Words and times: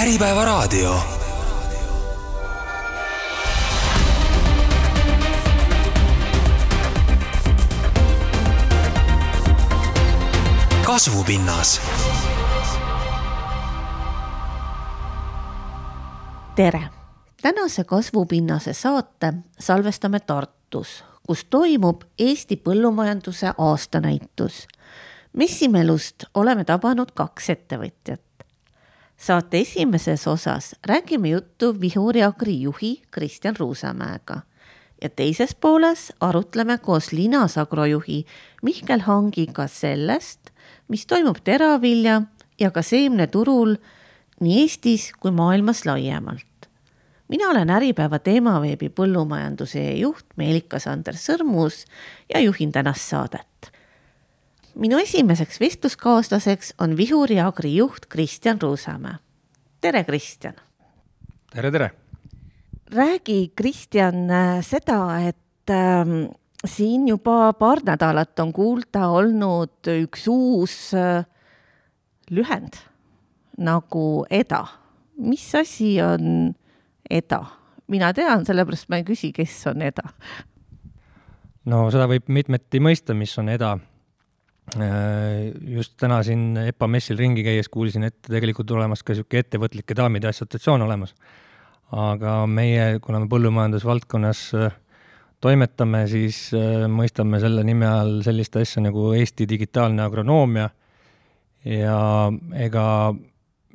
Äripäevaraadio. 0.00 0.94
kasvupinnas. 10.86 11.80
tere, 16.54 16.82
tänase 17.42 17.84
Kasvupinnase 17.84 18.72
saate 18.72 19.32
salvestame 19.58 20.20
Tartus, 20.20 21.04
kus 21.26 21.44
toimub 21.44 22.02
Eesti 22.18 22.56
põllumajanduse 22.56 23.52
aastanäitus. 23.58 24.68
messimelust 25.32 26.24
oleme 26.34 26.64
tabanud 26.64 27.08
kaks 27.14 27.50
ettevõtjat 27.50 28.29
saate 29.20 29.58
esimeses 29.60 30.26
osas 30.26 30.74
räägime 30.86 31.28
juttu 31.28 31.80
Vihuri 31.80 32.22
Agri 32.22 32.62
juhi 32.62 33.02
Kristjan 33.10 33.56
Ruusamäega 33.56 34.40
ja 35.02 35.08
teises 35.08 35.54
pooles 35.54 36.12
arutleme 36.20 36.78
koos 36.78 37.12
Linas 37.12 37.58
Agro 37.58 37.84
juhi 37.84 38.24
Mihkel 38.62 39.00
Hangiga 39.00 39.66
sellest, 39.68 40.50
mis 40.88 41.06
toimub 41.06 41.36
teravilja 41.44 42.22
ja 42.60 42.70
ka 42.70 42.82
seemneturul 42.82 43.74
nii 44.40 44.62
Eestis 44.62 45.12
kui 45.20 45.30
maailmas 45.30 45.84
laiemalt. 45.86 46.70
mina 47.28 47.50
olen 47.50 47.70
Äripäeva 47.70 48.18
teemaveebi 48.18 48.88
põllumajanduse 48.88 49.84
juht 49.98 50.26
Meelika-Sander 50.36 51.14
Sõrmus 51.14 51.84
ja 52.34 52.40
juhin 52.40 52.72
tänast 52.72 53.08
saadet 53.08 53.79
minu 54.80 54.98
esimeseks 54.98 55.60
vestluskaaslaseks 55.60 56.74
on 56.80 56.96
Vihuri 56.96 57.40
Agri 57.40 57.74
juht 57.76 58.06
Kristjan 58.08 58.60
Ruusamäe. 58.62 59.14
tere, 59.80 60.04
Kristjan! 60.04 60.54
tere, 61.52 61.70
tere! 61.70 61.90
räägi, 62.94 63.52
Kristjan, 63.56 64.14
seda, 64.62 65.18
et 65.28 65.70
äh, 65.70 66.30
siin 66.64 67.08
juba 67.08 67.52
paar 67.52 67.84
nädalat 67.84 68.40
on 68.40 68.52
kuulda 68.52 69.08
olnud 69.08 69.90
üks 70.00 70.24
uus 70.28 70.94
äh, 70.94 71.26
lühend 72.30 72.80
nagu 73.58 74.24
EDA. 74.30 74.64
mis 75.18 75.54
asi 75.54 76.00
on 76.02 76.54
EDA? 77.10 77.44
mina 77.86 78.12
tean, 78.14 78.46
sellepärast 78.46 78.88
ma 78.88 78.96
ei 78.96 79.04
küsi, 79.04 79.32
kes 79.32 79.60
on 79.66 79.82
EDA. 79.82 80.08
no 81.64 81.84
seda 81.92 82.08
võib 82.08 82.32
mitmeti 82.32 82.80
mõista, 82.80 83.14
mis 83.14 83.36
on 83.38 83.52
EDA 83.52 83.76
just 84.78 85.96
täna 85.98 86.20
siin 86.22 86.54
EPA 86.62 86.86
messil 86.90 87.18
ringi 87.18 87.42
käies 87.42 87.68
kuulsin, 87.72 88.04
et 88.06 88.18
tegelikult 88.22 88.70
olemas 88.70 89.02
ka 89.02 89.14
niisugune 89.14 89.42
ettevõtlike 89.42 89.96
daamide 89.98 90.30
assotsiatsioon 90.30 90.84
olemas. 90.86 91.14
aga 91.90 92.46
meie, 92.46 93.00
kuna 93.02 93.18
me 93.18 93.26
põllumajandusvaldkonnas 93.26 94.42
äh, 94.54 94.74
toimetame, 95.42 96.04
siis 96.06 96.52
äh, 96.54 96.86
mõistame 96.86 97.40
selle 97.42 97.64
nime 97.66 97.88
all 97.88 98.20
sellist 98.22 98.54
asja 98.56 98.82
nagu 98.84 99.10
Eesti 99.18 99.48
digitaalne 99.50 100.04
agronoomia 100.04 100.68
ja 101.66 102.30
ega 102.54 102.84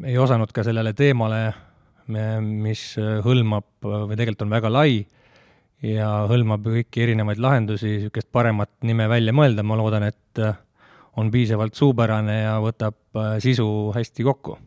ei 0.03 0.15
osanud 0.17 0.51
ka 0.55 0.63
sellele 0.63 0.93
teemale, 0.95 1.53
mis 2.07 2.95
hõlmab 3.25 3.83
või 3.83 4.15
tegelikult 4.15 4.45
on 4.45 4.55
väga 4.55 4.71
lai 4.71 5.05
ja 5.83 6.09
hõlmab 6.29 6.63
kõiki 6.65 7.03
erinevaid 7.03 7.41
lahendusi, 7.41 7.97
niisugust 7.97 8.31
paremat 8.31 8.71
nime 8.87 9.09
välja 9.11 9.33
mõelda, 9.35 9.63
ma 9.63 9.75
loodan, 9.75 10.07
et 10.07 10.41
on 11.17 11.31
piisavalt 11.31 11.75
suupärane 11.75 12.39
ja 12.41 12.55
võtab 12.63 12.97
äh, 13.17 13.35
sisu 13.43 13.67
hästi 13.95 14.25
kokku. 14.27 14.57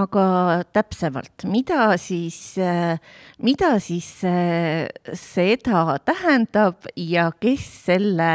aga 0.00 0.24
täpsemalt, 0.72 1.44
mida 1.50 1.96
siis, 1.98 2.58
äh, 2.62 3.00
mida 3.42 3.72
siis 3.82 4.08
äh, 4.24 4.86
seda 5.14 5.98
tähendab 6.04 6.86
ja 6.96 7.30
kes 7.40 7.66
selle, 7.88 8.34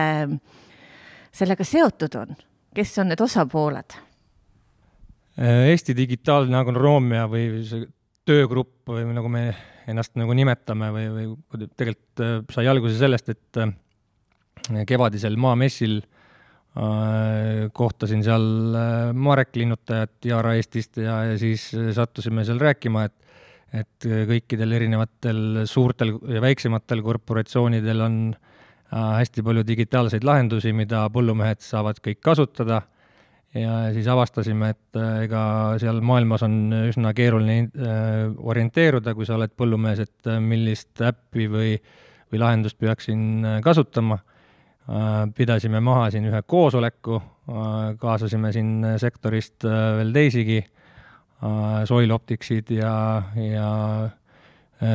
sellega 1.31 1.63
seotud 1.63 2.17
on, 2.19 2.35
kes 2.75 2.97
on 2.99 3.13
need 3.13 3.23
osapooled? 3.23 4.01
Eesti 5.35 5.91
digitaalne 5.95 6.55
agronoomia 6.55 7.25
või 7.27 7.63
see 7.67 7.87
töögrupp 8.25 8.87
või 8.87 9.03
nagu 9.11 9.27
me 9.31 9.49
ennast 9.91 10.13
nagu 10.15 10.33
nimetame 10.33 10.87
või, 10.95 11.09
või 11.11 11.65
tegelikult 11.75 12.53
sai 12.55 12.69
alguse 12.71 12.95
sellest, 12.95 13.33
et 13.35 14.85
kevadisel 14.87 15.35
maamessil 15.37 15.99
Äh, 15.99 16.14
kohtasin 17.73 18.23
seal 18.23 18.75
äh, 18.75 19.13
Marek 19.13 19.55
Linnutajat 19.55 20.25
Yaara 20.27 20.55
Eestist 20.59 20.97
ja, 20.99 21.21
ja 21.31 21.37
siis 21.39 21.69
sattusime 21.95 22.43
seal 22.47 22.59
rääkima, 22.59 23.05
et 23.07 23.21
et 23.75 24.05
kõikidel 24.29 24.71
erinevatel 24.77 25.65
suurtel 25.67 26.13
ja 26.31 26.39
väiksematel 26.39 27.01
korporatsioonidel 27.03 28.03
on 28.05 28.17
äh, 28.31 29.15
hästi 29.19 29.43
palju 29.43 29.65
digitaalseid 29.67 30.23
lahendusi, 30.23 30.71
mida 30.71 31.01
põllumehed 31.11 31.63
saavad 31.63 31.99
kõik 32.03 32.21
kasutada. 32.23 32.83
Ja 33.55 33.89
siis 33.95 34.07
avastasime, 34.11 34.69
et 34.75 34.99
ega 35.25 35.41
seal 35.79 35.99
maailmas 36.03 36.43
on 36.43 36.55
üsna 36.75 37.13
keeruline 37.15 37.69
orienteeruda, 38.51 39.13
kui 39.15 39.27
sa 39.27 39.37
oled 39.37 39.53
põllumees, 39.55 40.01
et 40.03 40.31
millist 40.43 40.99
äppi 40.99 41.47
või, 41.51 41.77
või 42.31 42.41
lahendust 42.41 42.75
peaksin 42.79 43.47
kasutama. 43.63 44.19
Äh, 44.19 44.34
pidasime 45.35 45.79
maha 45.81 46.09
siin 46.13 46.27
ühe 46.29 46.41
koosoleku, 46.45 47.17
äh, 47.17 47.95
kaasasime 48.01 48.51
siin 48.53 48.85
sektorist 49.01 49.65
äh, 49.65 49.91
veel 49.99 50.13
teisigi, 50.15 50.63
Soil 51.85 52.09
Opticsid 52.15 52.69
ja, 52.73 53.21
ja 53.37 53.69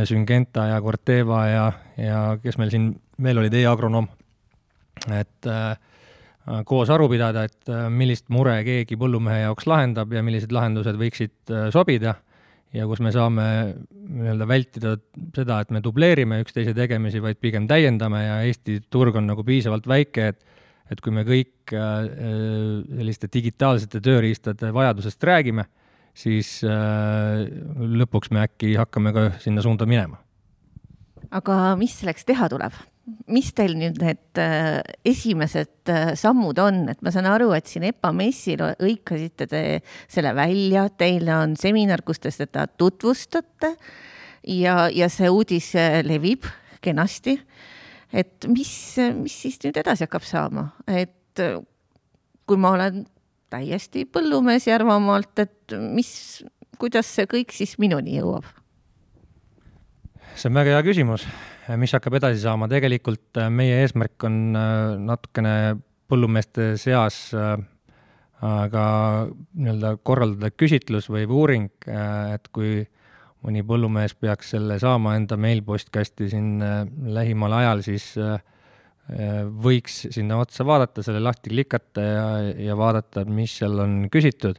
Syngenta 0.08 0.64
ja 0.70 0.78
Corteva 0.82 1.42
ja, 1.46 1.66
ja 2.00 2.22
kes 2.42 2.56
meil 2.58 2.72
siin 2.72 2.88
veel 3.22 3.38
olid 3.38 3.54
e, 3.54 3.60
e-agronoom, 3.60 4.08
et 5.14 5.50
koos 6.66 6.90
aru 6.90 7.06
pidada, 7.12 7.44
et 7.46 7.70
millist 7.92 8.32
mure 8.32 8.56
keegi 8.66 8.98
põllumehe 8.98 9.44
jaoks 9.44 9.68
lahendab 9.70 10.16
ja 10.16 10.24
millised 10.26 10.50
lahendused 10.56 10.98
võiksid 10.98 11.54
sobida 11.76 12.16
ja 12.76 12.86
kus 12.86 13.02
me 13.02 13.12
saame 13.14 13.46
nii-öelda 13.90 14.46
vältida 14.48 14.94
seda, 15.36 15.60
et 15.62 15.72
me 15.74 15.82
dubleerime 15.84 16.40
üksteise 16.44 16.74
tegemisi, 16.76 17.22
vaid 17.22 17.40
pigem 17.42 17.66
täiendame 17.70 18.22
ja 18.24 18.38
Eesti 18.46 18.78
turg 18.90 19.18
on 19.18 19.28
nagu 19.30 19.44
piisavalt 19.46 19.88
väike, 19.90 20.30
et 20.34 20.46
et 20.90 20.98
kui 20.98 21.14
me 21.14 21.22
kõik 21.22 21.70
äh, 21.78 22.08
selliste 22.98 23.28
digitaalsete 23.30 24.00
tööriistade 24.02 24.72
vajadusest 24.74 25.22
räägime, 25.22 25.68
siis 26.18 26.56
äh, 26.66 27.44
lõpuks 27.78 28.32
me 28.34 28.42
äkki 28.42 28.74
hakkame 28.78 29.12
ka 29.14 29.26
sinna 29.42 29.62
suunda 29.62 29.86
minema. 29.86 30.18
aga 31.30 31.76
mis 31.78 31.94
selleks 32.00 32.26
teha 32.26 32.48
tuleb? 32.50 32.74
Mis 33.30 33.50
teil 33.56 33.74
nüüd 33.78 34.00
need 34.02 34.40
äh, 34.40 34.80
esimesed 35.06 35.90
äh, 35.90 36.12
sammud 36.18 36.58
on, 36.62 36.82
et 36.92 37.00
ma 37.04 37.12
saan 37.14 37.28
aru, 37.30 37.50
et 37.56 37.68
siin 37.70 37.86
EPA 37.88 38.12
messil 38.16 38.62
hõikasite 38.80 39.48
te 39.50 39.62
selle 40.10 40.32
välja, 40.36 40.88
teil 40.90 41.28
on 41.34 41.56
seminar, 41.60 42.04
kus 42.06 42.22
te 42.22 42.32
seda 42.34 42.66
tutvustate 42.70 43.74
ja, 44.56 44.88
ja 44.92 45.10
see 45.12 45.30
uudis 45.30 45.72
äh, 45.78 46.00
levib 46.06 46.48
kenasti. 46.84 47.38
et 48.12 48.46
mis, 48.50 48.72
mis 49.14 49.36
siis 49.44 49.60
nüüd 49.62 49.76
edasi 49.78 50.06
hakkab 50.08 50.24
saama, 50.26 50.70
et 50.90 51.38
kui 52.48 52.58
ma 52.58 52.72
olen 52.74 53.04
täiesti 53.50 54.02
põllumees 54.10 54.66
Järvamaalt, 54.66 55.38
et 55.38 55.76
mis, 55.78 56.10
kuidas 56.78 57.06
see 57.06 57.28
kõik 57.30 57.54
siis 57.54 57.76
minuni 57.78 58.18
jõuab? 58.18 58.48
see 60.34 60.48
on 60.50 60.58
väga 60.58 60.78
hea 60.78 60.82
küsimus 60.86 61.26
mis 61.78 61.92
hakkab 61.94 62.16
edasi 62.18 62.40
saama, 62.42 62.68
tegelikult 62.70 63.38
äh, 63.38 63.50
meie 63.52 63.80
eesmärk 63.84 64.26
on 64.26 64.38
äh, 64.58 64.94
natukene 65.02 65.54
põllumeeste 66.10 66.72
seas 66.80 67.28
äh, 67.36 67.58
ka 68.40 68.84
nii-öelda 69.28 69.94
korraldada 70.06 70.48
küsitlus 70.56 71.10
või 71.12 71.26
uuring, 71.28 71.66
et 71.84 72.46
kui 72.56 72.78
mõni 73.44 73.60
põllumees 73.68 74.14
peaks 74.16 74.54
selle 74.54 74.78
saama 74.80 75.12
enda 75.18 75.36
meilpostkasti 75.36 76.30
siin 76.32 76.54
lähimal 77.12 77.52
ajal, 77.58 77.82
siis 77.84 78.06
võiks 79.60 80.06
sinna 80.16 80.38
otsa 80.40 80.64
vaadata, 80.64 81.04
selle 81.04 81.20
lahti 81.20 81.52
klikata 81.52 82.06
ja, 82.06 82.24
ja 82.70 82.78
vaadata, 82.80 83.26
mis 83.28 83.58
seal 83.60 83.76
on 83.84 84.00
küsitud 84.08 84.56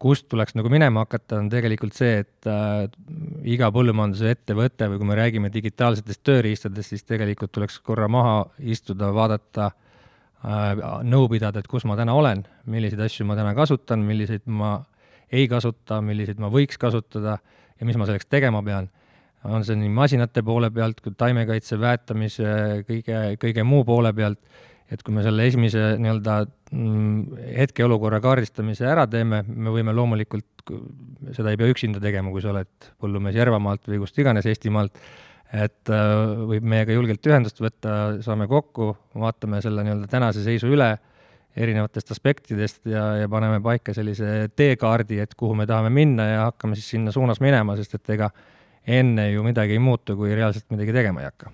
kust 0.00 0.28
tuleks 0.32 0.56
nagu 0.56 0.70
minema 0.72 1.04
hakata, 1.04 1.38
on 1.42 1.50
tegelikult 1.52 1.96
see, 1.96 2.22
et 2.22 2.48
äh, 2.48 2.86
iga 3.52 3.68
põllumajanduse 3.74 4.32
ettevõte 4.34 4.88
või 4.88 5.00
kui 5.00 5.08
me 5.10 5.18
räägime 5.18 5.50
digitaalsetest 5.52 6.22
tööriistadest, 6.24 6.94
siis 6.94 7.04
tegelikult 7.08 7.52
tuleks 7.52 7.76
korra 7.84 8.08
maha 8.08 8.38
istuda, 8.72 9.10
vaadata 9.16 9.70
äh,, 9.70 10.80
nõu 11.04 11.28
pidada, 11.32 11.60
et 11.60 11.68
kus 11.68 11.84
ma 11.88 11.98
täna 12.00 12.16
olen, 12.16 12.46
milliseid 12.72 13.02
asju 13.04 13.28
ma 13.28 13.36
täna 13.38 13.52
kasutan, 13.58 14.00
milliseid 14.06 14.48
ma 14.48 14.78
ei 15.30 15.44
kasuta, 15.50 16.00
milliseid 16.04 16.40
ma 16.40 16.48
võiks 16.52 16.80
kasutada 16.80 17.36
ja 17.80 17.88
mis 17.88 18.00
ma 18.00 18.08
selleks 18.08 18.28
tegema 18.30 18.64
pean. 18.64 18.88
on 19.44 19.64
see 19.64 19.76
nii 19.76 19.88
masinate 19.88 20.42
poole 20.44 20.68
pealt 20.70 20.98
kui 21.00 21.14
taimekaitse, 21.16 21.78
väetamise, 21.80 22.50
kõige, 22.88 23.20
kõige 23.40 23.62
muu 23.64 23.84
poole 23.88 24.12
pealt, 24.12 24.40
et 24.90 25.02
kui 25.06 25.14
me 25.14 25.22
selle 25.22 25.46
esimese 25.46 25.94
nii-öelda 26.02 26.36
mm, 26.74 27.42
hetkeolukorra 27.60 28.18
kaardistamise 28.24 28.88
ära 28.90 29.06
teeme, 29.10 29.42
me 29.46 29.72
võime 29.74 29.94
loomulikult, 29.94 30.64
seda 31.36 31.52
ei 31.52 31.60
pea 31.60 31.70
üksinda 31.70 32.02
tegema, 32.02 32.32
kui 32.34 32.42
sa 32.42 32.50
oled 32.54 32.90
põllumees 33.02 33.38
Järvamaalt 33.38 33.86
või 33.90 34.00
kust 34.02 34.18
iganes 34.18 34.48
Eestimaalt, 34.50 34.98
et 35.54 35.92
äh, 35.94 36.14
võib 36.50 36.66
meiega 36.74 36.96
julgelt 36.96 37.30
ühendust 37.30 37.62
võtta, 37.62 38.16
saame 38.26 38.50
kokku, 38.50 38.92
vaatame 39.18 39.62
selle 39.62 39.86
nii-öelda 39.86 40.10
tänase 40.10 40.42
seisu 40.46 40.72
üle 40.74 40.92
erinevatest 41.60 42.12
aspektidest 42.14 42.84
ja, 42.90 43.04
ja 43.22 43.30
paneme 43.30 43.58
paika 43.62 43.94
sellise 43.94 44.50
teekaardi, 44.58 45.18
et 45.22 45.34
kuhu 45.38 45.56
me 45.58 45.66
tahame 45.70 45.90
minna 45.94 46.28
ja 46.28 46.44
hakkame 46.48 46.78
siis 46.78 46.92
sinna 46.94 47.14
suunas 47.14 47.42
minema, 47.42 47.78
sest 47.78 47.98
et 47.98 48.14
ega 48.18 48.30
enne 48.86 49.30
ju 49.32 49.46
midagi 49.46 49.74
ei 49.78 49.82
muutu, 49.82 50.18
kui 50.18 50.34
reaalselt 50.34 50.70
midagi 50.74 50.94
tegema 50.94 51.22
ei 51.22 51.30
hakka 51.30 51.50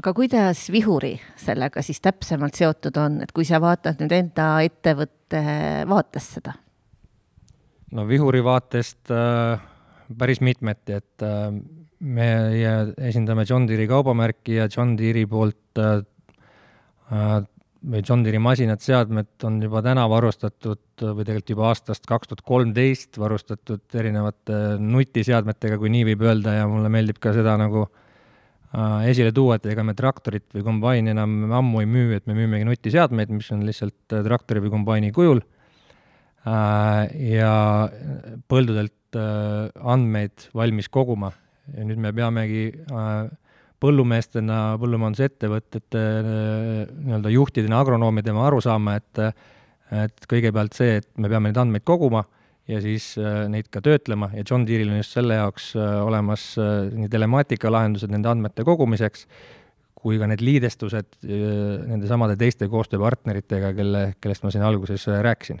aga 0.00 0.12
kuidas 0.16 0.66
Vihuri 0.72 1.14
sellega 1.40 1.82
siis 1.84 2.02
täpsemalt 2.04 2.58
seotud 2.58 2.98
on, 3.00 3.20
et 3.24 3.32
kui 3.36 3.46
sa 3.48 3.60
vaatad 3.62 4.02
nüüd 4.02 4.12
enda 4.16 4.50
ettevõtte 4.66 5.42
vaatest 5.88 6.38
seda? 6.38 6.56
no 7.96 8.04
Vihuri 8.08 8.42
vaatest 8.44 9.12
äh, 9.14 9.62
päris 10.18 10.42
mitmeti, 10.44 10.98
et 11.00 11.24
äh, 11.24 11.48
meie 12.00 12.76
esindame 13.08 13.46
John 13.48 13.68
Deere'i 13.68 13.88
kaubamärki 13.90 14.60
ja 14.60 14.68
John 14.68 14.96
Deere'i 14.98 15.26
poolt 15.30 15.80
äh, 15.80 16.02
äh, 17.12 17.36
või 17.86 18.02
John 18.02 18.24
Deere'i 18.26 18.42
masinad, 18.42 18.82
seadmed 18.84 19.46
on 19.48 19.60
juba 19.62 19.80
täna 19.86 20.04
varustatud 20.10 20.82
või 21.00 21.24
tegelikult 21.24 21.52
juba 21.54 21.68
aastast 21.70 22.08
kaks 22.08 22.28
tuhat 22.32 22.42
kolmteist 22.44 23.16
varustatud 23.20 23.94
erinevate 23.94 24.58
nutiseadmetega, 24.82 25.78
kui 25.78 25.92
nii 25.94 26.10
võib 26.10 26.26
öelda, 26.26 26.56
ja 26.58 26.66
mulle 26.68 26.90
meeldib 26.92 27.20
ka 27.22 27.32
seda 27.36 27.54
nagu 27.60 27.86
Äh, 27.86 28.05
esile 29.06 29.32
tuua, 29.34 29.56
et 29.56 29.66
ega 29.70 29.84
me 29.86 29.94
traktorit 29.96 30.46
või 30.54 30.64
kombaini 30.66 31.12
enam 31.12 31.52
ammu 31.60 31.82
ei 31.82 31.90
müü, 31.90 32.16
et 32.18 32.26
me 32.26 32.36
müümegi 32.36 32.66
nutiseadmeid, 32.68 33.32
mis 33.32 33.50
on 33.54 33.64
lihtsalt 33.66 34.16
äh, 34.16 34.24
traktori 34.26 34.62
või 34.64 34.72
kombaini 34.74 35.12
kujul. 35.16 35.42
Äh, 36.46 37.02
ja 37.36 37.52
põldudelt 38.48 38.92
andmeid 39.16 40.50
valmis 40.52 40.90
koguma 40.92 41.30
ja 41.72 41.84
nüüd 41.86 41.96
me 42.02 42.10
peamegi 42.12 42.66
põllumeestena, 43.80 44.58
põllumajandusettevõtete 44.82 46.02
nii-öelda 46.26 47.32
juhtidena, 47.32 47.78
agronoomidena 47.80 48.44
aru 48.44 48.60
saama, 48.64 48.98
et 49.00 49.22
et 49.94 50.26
kõigepealt 50.28 50.74
see, 50.74 50.98
et 50.98 51.06
me 51.16 51.30
peame 51.30 51.48
neid 51.48 51.60
andmeid 51.62 51.84
koguma 51.86 52.24
ja 52.70 52.80
siis 52.82 53.12
äh, 53.20 53.44
neid 53.50 53.68
ka 53.72 53.82
töötlema. 53.84 54.30
Ja 54.34 54.44
John 54.48 54.66
Deere'il 54.66 54.90
on 54.90 55.00
just 55.00 55.14
selle 55.16 55.38
jaoks 55.38 55.70
äh, 55.78 55.94
olemas 56.04 56.48
äh, 56.60 56.88
nii 56.94 57.10
telemaatika 57.12 57.70
lahendused 57.72 58.12
nende 58.12 58.30
andmete 58.30 58.66
kogumiseks, 58.66 59.26
kui 59.96 60.20
ka 60.20 60.28
need 60.30 60.42
liidestused 60.44 61.16
nende 61.26 62.06
samade 62.06 62.36
teiste 62.38 62.68
koostööpartneritega, 62.70 63.72
kelle, 63.74 64.02
kellest 64.22 64.44
ma 64.44 64.52
siin 64.54 64.62
alguses 64.62 65.06
rääkisin. 65.24 65.58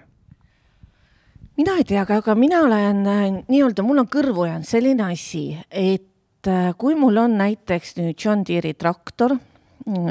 Mina 1.56 1.74
ei 1.80 1.86
tea, 1.88 2.04
aga 2.04 2.34
mina 2.38 2.60
olen 2.62 3.00
nii-öelda, 3.48 3.82
mul 3.82 4.04
on 4.04 4.10
kõrvu 4.12 4.44
jäänud 4.46 4.68
selline 4.68 5.08
asi, 5.08 5.48
et 5.72 6.46
kui 6.78 6.94
mul 7.00 7.18
on 7.24 7.34
näiteks 7.40 7.96
nüüd 7.98 8.22
John 8.22 8.44
Deere'i 8.46 8.76
traktor, 8.78 9.34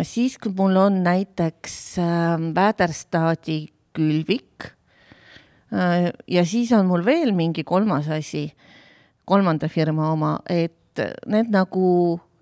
siis 0.03 0.35
kui 0.41 0.51
mul 0.57 0.81
on 0.83 0.99
näiteks 1.05 1.77
Väderstadi 2.57 3.61
külvik 3.95 4.73
ja 5.75 6.45
siis 6.47 6.71
on 6.75 6.87
mul 6.87 7.03
veel 7.05 7.33
mingi 7.35 7.65
kolmas 7.67 8.07
asi, 8.13 8.47
kolmanda 9.25 9.67
firma 9.67 10.11
oma, 10.13 10.37
et 10.47 11.01
need 11.27 11.51
nagu 11.51 11.87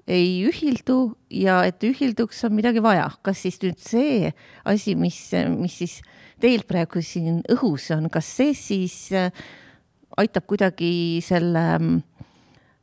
ei 0.08 0.44
ühildu 0.48 1.14
ja 1.32 1.62
et 1.68 1.84
ühilduks 1.88 2.44
on 2.44 2.56
midagi 2.58 2.84
vaja. 2.84 3.10
kas 3.24 3.44
siis 3.46 3.60
nüüd 3.64 3.80
see 3.80 4.34
asi, 4.66 4.96
mis, 5.00 5.20
mis 5.56 5.78
siis 5.80 6.02
teil 6.44 6.66
praegu 6.68 7.02
siin 7.04 7.42
õhus 7.52 7.88
on, 7.96 8.10
kas 8.12 8.28
see 8.28 8.54
siis 8.58 8.98
äh, 9.16 9.32
aitab 10.20 10.46
kuidagi 10.50 11.22
selle, 11.24 11.64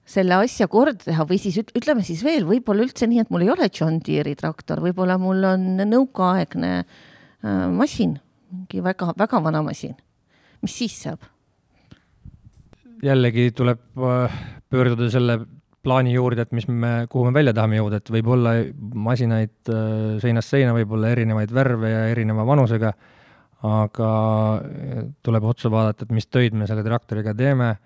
selle 0.09 0.41
asja 0.41 0.69
korda 0.73 1.05
teha 1.05 1.29
või 1.29 1.41
siis 1.43 1.61
ütleme 1.61 2.05
siis 2.07 2.25
veel, 2.25 2.49
võib-olla 2.49 2.89
üldse 2.89 3.09
nii, 3.11 3.21
et 3.27 3.33
mul 3.33 3.45
ei 3.45 3.53
ole 3.53 3.69
John 3.69 4.01
Deere'i 4.01 4.39
traktor, 4.41 4.81
võib-olla 4.81 5.21
mul 5.21 5.45
on 5.53 5.75
nõukaaegne 5.85 6.77
äh, 6.81 7.67
masin, 7.69 8.17
mingi 8.51 8.81
väga-väga 8.85 9.45
vana 9.45 9.61
masin 9.67 9.99
mis 10.63 10.79
siis 10.83 10.97
saab? 11.07 11.25
jällegi 13.05 13.51
tuleb 13.57 13.81
äh, 13.97 14.39
pöörduda 14.71 15.09
selle 15.13 15.41
plaani 15.81 16.13
juurde, 16.13 16.45
et 16.45 16.53
mis 16.53 16.67
me, 16.69 17.07
kuhu 17.11 17.29
me 17.29 17.39
välja 17.39 17.55
tahame 17.57 17.79
jõuda, 17.79 18.01
et 18.01 18.13
võib 18.13 18.29
olla 18.35 18.55
masinaid 19.07 19.73
äh, 19.73 20.19
seinast 20.23 20.53
seina, 20.53 20.75
võib 20.77 20.93
olla 20.97 21.13
erinevaid 21.15 21.53
värve 21.57 21.93
ja 21.93 22.03
erineva 22.13 22.45
vanusega, 22.49 22.93
aga 23.67 24.11
äh, 24.61 25.07
tuleb 25.25 25.49
otsa 25.49 25.73
vaadata, 25.73 26.05
et 26.05 26.17
mis 26.17 26.29
töid 26.29 26.57
me 26.57 26.69
selle 26.71 26.85
traktoriga 26.87 27.37
teeme, 27.37 27.77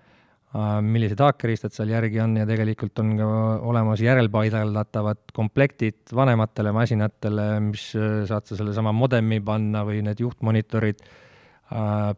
millised 0.55 1.19
haakeriistad 1.19 1.73
seal 1.75 1.89
järgi 1.91 2.21
on 2.23 2.37
ja 2.39 2.45
tegelikult 2.47 3.01
on 3.01 3.09
ka 3.19 3.25
olemas 3.67 3.99
järelpaigaldatavad 3.99 5.33
komplektid 5.35 6.13
vanematele 6.15 6.71
masinatele, 6.71 7.47
mis 7.65 7.89
saad 7.91 8.47
sa 8.47 8.55
sellesama 8.55 8.93
modemi 8.95 9.41
panna 9.43 9.81
või 9.83 9.99
need 10.05 10.21
juhtmonitorid 10.23 11.03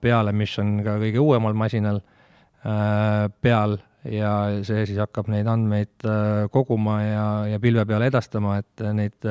peale, 0.02 0.34
mis 0.36 0.56
on 0.60 0.80
ka 0.84 0.98
kõige 1.02 1.22
uuemal 1.24 1.56
masinal 1.58 2.02
äh, 2.02 3.28
peal 3.42 3.78
ja 4.08 4.32
see 4.68 4.86
siis 4.88 5.00
hakkab 5.02 5.30
neid 5.32 5.48
andmeid 5.52 6.08
äh, 6.08 6.48
koguma 6.52 7.00
ja, 7.04 7.28
ja 7.54 7.62
pilve 7.64 7.86
peale 7.88 8.10
edastama, 8.12 8.58
et 8.62 8.84
neid 8.96 9.30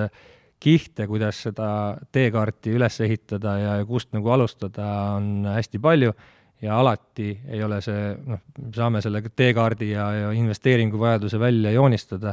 kihte, 0.61 1.05
kuidas 1.07 1.43
seda 1.47 1.69
teekaarti 2.13 2.73
üles 2.79 2.97
ehitada 3.05 3.59
ja 3.61 3.77
kust 3.89 4.15
nagu 4.17 4.33
alustada, 4.33 4.87
on 5.19 5.47
hästi 5.53 5.81
palju. 5.83 6.17
Ja 6.65 6.79
alati 6.81 7.35
ei 7.53 7.59
ole 7.61 7.83
see, 7.85 8.15
noh, 8.25 8.41
saame 8.73 9.03
selle 9.05 9.21
teekaardi 9.29 9.91
ja, 9.91 10.07
ja 10.17 10.31
investeeringuvajaduse 10.33 11.37
välja 11.37 11.75
joonistada. 11.75 12.33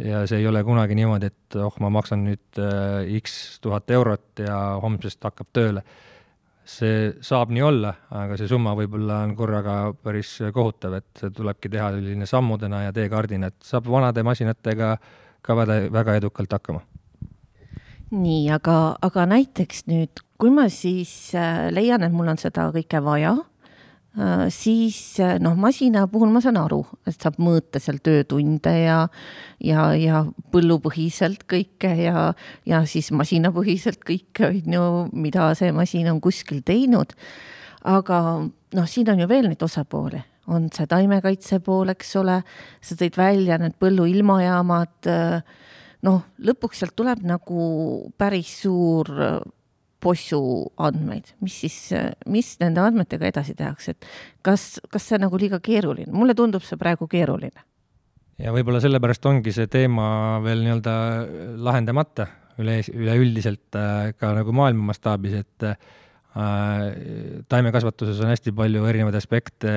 Ja 0.00 0.22
see 0.24 0.40
ei 0.40 0.46
ole 0.48 0.62
kunagi 0.64 0.96
niimoodi, 0.96 1.28
et 1.28 1.56
oh, 1.60 1.74
ma 1.84 1.90
maksan 1.92 2.22
nüüd 2.24 2.60
X 3.20 3.58
tuhat 3.60 3.92
eurot 3.92 4.40
ja 4.40 4.56
homsest 4.80 5.28
hakkab 5.28 5.50
tööle 5.52 5.84
see 6.70 7.10
saab 7.24 7.50
nii 7.54 7.64
olla, 7.66 7.92
aga 8.22 8.36
see 8.38 8.48
summa 8.50 8.74
võib-olla 8.78 9.20
on 9.26 9.34
korraga 9.38 9.76
päris 10.04 10.36
kohutav, 10.54 10.98
et 11.00 11.24
tulebki 11.36 11.70
teha 11.72 11.90
selline 11.96 12.28
sammudena 12.28 12.84
ja 12.86 12.94
teekaardina, 12.96 13.50
et 13.50 13.66
saab 13.66 13.90
vanade 13.90 14.24
masinatega 14.26 14.94
ka 15.42 15.56
väga, 15.56 15.80
väga 15.92 16.16
edukalt 16.20 16.56
hakkama. 16.56 16.82
nii, 18.10 18.48
aga, 18.50 18.96
aga 19.06 19.26
näiteks 19.30 19.84
nüüd, 19.90 20.22
kui 20.40 20.50
ma 20.54 20.66
siis 20.72 21.34
äh, 21.38 21.68
leian, 21.74 22.02
et 22.02 22.14
mul 22.14 22.32
on 22.32 22.40
seda 22.40 22.70
kõike 22.74 23.02
vaja 23.04 23.36
siis 24.50 25.20
äh, 25.20 25.36
noh, 25.38 25.54
masina 25.54 26.06
puhul 26.10 26.32
ma 26.34 26.40
saan 26.42 26.58
aru, 26.58 26.80
et 27.06 27.14
saab 27.14 27.36
mõõta 27.38 27.78
seal 27.78 28.00
töötunde 28.02 28.72
ja, 28.74 29.04
ja, 29.62 29.84
ja 29.94 30.24
põllupõhiselt 30.50 31.44
kõike 31.50 31.92
ja, 31.94 32.32
ja 32.66 32.80
siis 32.90 33.12
masinapõhiselt 33.14 34.02
kõike, 34.06 34.48
on 34.48 34.74
ju, 34.74 34.88
mida 35.14 35.52
see 35.58 35.70
masin 35.72 36.10
on 36.10 36.18
kuskil 36.20 36.64
teinud. 36.66 37.14
aga 37.86 38.18
noh, 38.74 38.90
siin 38.90 39.12
on 39.14 39.22
ju 39.22 39.28
veel 39.30 39.46
neid 39.46 39.62
osapooli, 39.62 40.24
on 40.50 40.66
see 40.74 40.90
taimekaitse 40.90 41.60
pool, 41.62 41.94
eks 41.94 42.16
ole, 42.18 42.40
sa 42.82 42.98
tõid 42.98 43.16
välja 43.16 43.60
need 43.62 43.78
põllu 43.78 44.08
ilmajaamad. 44.10 45.06
Äh, 45.06 45.62
noh, 46.02 46.26
lõpuks 46.42 46.82
sealt 46.82 46.98
tuleb 46.98 47.22
nagu 47.22 48.10
päris 48.18 48.58
suur 48.64 49.14
possu 50.00 50.40
andmeid, 50.80 51.34
mis 51.44 51.60
siis, 51.64 51.78
mis 52.30 52.54
nende 52.62 52.82
andmetega 52.84 53.28
edasi 53.30 53.54
tehakse, 53.58 53.94
et 53.94 54.08
kas, 54.46 54.80
kas 54.90 55.08
see 55.08 55.18
on 55.18 55.26
nagu 55.28 55.40
liiga 55.40 55.60
keeruline, 55.62 56.12
mulle 56.12 56.36
tundub 56.38 56.64
see 56.66 56.80
praegu 56.80 57.08
keeruline. 57.10 57.66
ja 58.40 58.52
võib-olla 58.56 58.80
sellepärast 58.80 59.26
ongi 59.28 59.52
see 59.52 59.68
teema 59.68 60.40
veel 60.44 60.64
nii-öelda 60.64 60.94
lahendamata 61.60 62.30
üle, 62.60 62.80
üleüldiselt 62.92 63.76
äh, 63.78 64.12
ka 64.16 64.34
nagu 64.36 64.52
maailma 64.56 64.92
mastaabis, 64.92 65.40
et 65.44 65.70
Äh, 65.70 65.98
taimekasvatuses 67.50 68.20
on 68.22 68.30
hästi 68.30 68.52
palju 68.54 68.84
erinevaid 68.86 69.16
aspekte, 69.18 69.70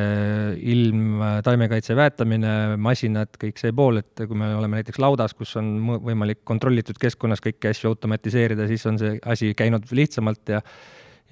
ilm, 0.62 1.22
taimekaitse, 1.46 1.96
väetamine, 1.98 2.52
masinad, 2.78 3.32
kõik 3.42 3.58
see 3.62 3.74
pool, 3.74 3.98
et 4.04 4.26
kui 4.30 4.38
me 4.38 4.52
oleme 4.54 4.82
näiteks 4.82 5.02
laudas, 5.02 5.34
kus 5.38 5.56
on 5.58 5.74
võimalik 6.06 6.44
kontrollitud 6.46 7.00
keskkonnas 7.02 7.42
kõiki 7.42 7.72
asju 7.72 7.90
automatiseerida, 7.94 8.68
siis 8.70 8.86
on 8.90 9.02
see 9.02 9.18
asi 9.34 9.54
käinud 9.58 9.90
lihtsamalt 9.92 10.54
ja 10.54 10.62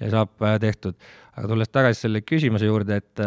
ja 0.02 0.08
saab 0.10 0.42
äh, 0.42 0.56
tehtud. 0.58 0.96
aga 1.36 1.48
tulles 1.48 1.70
tagasi 1.70 2.04
selle 2.04 2.20
küsimuse 2.26 2.66
juurde, 2.66 2.98
et, 3.00 3.20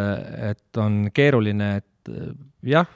et 0.52 0.78
on 0.82 1.08
keeruline, 1.16 1.70
et 1.80 2.12
jah, 2.70 2.90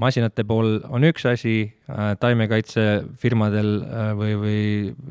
masinate 0.00 0.44
pool 0.48 0.78
on 0.88 1.04
üks 1.04 1.26
asi, 1.28 1.56
taimekaitsefirmadel 2.20 3.72
või, 4.18 4.36
või 4.40 4.62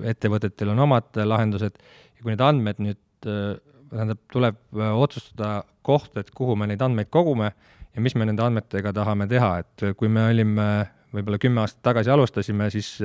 ettevõtetel 0.10 0.74
on 0.74 0.86
omad 0.88 1.22
lahendused. 1.26 1.78
Ja 2.18 2.24
kui 2.24 2.34
need 2.34 2.46
andmed 2.46 2.82
nüüd, 2.82 3.02
tähendab, 3.22 4.22
tuleb 4.32 4.58
otsustada 4.96 5.62
koht, 5.86 6.16
et 6.18 6.32
kuhu 6.36 6.56
me 6.58 6.70
neid 6.70 6.82
andmeid 6.82 7.12
kogume 7.14 7.52
ja 7.92 8.04
mis 8.04 8.16
me 8.16 8.26
nende 8.26 8.44
andmetega 8.46 8.94
tahame 8.96 9.28
teha, 9.30 9.54
et 9.62 9.86
kui 10.00 10.10
me 10.10 10.30
olime 10.32 10.68
võib-olla 11.12 11.40
kümme 11.42 11.64
aastat 11.64 11.84
tagasi 11.90 12.14
alustasime, 12.14 12.70
siis 12.72 12.96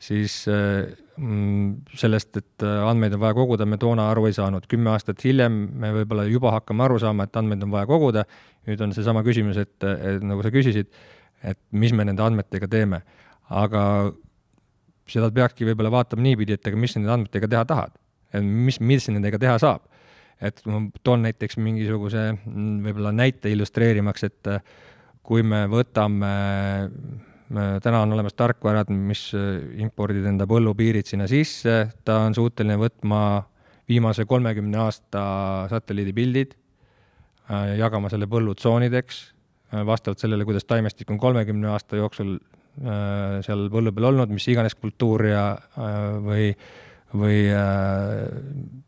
siis 0.00 0.34
mm, 0.48 1.92
sellest, 2.00 2.38
et 2.40 2.64
andmeid 2.64 3.14
on 3.16 3.22
vaja 3.22 3.36
koguda, 3.36 3.66
me 3.68 3.78
toona 3.80 4.08
aru 4.10 4.26
ei 4.30 4.36
saanud. 4.36 4.66
kümme 4.70 4.94
aastat 4.94 5.20
hiljem 5.24 5.58
me 5.82 5.92
võib-olla 5.98 6.24
juba 6.28 6.54
hakkame 6.56 6.86
aru 6.86 6.98
saama, 7.02 7.26
et 7.28 7.36
andmeid 7.36 7.62
on 7.66 7.74
vaja 7.74 7.88
koguda, 7.90 8.24
nüüd 8.68 8.80
on 8.84 8.94
seesama 8.96 9.22
küsimus, 9.26 9.60
et, 9.60 9.76
et 9.84 10.24
nagu 10.24 10.44
sa 10.44 10.52
küsisid, 10.54 10.88
et 11.44 11.60
mis 11.72 11.92
me 11.96 12.06
nende 12.08 12.24
andmetega 12.24 12.68
teeme. 12.70 13.02
aga 13.50 13.82
seda 15.10 15.30
peakski 15.34 15.66
võib-olla 15.66 15.90
vaatama 15.92 16.22
niipidi, 16.22 16.54
et 16.54 16.66
aga 16.70 16.78
mis 16.78 16.94
nende 16.96 17.12
andmetega 17.16 17.48
teha 17.50 17.64
tahad. 17.66 17.96
mis, 18.40 18.80
mis 18.80 19.08
nendega 19.10 19.38
teha 19.38 19.58
saab. 19.58 19.82
et 20.40 20.62
ma 20.64 20.86
toon 21.04 21.26
näiteks 21.26 21.58
mingisuguse 21.60 22.30
mm, 22.32 22.76
võib-olla 22.86 23.12
näite 23.12 23.50
illustreerimaks, 23.52 24.24
et 24.24 24.48
kui 25.22 25.42
me 25.44 25.66
võtame, 25.68 26.30
täna 27.50 28.02
on 28.04 28.12
olemas 28.14 28.36
tarkvarad, 28.38 28.92
mis 28.94 29.30
impordid 29.34 30.26
enda 30.30 30.46
põllupiirid 30.46 31.08
sinna 31.08 31.26
sisse, 31.30 31.88
ta 32.06 32.20
on 32.26 32.36
suuteline 32.36 32.76
võtma 32.78 33.20
viimase 33.90 34.24
kolmekümne 34.28 34.78
aasta 34.84 35.22
satelliidipildid, 35.70 36.54
äh, 37.50 37.74
jagama 37.80 38.10
selle 38.12 38.28
põllutsoonideks, 38.30 39.20
äh, 39.72 39.84
vastavalt 39.86 40.22
sellele, 40.22 40.46
kuidas 40.48 40.68
taimestik 40.68 41.10
on 41.10 41.18
kolmekümne 41.18 41.72
aasta 41.74 41.98
jooksul 41.98 42.36
äh, 42.36 43.40
seal 43.46 43.66
põllu 43.72 43.94
peal 43.96 44.10
olnud, 44.12 44.34
mis 44.34 44.46
iganes 44.52 44.76
kultuur 44.78 45.26
ja, 45.32 45.44
või, 46.26 46.52
või 47.16 47.42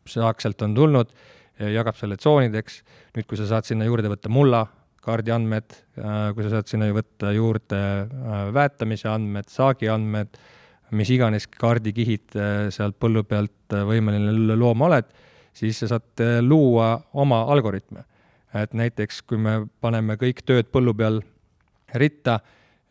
saak 0.08 0.44
sealt 0.44 0.62
on 0.62 0.76
tulnud, 0.78 1.10
jagab 1.72 1.98
selle 1.98 2.16
tsoonideks. 2.16 2.82
nüüd, 3.16 3.26
kui 3.28 3.38
sa 3.38 3.48
saad 3.50 3.66
sinna 3.68 3.86
juurde 3.86 4.10
võtta 4.10 4.30
mulla, 4.32 4.64
kaardiandmed, 5.02 5.74
äh, 5.98 6.30
kui 6.34 6.44
sa 6.46 6.56
saad 6.56 6.70
sinna 6.70 6.88
võtta 6.94 7.32
juurde 7.34 7.80
äh, 8.02 8.44
väetamise 8.54 9.10
andmed, 9.10 9.48
saagi 9.50 9.90
andmed, 9.90 10.38
mis 10.94 11.10
iganes 11.10 11.48
kaardikihid 11.50 12.36
äh, 12.38 12.54
sealt 12.74 12.98
põllu 13.02 13.24
pealt 13.26 13.74
võimeline 13.88 14.56
looma 14.58 14.90
oled, 14.90 15.10
siis 15.56 15.82
sa 15.82 15.90
saad 15.94 16.22
luua 16.44 16.94
oma 17.20 17.42
algoritme. 17.52 18.04
et 18.52 18.74
näiteks, 18.76 19.22
kui 19.24 19.38
me 19.40 19.66
paneme 19.80 20.18
kõik 20.20 20.42
tööd 20.44 20.68
põllu 20.68 20.92
peal 20.94 21.22
ritta 21.96 22.38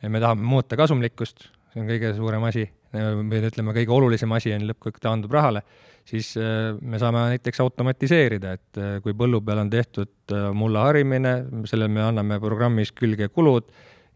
ja 0.02 0.10
me 0.10 0.20
tahame 0.20 0.42
muuta 0.42 0.78
kasumlikkust, 0.78 1.46
see 1.72 1.84
on 1.84 1.90
kõige 1.90 2.16
suurem 2.18 2.44
asi, 2.50 2.66
või 2.92 3.42
ütleme, 3.48 3.74
kõige 3.76 3.96
olulisem 3.96 4.32
asi 4.36 4.54
on 4.56 4.68
lõppkokkuvõttes 4.68 5.08
taandub 5.08 5.34
rahale 5.36 5.64
siis 6.06 6.34
äh, 6.38 6.74
me 6.82 7.00
saame 7.00 7.24
näiteks 7.36 7.62
automatiseerida, 7.64 8.56
et 8.58 8.80
äh, 8.80 8.98
kui 9.04 9.14
põllu 9.18 9.42
peal 9.46 9.64
on 9.64 9.72
tehtud 9.72 10.34
äh, 10.34 10.50
mulla 10.56 10.88
harimine, 10.90 11.34
sellele 11.70 11.92
me 11.92 12.04
anname 12.08 12.40
programmis 12.42 12.94
külge 12.96 13.30
kulud 13.34 13.70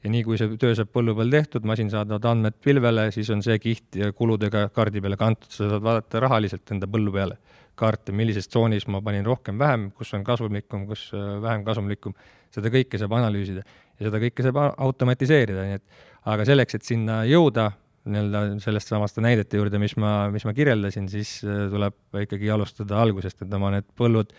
ja 0.04 0.12
nii, 0.12 0.24
kui 0.26 0.40
see 0.40 0.58
töö 0.62 0.76
saab 0.78 0.92
põllu 0.94 1.16
peal 1.18 1.34
tehtud, 1.34 1.68
masin 1.68 1.92
saadavad 1.94 2.28
andmed 2.32 2.58
pilvele, 2.64 3.10
siis 3.16 3.30
on 3.34 3.44
see 3.46 3.58
kiht 3.62 4.00
kuludega 4.18 4.68
kaardi 4.76 5.04
peale 5.04 5.20
kantud, 5.20 5.52
sa 5.52 5.70
saad 5.70 5.86
vaadata 5.86 6.24
rahaliselt 6.26 6.76
enda 6.76 6.90
põllu 6.90 7.14
peale 7.16 7.40
kaarte, 7.76 8.14
millises 8.16 8.48
tsoonis 8.48 8.86
ma 8.88 9.02
panin 9.04 9.26
rohkem-vähem, 9.28 9.90
kus 9.98 10.14
on 10.16 10.24
kasumlikum, 10.24 10.86
kus 10.88 11.10
vähem 11.44 11.66
kasumlikum, 11.68 12.14
seda 12.56 12.72
kõike 12.72 13.02
saab 13.02 13.18
analüüsida 13.18 13.66
ja 13.66 14.08
seda 14.08 14.22
kõike 14.24 14.46
saab 14.46 14.62
automatiseerida, 14.72 15.66
nii 15.68 15.82
et 15.82 16.06
aga 16.32 16.46
selleks, 16.48 16.78
et 16.78 16.88
sinna 16.88 17.18
jõuda, 17.28 17.68
nii-öelda 18.06 18.44
sellest 18.64 18.92
samast 18.92 19.20
näidete 19.24 19.60
juurde, 19.60 19.80
mis 19.82 19.96
ma, 20.02 20.30
mis 20.34 20.46
ma 20.48 20.54
kirjeldasin, 20.58 21.08
siis 21.12 21.38
äh, 21.46 21.66
tuleb 21.72 22.20
ikkagi 22.26 22.52
alustada 22.54 23.00
algusest, 23.04 23.46
et 23.46 23.56
oma 23.58 23.72
need 23.76 23.88
põllud, 23.98 24.34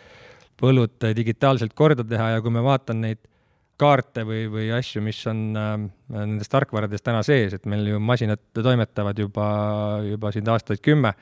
põllud 0.61 1.09
digitaalselt 1.17 1.75
korda 1.77 2.07
teha 2.07 2.37
ja 2.37 2.45
kui 2.45 2.55
ma 2.55 2.65
vaatan 2.67 3.03
neid 3.05 3.23
kaarte 3.81 4.25
või, 4.25 4.47
või 4.53 4.69
asju, 4.73 5.03
mis 5.05 5.19
on 5.31 5.41
äh, 5.57 5.73
nendes 6.17 6.53
tarkvarades 6.53 7.05
täna 7.05 7.23
sees, 7.27 7.57
et 7.57 7.67
meil 7.69 7.87
ju 7.91 8.01
masinad 8.01 8.41
toimetavad 8.57 9.19
juba, 9.21 9.49
juba 10.07 10.33
siin 10.33 10.49
aastaid 10.53 10.81
kümme 10.85 11.13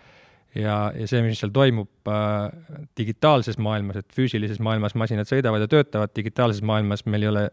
ja, 0.55 0.77
ja 0.95 1.09
see, 1.11 1.23
mis 1.27 1.41
seal 1.43 1.53
toimub 1.55 2.11
äh, 2.11 2.79
digitaalses 2.99 3.59
maailmas, 3.63 4.01
et 4.01 4.15
füüsilises 4.15 4.63
maailmas 4.63 4.95
masinad 4.99 5.29
sõidavad 5.31 5.67
ja 5.67 5.71
töötavad, 5.71 6.15
digitaalses 6.17 6.63
maailmas 6.67 7.05
meil 7.09 7.27
ei 7.27 7.33
ole 7.33 7.45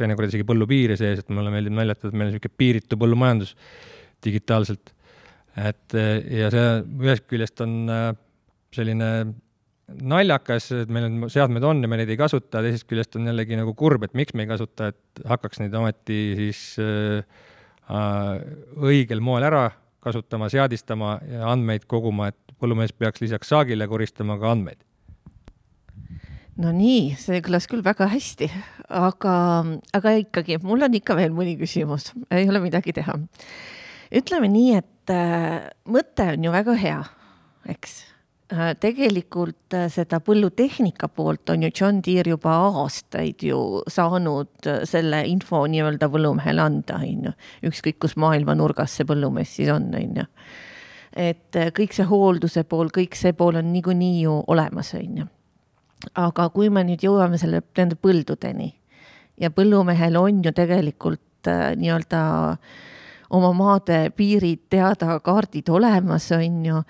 teinekord 0.00 0.30
isegi 0.30 0.46
põllupiiri 0.48 0.96
sees, 0.96 1.20
et 1.20 1.32
mulle 1.34 1.52
meeldib 1.52 1.76
naljatada, 1.76 2.08
et 2.08 2.16
meil 2.16 2.30
on 2.30 2.34
niisugune 2.34 2.60
piiritu 2.62 2.98
põllumajandus 3.00 3.54
digitaalselt. 4.24 4.94
et 5.56 5.94
ja 6.30 6.50
see 6.52 6.66
ühest 7.02 7.26
küljest 7.28 7.60
on 7.64 7.88
äh, 7.90 8.10
selline 8.74 9.10
naljakas, 9.90 10.70
et 10.84 10.90
meil 10.92 11.08
on 11.08 11.30
seadmed 11.32 11.64
on 11.66 11.82
ja 11.82 11.90
me 11.90 11.98
neid 12.00 12.10
ei 12.12 12.18
kasuta, 12.20 12.62
teisest 12.62 12.86
küljest 12.90 13.16
on 13.18 13.26
jällegi 13.30 13.58
nagu 13.58 13.74
kurb, 13.78 14.04
et 14.06 14.14
miks 14.18 14.36
me 14.36 14.44
ei 14.44 14.50
kasuta, 14.50 14.90
et 14.92 15.24
hakkaks 15.28 15.62
neid 15.62 15.74
ometi 15.76 16.20
siis 16.38 16.60
äh, 16.82 17.40
õigel 18.78 19.22
moel 19.24 19.46
ära 19.48 19.64
kasutama, 20.00 20.48
seadistama 20.52 21.18
ja 21.28 21.50
andmeid 21.50 21.88
koguma, 21.90 22.30
et 22.30 22.54
põllumees 22.60 22.94
peaks 22.96 23.24
lisaks 23.24 23.50
saagile 23.52 23.88
koristama 23.90 24.38
ka 24.40 24.54
andmeid. 24.54 24.80
no 26.60 26.72
nii, 26.76 27.16
see 27.18 27.42
kõlas 27.44 27.66
küll 27.70 27.82
väga 27.84 28.08
hästi, 28.12 28.50
aga, 29.00 29.34
aga 29.96 30.14
ikkagi, 30.22 30.60
mul 30.62 30.86
on 30.86 30.96
ikka 30.96 31.16
veel 31.18 31.34
mõni 31.34 31.56
küsimus, 31.60 32.12
ei 32.30 32.48
ole 32.48 32.62
midagi 32.62 32.94
teha 32.96 33.18
ütleme 34.10 34.48
nii, 34.50 34.78
et 34.80 35.12
äh, 35.14 35.66
mõte 35.90 36.32
on 36.34 36.46
ju 36.46 36.54
väga 36.54 36.76
hea, 36.78 37.00
eks 37.70 37.96
äh,. 38.52 38.72
tegelikult 38.82 39.76
äh, 39.76 39.86
seda 39.92 40.20
põllutehnika 40.24 41.10
poolt 41.14 41.52
on 41.54 41.66
ju 41.66 41.70
John 41.70 42.00
Deere 42.04 42.34
juba 42.34 42.56
aastaid 42.82 43.44
ju 43.46 43.82
saanud 43.90 44.70
selle 44.88 45.22
info 45.30 45.62
nii-öelda 45.70 46.10
põllumehele 46.10 46.64
anda, 46.64 46.98
on 46.98 47.30
ju. 47.30 47.36
ükskõik, 47.70 48.00
kus 48.02 48.16
maailma 48.20 48.56
nurgas 48.58 48.98
see 48.98 49.08
põllumees 49.08 49.54
siis 49.60 49.70
on, 49.74 49.90
on 49.94 50.22
ju. 50.22 50.26
et 51.30 51.62
kõik 51.76 51.94
see 51.94 52.08
hoolduse 52.10 52.66
pool, 52.66 52.90
kõik 52.94 53.18
see 53.18 53.34
pool 53.36 53.62
on 53.62 53.72
niikuinii 53.72 54.20
ju 54.24 54.40
olemas, 54.50 54.94
on 54.98 55.22
ju. 55.22 55.30
aga 56.18 56.50
kui 56.50 56.70
me 56.70 56.84
nüüd 56.88 57.06
jõuame 57.06 57.38
selle, 57.38 57.62
nende 57.78 57.98
põldudeni 58.00 58.72
ja 59.40 59.54
põllumehel 59.54 60.18
on 60.18 60.42
ju 60.44 60.50
tegelikult 60.56 61.20
nii-öelda 61.78 62.22
äh, 62.50 62.88
oma 63.30 63.52
maade 63.56 64.10
piirid 64.16 64.66
teada, 64.70 65.18
kaardid 65.24 65.68
olemas, 65.68 66.30
on 66.36 66.64
ju. 66.66 66.82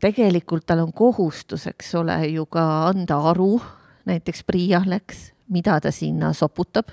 tegelikult 0.00 0.64
tal 0.66 0.80
on 0.86 0.92
kohustus, 0.96 1.66
eks 1.68 1.94
ole, 2.00 2.14
ju 2.32 2.46
ka 2.48 2.62
anda 2.88 3.18
aru 3.28 3.58
näiteks 4.08 4.44
PRIA-le, 4.48 5.02
eks, 5.02 5.30
mida 5.52 5.74
ta 5.84 5.92
sinna 5.92 6.32
soputab, 6.32 6.88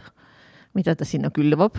mida 0.76 0.96
ta 0.96 1.06
sinna 1.08 1.32
külvab, 1.32 1.78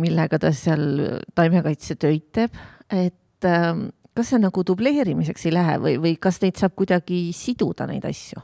millega 0.00 0.40
ta 0.42 0.50
seal 0.52 1.20
taimekaitsetöid 1.38 2.26
teeb, 2.34 2.58
et 2.90 3.46
ähm, 3.48 3.86
kas 4.14 4.32
see 4.32 4.42
nagu 4.42 4.64
dubleerimiseks 4.66 5.46
ei 5.48 5.54
lähe 5.54 5.78
või, 5.82 5.94
või 6.02 6.16
kas 6.20 6.40
neid 6.42 6.58
saab 6.60 6.74
kuidagi 6.78 7.28
siduda, 7.36 7.86
neid 7.90 8.04
asju? 8.08 8.42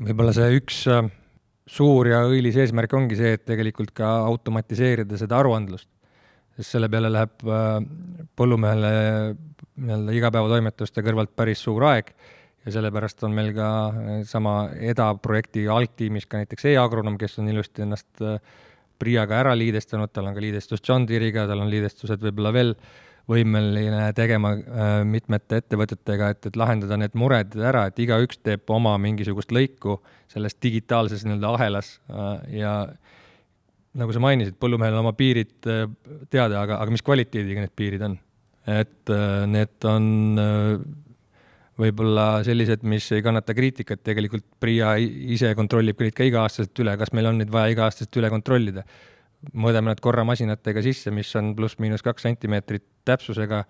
võib-olla 0.00 0.32
see 0.32 0.54
üks 0.56 0.84
äh, 0.88 1.10
suur 1.70 2.10
ja 2.10 2.24
õilis 2.26 2.58
eesmärk 2.58 2.92
ongi 2.98 3.18
see, 3.18 3.36
et 3.36 3.46
tegelikult 3.46 3.92
ka 3.96 4.10
automatiseerida 4.26 5.18
seda 5.20 5.38
aruandlust. 5.40 5.88
sest 6.56 6.74
selle 6.74 6.90
peale 6.92 7.10
läheb 7.12 7.46
äh, 7.46 7.78
põllumehele 8.36 8.92
nii-öelda 9.80 10.16
igapäevatoimetuste 10.18 11.04
kõrvalt 11.06 11.30
päris 11.36 11.62
suur 11.64 11.86
aeg 11.88 12.10
ja 12.66 12.72
sellepärast 12.74 13.22
on 13.24 13.36
meil 13.36 13.54
ka 13.56 13.68
sama 14.28 14.54
EDA 14.76 15.14
projekti 15.22 15.68
algtiimis 15.68 16.26
ka 16.26 16.42
näiteks 16.42 16.66
e-agronoom, 16.74 17.16
kes 17.18 17.38
on 17.40 17.48
ilusti 17.48 17.86
ennast 17.86 18.24
äh, 18.24 18.40
PRIA-ga 19.00 19.38
ära 19.46 19.54
liidestanud, 19.56 20.10
tal 20.12 20.26
on 20.28 20.34
ka 20.36 20.42
liidestus 20.44 20.82
John 20.84 21.06
Deere'iga, 21.08 21.46
tal 21.48 21.62
on 21.62 21.70
liidestused 21.72 22.20
võib-olla 22.20 22.52
veel 22.52 22.74
äh, 22.74 23.09
võimeline 23.30 24.10
tegema 24.16 24.52
äh, 24.56 24.92
mitmete 25.06 25.60
ettevõtetega, 25.62 26.30
et, 26.34 26.48
et 26.50 26.58
lahendada 26.58 26.98
need 27.00 27.16
mured 27.18 27.54
ära, 27.56 27.86
et 27.90 28.00
igaüks 28.02 28.40
teeb 28.44 28.70
oma 28.74 28.96
mingisugust 29.02 29.54
lõiku 29.54 29.98
selles 30.30 30.56
digitaalses 30.62 31.24
nii-öelda 31.26 31.52
ahelas 31.58 31.92
äh, 32.10 32.32
ja 32.60 32.74
nagu 34.00 34.14
sa 34.14 34.22
mainisid, 34.22 34.56
põllumehel 34.62 34.96
on 34.96 35.04
oma 35.04 35.14
piirid 35.18 35.70
äh, 35.70 35.86
teada, 36.32 36.62
aga, 36.62 36.80
aga 36.82 36.94
mis 36.94 37.06
kvaliteediga 37.06 37.66
need 37.66 37.76
piirid 37.78 38.08
on? 38.08 38.18
et 38.70 39.10
need 39.50 39.86
on 39.88 40.04
võib-olla 41.80 42.26
sellised, 42.44 42.84
mis 42.86 43.06
ei 43.16 43.22
kannata 43.24 43.54
kriitikat, 43.56 44.02
tegelikult 44.04 44.44
PRIA 44.60 44.92
ise 45.00 45.54
kontrollib 45.58 46.02
neid 46.04 46.14
ka 46.14 46.26
iga-aastaselt 46.28 46.82
üle, 46.84 46.92
kas 47.00 47.10
meil 47.16 47.30
on 47.30 47.40
neid 47.40 47.50
vaja 47.50 47.72
iga-aastaselt 47.72 48.20
üle 48.20 48.30
kontrollida 48.30 48.84
mõõdame 49.52 49.92
need 49.92 50.02
korra 50.04 50.24
masinatega 50.28 50.82
sisse, 50.84 51.12
mis 51.14 51.30
on 51.38 51.54
pluss-miinus 51.56 52.04
kaks 52.04 52.26
sentimeetrit 52.26 52.84
täpsusega, 53.08 53.64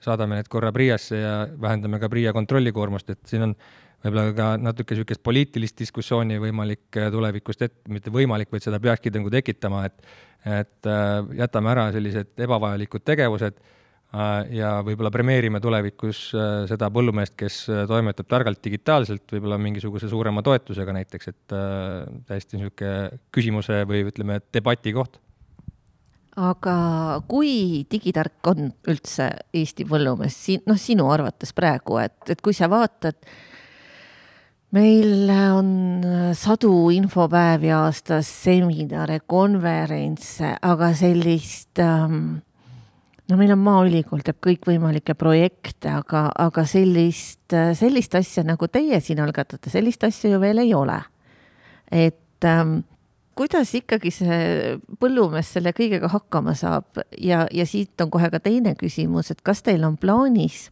saadame 0.00 0.38
need 0.38 0.48
korra 0.52 0.72
PRIA-sse 0.72 1.20
ja 1.20 1.34
vähendame 1.60 2.00
ka 2.00 2.08
PRIA 2.12 2.32
kontrollikoormust, 2.36 3.10
et 3.12 3.20
siin 3.28 3.44
on 3.50 3.54
võib-olla 4.00 4.32
ka 4.36 4.48
natuke 4.60 4.96
niisugust 4.96 5.22
poliitilist 5.24 5.76
diskussiooni 5.80 6.40
võimalik 6.40 6.96
äh, 6.96 7.10
tulevikust 7.12 7.66
et-, 7.66 7.82
mitte 7.92 8.12
võimalik, 8.14 8.48
vaid 8.52 8.64
seda 8.64 8.80
peakski 8.80 9.12
nagu 9.16 9.32
tekitama, 9.32 9.84
et 9.90 10.10
et 10.40 10.88
äh, 10.88 11.18
jätame 11.36 11.68
ära 11.74 11.90
sellised 11.92 12.40
ebavajalikud 12.40 13.04
tegevused 13.04 13.58
ja 14.50 14.70
võib-olla 14.82 15.10
premeerime 15.14 15.60
tulevikus 15.62 16.30
äh, 16.34 16.64
seda 16.70 16.88
põllumeest, 16.90 17.36
kes 17.38 17.62
äh, 17.70 17.84
toimetab 17.90 18.26
targalt 18.30 18.62
digitaalselt, 18.64 19.26
võib-olla 19.30 19.58
mingisuguse 19.62 20.10
suurema 20.10 20.42
toetusega 20.42 20.94
näiteks, 20.96 21.30
et 21.30 21.56
täiesti 22.26 22.58
niisugune 22.58 23.20
küsimuse 23.34 23.84
või 23.86 24.02
ütleme, 24.10 24.40
debati 24.52 24.94
koht. 24.96 25.20
aga 26.40 26.74
kui 27.28 27.86
digitark 27.90 28.50
on 28.50 28.72
üldse 28.88 29.30
Eesti 29.54 29.86
põllumees, 29.86 30.34
siin, 30.34 30.66
noh, 30.66 30.78
sinu 30.78 31.06
arvates 31.12 31.54
praegu, 31.54 32.00
et, 32.02 32.18
et 32.34 32.42
kui 32.42 32.54
sa 32.56 32.66
vaatad, 32.70 33.18
meil 34.74 35.30
on 35.30 35.72
sadu 36.34 36.90
infopäevi 36.94 37.70
aastas, 37.78 38.26
seminare, 38.42 39.20
konverentse, 39.26 40.56
aga 40.66 40.94
sellist 40.98 41.78
ähm, 41.78 42.40
no 43.30 43.38
meil 43.38 43.52
on 43.54 43.62
Maaülikool 43.64 44.24
teeb 44.26 44.40
kõikvõimalikke 44.44 45.14
projekte, 45.18 45.92
aga, 45.92 46.28
aga 46.34 46.64
sellist, 46.66 47.54
sellist 47.78 48.14
asja, 48.18 48.44
nagu 48.46 48.68
teie 48.68 49.00
siin 49.04 49.22
algatate, 49.22 49.70
sellist 49.70 50.04
asja 50.06 50.32
ju 50.32 50.40
veel 50.42 50.62
ei 50.64 50.74
ole. 50.74 50.98
et 51.90 52.46
ähm, 52.46 52.80
kuidas 53.34 53.74
ikkagi 53.74 54.12
see 54.14 54.76
põllumees 55.00 55.48
selle 55.54 55.72
kõigega 55.76 56.10
hakkama 56.12 56.54
saab 56.54 57.00
ja, 57.18 57.46
ja 57.50 57.66
siit 57.66 58.00
on 58.00 58.10
kohe 58.10 58.30
ka 58.30 58.40
teine 58.40 58.74
küsimus, 58.78 59.30
et 59.30 59.42
kas 59.42 59.62
teil 59.62 59.84
on 59.84 59.96
plaanis 59.96 60.68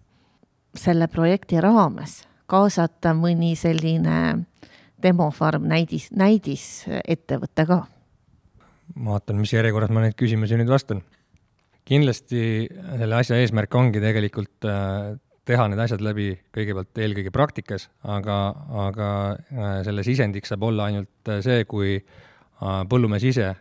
selle 0.77 1.09
projekti 1.09 1.61
raames 1.61 2.23
kaasata 2.49 3.13
mõni 3.17 3.55
selline 3.59 4.45
demofarm 5.03 5.69
näidis, 5.69 6.09
näidisettevõte 6.17 7.67
ka? 7.69 7.85
ma 8.97 9.15
vaatan, 9.15 9.37
mis 9.41 9.53
järjekorras 9.53 9.93
ma 9.93 10.03
neid 10.03 10.17
küsimusi 10.19 10.57
nüüd 10.59 10.71
vastan. 10.73 11.03
Kindlasti 11.89 12.43
selle 12.69 13.17
asja 13.19 13.39
eesmärk 13.41 13.75
ongi 13.79 14.03
tegelikult 14.03 14.69
äh, 14.69 15.17
teha 15.49 15.69
need 15.71 15.81
asjad 15.81 16.03
läbi 16.05 16.33
kõigepealt 16.55 17.01
eelkõige 17.01 17.33
praktikas, 17.33 17.89
aga, 18.05 18.39
aga 18.89 19.11
äh, 19.33 19.71
selle 19.87 20.05
sisendiks 20.07 20.53
saab 20.53 20.69
olla 20.69 20.91
ainult 20.91 21.33
äh, 21.33 21.41
see, 21.45 21.65
kui 21.69 21.99
põllumees 22.59 23.23
ise 23.23 23.53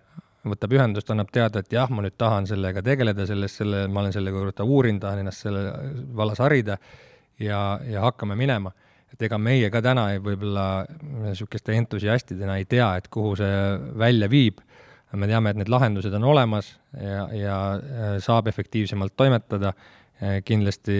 võtab 0.48 0.74
ühendust, 0.74 1.10
annab 1.14 1.30
teada, 1.34 1.62
et 1.62 1.74
jah, 1.74 1.90
ma 1.94 2.02
nüüd 2.02 2.16
tahan 2.18 2.48
sellega 2.50 2.82
tegeleda, 2.82 3.28
selles, 3.30 3.54
selle, 3.60 3.84
ma 3.92 4.02
olen 4.02 4.16
selle 4.16 4.34
kohta 4.34 4.66
uurinud, 4.66 5.02
tahan 5.04 5.22
ennast 5.22 5.46
selle 5.46 5.64
vallas 6.18 6.42
harida 6.42 6.78
ja, 7.44 7.62
ja 7.86 8.06
hakkame 8.08 8.38
minema. 8.40 8.74
et 9.14 9.22
ega 9.24 9.38
meie 9.40 9.70
ka 9.72 9.80
täna 9.82 10.10
võib-olla 10.20 10.86
niisuguste 11.24 11.76
entusiastidena 11.78 12.58
ei 12.60 12.66
tea, 12.66 12.90
et 13.00 13.08
kuhu 13.08 13.36
see 13.40 13.54
välja 13.98 14.28
viib. 14.30 14.60
Me 15.20 15.30
teame, 15.30 15.54
et 15.54 15.62
need 15.62 15.72
lahendused 15.72 16.14
on 16.18 16.26
olemas 16.32 16.74
ja, 16.94 17.28
ja 17.36 17.58
saab 18.24 18.50
efektiivsemalt 18.52 19.16
toimetada. 19.18 19.74
Eh, 20.18 20.40
kindlasti 20.42 20.96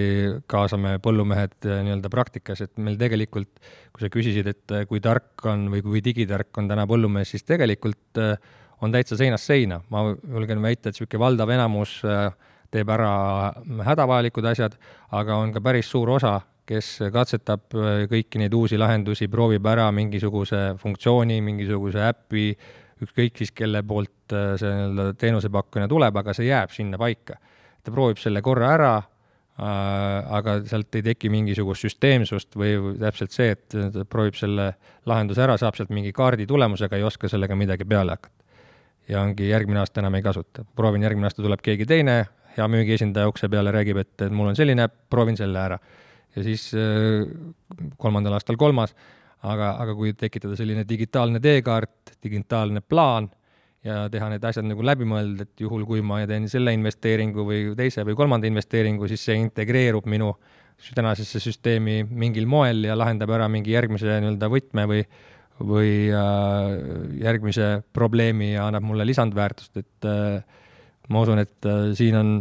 kaasame 0.46 1.00
põllumehed 1.02 1.66
eh, 1.66 1.80
nii-öelda 1.88 2.10
praktikas, 2.14 2.62
et 2.62 2.76
meil 2.78 3.00
tegelikult, 3.02 3.50
kui 3.90 4.04
sa 4.04 4.12
küsisid, 4.14 4.50
et 4.52 4.76
kui 4.90 5.02
tark 5.02 5.42
on 5.50 5.66
või 5.74 5.82
kui 5.86 6.04
digitark 6.06 6.60
on 6.62 6.70
täna 6.70 6.86
põllumees, 6.90 7.32
siis 7.34 7.48
tegelikult 7.48 8.22
on 8.86 8.94
täitsa 8.94 9.18
seinast 9.18 9.50
seina, 9.50 9.80
ma 9.90 10.04
julgen 10.12 10.62
väita, 10.62 10.92
et 10.92 11.00
niisugune 11.00 11.24
valdav 11.24 11.50
enamus 11.56 11.96
teeb 12.70 12.92
ära 12.94 13.12
hädavajalikud 13.88 14.46
asjad, 14.52 14.78
aga 15.18 15.40
on 15.42 15.54
ka 15.56 15.64
päris 15.66 15.90
suur 15.90 16.12
osa, 16.14 16.36
kes 16.68 16.98
katsetab 17.14 17.72
kõiki 18.12 18.42
neid 18.42 18.54
uusi 18.54 18.80
lahendusi, 18.80 19.30
proovib 19.32 19.66
ära 19.72 19.88
mingisuguse 19.96 20.76
funktsiooni, 20.82 21.40
mingisuguse 21.46 22.04
äpi, 22.10 22.50
ükskõik 23.04 23.38
siis 23.38 23.52
kelle 23.56 23.84
poolt 23.84 24.34
see 24.34 24.72
nii-öelda 24.72 25.14
teenusepakkuja 25.22 25.88
tuleb, 25.92 26.18
aga 26.20 26.34
see 26.36 26.50
jääb 26.50 26.74
sinna 26.76 26.98
paika 27.00 27.38
ta 27.88 27.94
proovib 27.96 28.20
selle 28.22 28.44
korra 28.46 28.72
ära 28.76 28.94
äh,, 29.00 30.34
aga 30.38 30.60
sealt 30.68 30.96
ei 31.00 31.06
teki 31.06 31.32
mingisugust 31.34 31.88
süsteemsust 31.88 32.58
või, 32.60 32.76
täpselt 33.02 33.36
see, 33.36 33.54
et 33.56 33.78
ta 33.94 34.06
proovib 34.10 34.38
selle 34.40 34.72
lahenduse 35.08 35.44
ära, 35.46 35.58
saab 35.60 35.80
sealt 35.80 35.94
mingi 35.96 36.12
kaardi 36.16 36.48
tulemusega, 36.50 37.00
ei 37.00 37.08
oska 37.08 37.32
sellega 37.32 37.58
midagi 37.60 37.88
peale 37.88 38.18
hakata. 38.18 38.36
ja 39.08 39.22
ongi 39.24 39.48
järgmine 39.48 39.80
aasta 39.80 40.04
enam 40.04 40.20
ei 40.20 40.26
kasuta. 40.26 40.66
proovin, 40.76 41.06
järgmine 41.08 41.30
aasta 41.30 41.46
tuleb 41.46 41.64
keegi 41.64 41.88
teine, 41.88 42.18
hea 42.58 42.68
müügiesindaja 42.68 43.30
ukse 43.32 43.50
peale 43.50 43.72
räägib, 43.72 44.02
et, 44.04 44.16
et 44.22 44.34
mul 44.34 44.52
on 44.52 44.60
selline 44.60 44.84
äpp, 44.88 45.06
proovin 45.10 45.40
selle 45.40 45.60
ära. 45.60 45.80
ja 46.36 46.44
siis 46.44 46.70
äh, 46.76 47.24
kolmandal 47.98 48.36
aastal 48.38 48.60
kolmas, 48.60 48.96
aga, 49.46 49.74
aga 49.84 49.96
kui 49.98 50.14
tekitada 50.18 50.58
selline 50.58 50.86
digitaalne 50.88 51.42
teekaart, 51.44 52.18
digitaalne 52.24 52.82
plaan 52.82 53.30
ja 53.86 54.08
teha 54.12 54.30
need 54.34 54.44
asjad 54.44 54.66
nagu 54.68 54.84
läbimõeldud, 54.86 55.46
et 55.46 55.64
juhul, 55.64 55.86
kui 55.88 56.02
ma 56.02 56.24
teen 56.28 56.48
selle 56.52 56.74
investeeringu 56.76 57.46
või 57.48 57.64
teise 57.78 58.04
või 58.08 58.18
kolmanda 58.18 58.50
investeeringu, 58.50 59.08
siis 59.08 59.24
see 59.30 59.38
integreerub 59.40 60.08
minu 60.10 60.34
tänasesse 60.96 61.40
süsteemi 61.42 62.04
mingil 62.06 62.46
moel 62.50 62.84
ja 62.86 62.98
lahendab 62.98 63.32
ära 63.34 63.48
mingi 63.50 63.74
järgmise 63.74 64.20
nii-öelda 64.22 64.50
võtme 64.54 64.86
või 64.90 65.02
või 65.58 66.10
äh, 66.14 66.76
järgmise 67.24 67.82
probleemi 67.94 68.52
ja 68.54 68.68
annab 68.68 68.86
mulle 68.86 69.08
lisandväärtust, 69.10 69.78
et 69.82 70.06
äh, 70.06 70.44
ma 71.10 71.24
usun, 71.24 71.42
et 71.42 71.66
äh, 71.66 71.90
siin 71.98 72.18
on 72.20 72.34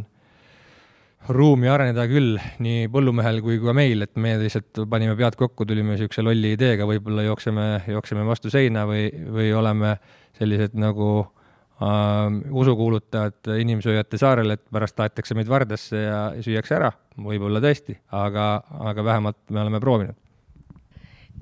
ruumi 1.32 1.68
areneda 1.70 2.04
küll 2.10 2.36
nii 2.62 2.86
põllumehel 2.92 3.40
kui 3.44 3.58
ka 3.62 3.74
meil, 3.76 4.04
et 4.06 4.14
me 4.20 4.36
lihtsalt 4.40 4.84
panime 4.90 5.16
pead 5.18 5.36
kokku, 5.38 5.66
tulime 5.68 5.94
niisuguse 5.94 6.24
lolli 6.24 6.52
ideega, 6.56 6.86
võib-olla 6.88 7.24
jookseme, 7.26 7.66
jookseme 7.90 8.26
vastu 8.28 8.52
seina 8.52 8.86
või, 8.88 9.08
või 9.34 9.50
oleme 9.56 9.96
sellised 10.38 10.76
nagu 10.78 11.08
äh, 11.22 12.38
usukuulutajad 12.62 13.52
inimsööjate 13.58 14.20
saarel, 14.22 14.54
et 14.54 14.64
pärast 14.72 14.98
tahetakse 14.98 15.36
meid 15.38 15.50
Vardasse 15.50 16.04
ja 16.04 16.20
süüakse 16.44 16.78
ära, 16.78 16.92
võib-olla 17.18 17.62
tõesti, 17.64 17.98
aga, 18.14 18.48
aga 18.92 19.06
vähemalt 19.10 19.42
me 19.50 19.64
oleme 19.64 19.82
proovinud. 19.82 20.18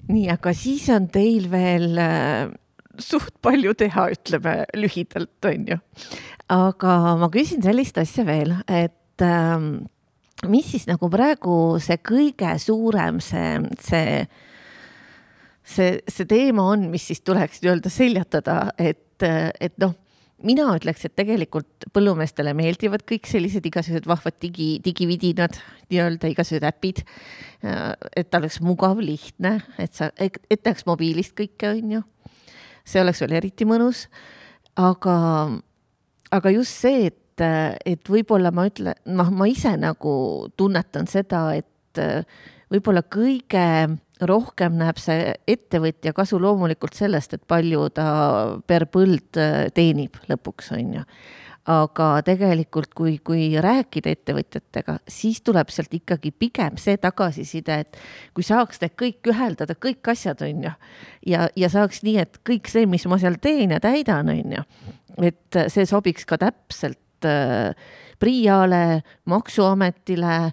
nii, 0.09 0.29
aga 0.33 0.57
siis 0.57 0.89
on 0.95 1.09
teil 1.13 1.51
veel 1.53 2.01
äh, 2.01 2.53
suht 2.99 3.37
palju 3.43 3.75
teha, 3.77 4.09
ütleme 4.17 4.61
lühidalt, 4.79 5.39
on 5.51 5.73
ju. 5.75 5.81
aga 6.55 6.99
ma 7.21 7.33
küsin 7.33 7.65
sellist 7.65 7.99
asja 8.01 8.25
veel, 8.29 8.57
et 8.69 8.97
äh, 9.23 9.69
mis 10.49 10.73
siis 10.73 10.89
nagu 10.91 11.11
praegu 11.13 11.77
see 11.83 12.01
kõige 12.03 12.57
suurem, 12.63 13.21
see, 13.23 13.61
see 13.85 14.27
see, 15.65 15.99
see 16.09 16.29
teema 16.29 16.69
on, 16.75 16.89
mis 16.93 17.07
siis 17.09 17.23
tuleks 17.25 17.63
nii-öelda 17.63 17.93
seljatada, 17.93 18.59
et, 18.79 19.25
et 19.25 19.77
noh, 19.83 19.95
mina 20.45 20.67
ütleks, 20.77 21.07
et 21.07 21.15
tegelikult 21.17 21.89
põllumeestele 21.95 22.53
meeldivad 22.57 23.05
kõik 23.09 23.29
sellised 23.31 23.65
igasugused 23.69 24.09
vahvad 24.11 24.37
digi, 24.43 24.75
digividinad, 24.85 25.57
nii-öelda 25.93 26.31
igasugused 26.33 26.69
äpid. 26.69 27.05
et 28.17 28.31
ta 28.31 28.39
oleks 28.39 28.61
mugav, 28.61 29.01
lihtne, 29.01 29.61
et 29.79 29.95
sa, 29.95 30.11
et 30.19 30.61
näeks 30.65 30.87
mobiilist 30.87 31.37
kõike, 31.39 31.73
on 31.73 31.99
ju. 31.99 32.03
see 32.85 33.01
oleks 33.01 33.21
veel 33.25 33.39
eriti 33.41 33.65
mõnus. 33.65 34.09
aga, 34.77 35.17
aga 36.31 36.51
just 36.51 36.77
see, 36.77 37.07
et, 37.07 37.19
et 37.43 38.11
võib-olla 38.11 38.53
ma 38.55 38.69
ütlen, 38.69 38.95
noh, 39.07 39.31
ma 39.35 39.49
ise 39.51 39.75
nagu 39.81 40.15
tunnetan 40.57 41.09
seda, 41.11 41.49
et 41.59 42.01
võib-olla 42.73 43.05
kõige 43.07 43.65
rohkem 44.23 44.77
näeb 44.79 44.99
see 45.03 45.33
ettevõtja 45.51 46.15
kasu 46.17 46.39
loomulikult 46.43 46.95
sellest, 46.97 47.35
et 47.37 47.47
palju 47.51 47.89
ta 47.95 48.07
per 48.67 48.87
põld 48.93 49.41
äh, 49.41 49.67
teenib 49.75 50.21
lõpuks, 50.31 50.71
on 50.77 51.01
ju. 51.01 51.09
aga 51.65 52.07
tegelikult, 52.21 52.91
kui, 52.93 53.15
kui 53.25 53.47
rääkida 53.57 54.13
ettevõtjatega, 54.13 54.99
siis 55.09 55.41
tuleb 55.41 55.71
sealt 55.73 55.95
ikkagi 55.97 56.31
pigem 56.31 56.77
see 56.77 56.99
tagasiside, 57.01 57.79
et 57.87 57.97
kui 58.37 58.45
saaks 58.45 58.83
need 58.83 58.93
kõik 59.01 59.31
üheldada, 59.33 59.75
kõik 59.75 60.13
asjad, 60.13 60.45
on 60.45 60.67
ju, 60.69 60.75
ja, 61.33 61.49
ja 61.57 61.71
saaks 61.73 62.03
nii, 62.05 62.19
et 62.21 62.37
kõik 62.45 62.69
see, 62.69 62.85
mis 62.87 63.09
ma 63.09 63.19
seal 63.23 63.41
teen 63.41 63.73
ja 63.73 63.81
täidan, 63.81 64.29
on 64.29 64.59
ju, 64.59 64.67
et 65.31 65.65
see 65.73 65.89
sobiks 65.89 66.29
ka 66.29 66.39
täpselt 66.43 67.01
äh, 67.29 67.75
PRIA-le, 68.19 69.03
Maksuametile 69.25 70.53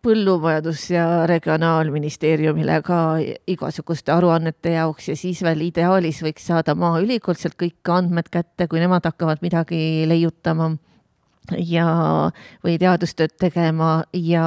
põllumajandus- 0.00 0.90
ja 0.94 1.26
regionaalministeeriumile 1.28 2.80
ka 2.82 2.98
igasuguste 3.46 4.12
aruannete 4.12 4.72
jaoks 4.76 5.08
ja 5.08 5.16
siis 5.16 5.42
veel 5.44 5.60
ideaalis 5.68 6.22
võiks 6.24 6.46
saada 6.48 6.74
Maaülikool 6.74 7.36
sealt 7.36 7.58
kõik 7.60 7.92
andmed 7.92 8.30
kätte, 8.32 8.68
kui 8.68 8.80
nemad 8.80 9.04
hakkavad 9.04 9.42
midagi 9.44 10.06
leiutama 10.08 10.70
ja, 11.58 11.86
või 12.64 12.78
teadustööd 12.80 13.34
tegema 13.40 14.04
ja, 14.16 14.46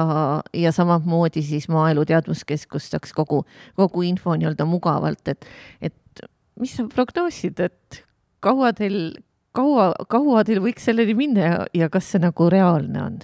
ja 0.54 0.72
samamoodi 0.72 1.42
siis 1.42 1.68
Maaelu 1.68 2.04
Teadmuskeskus 2.08 2.90
saaks 2.90 3.14
kogu, 3.16 3.44
kogu 3.78 4.02
info 4.06 4.34
nii-öelda 4.38 4.66
mugavalt, 4.68 5.28
et, 5.28 5.46
et 5.82 6.26
mis 6.60 6.74
sa 6.76 6.86
prognoosid, 6.90 7.60
et 7.60 8.02
kaua 8.44 8.72
teil, 8.76 9.14
kaua, 9.56 9.92
kaua 10.10 10.42
teil 10.46 10.60
võiks 10.64 10.84
selleni 10.88 11.14
minna 11.18 11.46
ja, 11.46 11.62
ja 11.84 11.90
kas 11.92 12.10
see 12.12 12.22
nagu 12.22 12.48
reaalne 12.52 13.02
on? 13.04 13.22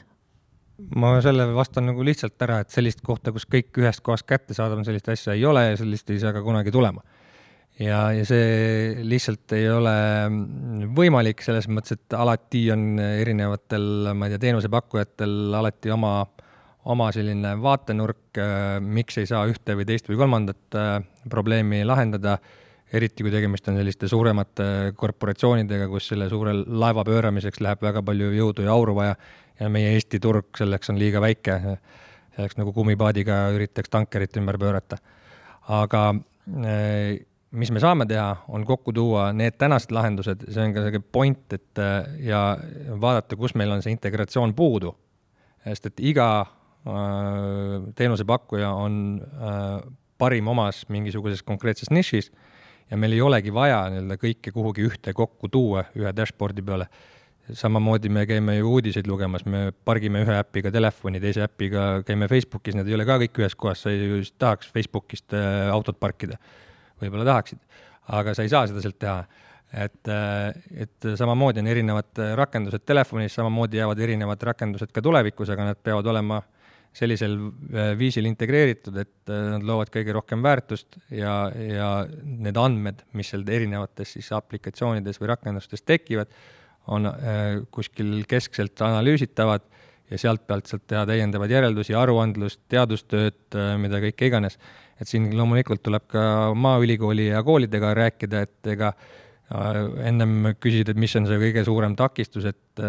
ma 0.96 1.14
selle 1.24 1.44
vastan 1.54 1.90
nagu 1.90 2.04
lihtsalt 2.06 2.40
ära, 2.44 2.60
et 2.62 2.72
sellist 2.72 3.02
kohta, 3.04 3.34
kus 3.34 3.46
kõik 3.50 3.76
ühest 3.82 4.02
kohast 4.06 4.26
kättesaadav 4.28 4.80
on, 4.80 4.86
sellist 4.86 5.10
asja 5.12 5.36
ei 5.36 5.44
ole 5.44 5.66
ja 5.70 5.80
sellist 5.80 6.08
ei 6.12 6.20
saa 6.22 6.32
ka 6.32 6.42
kunagi 6.44 6.72
tulema. 6.74 7.02
ja, 7.80 8.02
ja 8.16 8.24
see 8.28 8.94
lihtsalt 9.04 9.52
ei 9.56 9.68
ole 9.72 9.94
võimalik 10.96 11.44
selles 11.44 11.68
mõttes, 11.68 11.98
et 11.98 12.16
alati 12.16 12.64
on 12.72 12.94
erinevatel, 13.00 14.14
ma 14.14 14.28
ei 14.28 14.34
tea, 14.34 14.46
teenusepakkujatel 14.46 15.58
alati 15.60 15.92
oma, 15.92 16.14
oma 16.90 17.10
selline 17.12 17.54
vaatenurk, 17.60 18.40
miks 18.80 19.20
ei 19.20 19.28
saa 19.28 19.44
ühte 19.50 19.76
või 19.76 19.88
teist 19.88 20.08
või 20.08 20.20
kolmandat 20.22 20.80
äh, 20.80 20.96
probleemi 21.28 21.84
lahendada 21.84 22.38
eriti 22.92 23.24
kui 23.24 23.33
tegemist 23.33 23.68
on 23.70 23.79
selliste 23.79 24.09
suuremate 24.11 24.64
korporatsioonidega, 24.98 25.87
kus 25.90 26.11
selle 26.11 26.29
suure 26.31 26.55
laeva 26.55 27.05
pööramiseks 27.07 27.62
läheb 27.62 27.83
väga 27.87 28.03
palju 28.07 28.33
jõudu 28.35 28.66
ja 28.66 28.74
auru 28.74 28.96
vaja 28.98 29.14
ja 29.61 29.68
meie 29.70 29.92
Eesti 29.94 30.20
turg 30.22 30.59
selleks 30.59 30.90
on 30.90 30.98
liiga 30.98 31.22
väike. 31.22 31.61
selleks 32.35 32.57
nagu 32.57 32.72
kummipaadiga 32.72 33.50
üritaks 33.55 33.90
tankerit 33.90 34.37
ümber 34.40 34.59
pöörata. 34.59 34.96
aga 35.68 36.14
eh, 36.66 37.20
mis 37.50 37.70
me 37.70 37.81
saame 37.81 38.07
teha, 38.07 38.44
on 38.48 38.64
kokku 38.64 38.92
tuua 38.92 39.33
need 39.33 39.59
tänased 39.59 39.92
lahendused, 39.92 40.46
see 40.50 40.62
on 40.64 40.74
ka 40.74 40.83
selline 40.85 41.03
point, 41.12 41.53
et 41.53 41.79
eh, 41.79 42.26
ja 42.31 42.57
vaadata, 43.00 43.37
kus 43.37 43.55
meil 43.55 43.70
on 43.70 43.83
see 43.83 43.92
integratsioon 43.92 44.55
puudu. 44.55 44.96
sest 45.64 45.87
et 45.87 46.00
iga 46.00 46.29
äh, 46.40 47.90
teenusepakkuja 47.94 48.70
on 48.72 49.20
parim 50.18 50.48
omas 50.48 50.87
mingisuguses 50.88 51.42
konkreetses 51.42 51.90
nišis 51.90 52.31
ja 52.90 52.98
meil 52.98 53.14
ei 53.14 53.22
olegi 53.22 53.53
vaja 53.55 53.85
nii-öelda 53.92 54.18
kõike 54.20 54.53
kuhugi 54.55 54.85
ühte 54.88 55.14
kokku 55.16 55.48
tuua 55.48 55.85
ühe 55.98 56.12
dashboard'i 56.16 56.64
peale. 56.66 56.88
samamoodi 57.50 58.09
me 58.09 58.26
käime 58.26 58.57
ju 58.57 58.68
uudiseid 58.70 59.09
lugemas, 59.11 59.42
me 59.44 59.72
pargime 59.85 60.20
ühe 60.22 60.37
äpiga 60.38 60.70
telefoni, 60.70 61.20
teise 61.20 61.42
äpiga 61.42 62.03
käime 62.07 62.29
Facebookis, 62.31 62.76
need 62.79 62.88
ei 62.88 62.94
ole 62.94 63.07
ka 63.09 63.16
kõik 63.22 63.40
ühes 63.42 63.57
kohas, 63.59 63.83
sa 63.83 63.90
ju 63.90 64.20
tahaks 64.38 64.70
Facebookist 64.70 65.35
äh, 65.35 65.66
autot 65.72 65.98
parkida. 66.00 66.38
võib-olla 67.00 67.24
tahaksid, 67.24 67.59
aga 68.20 68.35
sa 68.35 68.44
ei 68.46 68.53
saa 68.53 68.66
seda 68.70 68.83
sealt 68.85 68.98
teha 69.03 69.24
et, 69.72 70.09
äh, 70.09 70.85
et 70.87 71.11
samamoodi 71.18 71.62
on 71.62 71.72
erinevad 71.72 72.22
rakendused 72.38 72.87
telefonis, 72.87 73.35
samamoodi 73.35 73.83
jäävad 73.83 73.98
erinevad 73.98 74.42
rakendused 74.42 74.92
ka 74.92 75.03
tulevikus, 75.03 75.50
aga 75.50 75.72
nad 75.72 75.83
peavad 75.83 76.07
olema 76.07 76.38
äh, 76.38 76.60
sellisel 76.96 77.37
äh, 77.38 77.92
viisil 77.98 78.26
integreeritud, 78.26 78.96
et 78.98 79.31
äh, 79.31 79.42
nad 79.55 79.66
loovad 79.66 79.92
kõige 79.94 80.14
rohkem 80.16 80.42
väärtust 80.42 80.98
ja, 81.14 81.35
ja 81.55 81.90
need 82.24 82.59
andmed, 82.59 83.05
mis 83.18 83.31
seal 83.31 83.44
erinevates 83.46 84.16
siis 84.16 84.31
aplikatsioonides 84.35 85.20
või 85.22 85.31
rakendustes 85.31 85.87
tekivad, 85.87 86.33
on 86.90 87.07
äh, 87.11 87.61
kuskil 87.70 88.24
keskselt 88.29 88.83
analüüsitavad 88.83 89.66
ja 90.11 90.18
sealt 90.18 90.42
pealt 90.48 90.66
sealt 90.66 90.88
teha 90.90 91.05
täiendavaid 91.07 91.55
järeldusi, 91.55 91.94
aruandlust, 91.94 92.64
teadustööd, 92.72 93.55
mida 93.79 94.00
kõike 94.03 94.26
iganes. 94.26 94.59
et 94.98 95.07
siin 95.07 95.29
loomulikult 95.38 95.85
tuleb 95.87 96.09
ka 96.11 96.22
Maaülikooli 96.59 97.29
ja 97.29 97.44
koolidega 97.46 97.92
rääkida, 97.94 98.40
et 98.42 98.70
ega 98.74 98.90
ennem 100.03 100.50
küsida, 100.59 100.90
et 100.90 100.98
mis 100.98 101.14
on 101.14 101.31
see 101.31 101.38
kõige 101.38 101.62
suurem 101.64 101.94
takistus, 101.94 102.50
et 102.50 102.83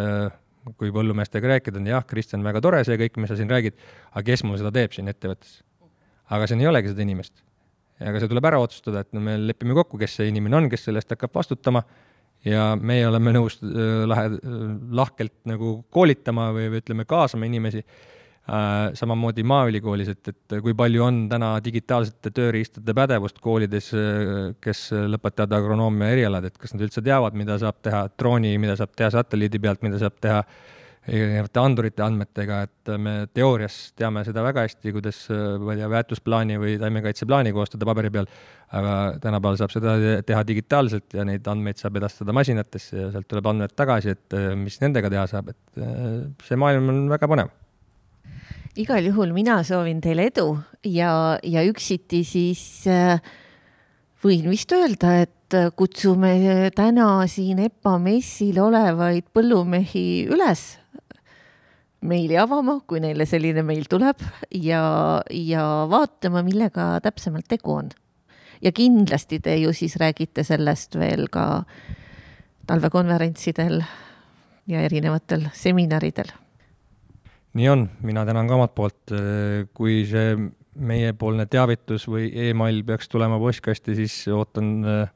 kui 0.77 0.91
põllumeestega 0.93 1.55
rääkida, 1.55 1.81
on 1.81 1.89
jah, 1.89 2.05
Kristjan, 2.07 2.43
väga 2.45 2.61
tore 2.63 2.83
see 2.87 2.97
kõik, 3.01 3.17
mis 3.21 3.31
sa 3.33 3.37
siin 3.39 3.49
räägid, 3.49 3.77
aga 4.11 4.25
kes 4.27 4.45
mul 4.45 4.59
seda 4.61 4.73
teeb 4.75 4.93
siin 4.95 5.09
ettevõttes? 5.11 5.61
aga 6.31 6.45
siin 6.47 6.61
ei 6.63 6.69
olegi 6.69 6.93
seda 6.93 7.03
inimest. 7.03 7.41
aga 7.99 8.21
see 8.21 8.31
tuleb 8.31 8.47
ära 8.47 8.61
otsustada, 8.63 9.03
et 9.03 9.11
no 9.13 9.23
me 9.23 9.35
lepime 9.41 9.75
kokku, 9.77 9.99
kes 9.99 10.19
see 10.19 10.29
inimene 10.31 10.61
on, 10.61 10.69
kes 10.71 10.87
selle 10.87 11.01
eest 11.01 11.11
hakkab 11.11 11.33
vastutama 11.35 11.83
ja 12.45 12.71
meie 12.79 13.03
oleme 13.07 13.33
nõus 13.35 13.59
äh, 13.65 14.05
lahe, 14.07 14.29
lahkelt 15.01 15.35
nagu 15.49 15.81
koolitama 15.93 16.49
või, 16.55 16.69
või 16.71 16.81
ütleme, 16.85 17.05
kaasama 17.09 17.49
inimesi 17.49 17.83
Äh, 17.83 18.20
samamoodi 18.97 19.43
Maaülikoolis, 19.45 20.09
et, 20.15 20.31
et 20.31 20.57
kui 20.63 20.73
palju 20.77 21.03
on 21.05 21.21
täna 21.29 21.53
digitaalsete 21.63 22.33
tööriistade 22.33 22.95
pädevust 22.97 23.39
koolides, 23.43 23.91
äh, 23.93 24.51
kes 24.63 24.89
lõpetavad 25.13 25.59
agronoomia 25.59 26.11
erialad, 26.15 26.49
et 26.49 26.57
kas 26.57 26.73
nad 26.73 26.83
üldse 26.87 27.03
teavad, 27.05 27.37
mida 27.37 27.59
saab 27.61 27.79
teha 27.85 28.07
drooni, 28.17 28.57
mida 28.61 28.75
saab 28.79 28.95
teha 28.97 29.11
satelliidi 29.13 29.61
pealt, 29.61 29.85
mida 29.85 30.01
saab 30.01 30.17
teha 30.23 30.41
erinevate 31.01 31.57
andurite 31.57 32.03
andmetega, 32.05 32.59
et 32.67 32.91
me 33.01 33.13
teoorias 33.33 33.77
teame 33.97 34.21
seda 34.25 34.43
väga 34.45 34.67
hästi, 34.67 34.91
kuidas, 34.93 35.23
ma 35.31 35.73
ei 35.73 35.79
tea, 35.79 35.87
väetusplaani 35.89 36.59
või 36.61 36.75
taimekaitseplaani 36.81 37.53
koostada 37.55 37.87
paberi 37.89 38.11
peal, 38.13 38.29
aga 38.77 38.97
tänapäeval 39.23 39.57
saab 39.57 39.73
seda 39.73 39.95
teha 40.27 40.43
digitaalselt 40.45 41.17
ja 41.17 41.25
neid 41.25 41.49
andmeid 41.49 41.81
saab 41.81 41.97
edastada 41.97 42.35
masinatesse 42.37 42.99
ja 42.99 43.09
sealt 43.15 43.29
tuleb 43.33 43.49
andmed 43.49 43.73
tagasi, 43.73 44.13
et 44.13 44.37
mis 44.61 44.77
nendega 44.83 45.09
teha 45.13 45.25
saab, 45.33 45.49
et 45.55 46.45
see 46.45 46.61
maailm 46.61 46.93
on 46.93 47.03
väga 47.15 47.29
põnev 47.33 47.57
igal 48.79 49.03
juhul 49.03 49.33
mina 49.35 49.61
soovin 49.67 49.99
teile 50.03 50.29
edu 50.29 50.55
ja, 50.87 51.37
ja 51.43 51.63
üksiti 51.67 52.23
siis 52.27 52.87
äh, 52.87 53.19
võin 54.23 54.47
vist 54.51 54.71
öelda, 54.75 55.21
et 55.25 55.55
äh, 55.57 55.71
kutsume 55.75 56.69
täna 56.75 57.25
siin 57.31 57.59
EPA 57.67 57.97
messil 58.01 58.61
olevaid 58.63 59.27
põllumehi 59.35 60.05
üles 60.31 60.77
meili 62.01 62.37
avama, 62.39 62.79
kui 62.87 63.01
neile 63.03 63.27
selline 63.29 63.61
meil 63.65 63.85
tuleb 63.89 64.23
ja, 64.57 64.83
ja 65.29 65.65
vaatama, 65.91 66.41
millega 66.45 66.95
täpsemalt 67.03 67.49
tegu 67.51 67.75
on. 67.75 67.91
ja 68.61 68.71
kindlasti 68.71 69.39
te 69.39 69.57
ju 69.57 69.73
siis 69.73 69.97
räägite 69.99 70.45
sellest 70.47 70.95
veel 70.95 71.27
ka 71.29 71.63
talvekonverentsidel 72.69 73.81
ja 74.69 74.81
erinevatel 74.87 75.49
seminaridel 75.53 76.31
nii 77.53 77.69
on, 77.69 77.89
mina 78.01 78.25
tänan 78.25 78.47
ka 78.47 78.55
omalt 78.55 78.75
poolt, 78.75 79.13
kui 79.75 80.01
see 80.07 80.35
meiepoolne 80.79 81.45
teavitus 81.51 82.05
või 82.09 82.29
email 82.49 82.83
peaks 82.87 83.09
tulema 83.11 83.39
postkasti, 83.41 83.95
siis 83.97 84.15
ootan 84.31 84.69
äh, 84.87 85.09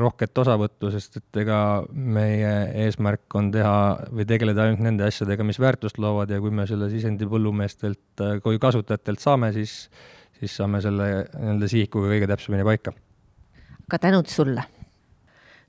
rohket 0.00 0.38
osavõttu, 0.38 0.90
sest 0.94 1.20
et 1.20 1.40
ega 1.42 1.58
meie 1.92 2.52
eesmärk 2.86 3.36
on 3.38 3.50
teha 3.54 3.76
või 4.10 4.26
tegeleda 4.28 4.66
ainult 4.66 4.84
nende 4.84 5.06
asjadega, 5.08 5.44
mis 5.44 5.60
väärtust 5.60 6.00
loovad 6.02 6.32
ja 6.32 6.40
kui 6.40 6.54
me 6.54 6.66
selle 6.68 6.88
sisendi 6.92 7.28
põllumeestelt 7.28 8.24
äh, 8.24 8.38
kui 8.44 8.60
kasutajatelt 8.62 9.22
saame, 9.22 9.52
siis, 9.56 9.82
siis 10.40 10.56
saame 10.56 10.80
selle 10.84 11.10
nii-öelda 11.34 11.70
sihikuga 11.72 12.14
kõige 12.14 12.30
täpsemini 12.32 12.66
paika. 12.66 12.96
ka 13.90 13.98
tänud 14.02 14.26
sulle 14.32 14.64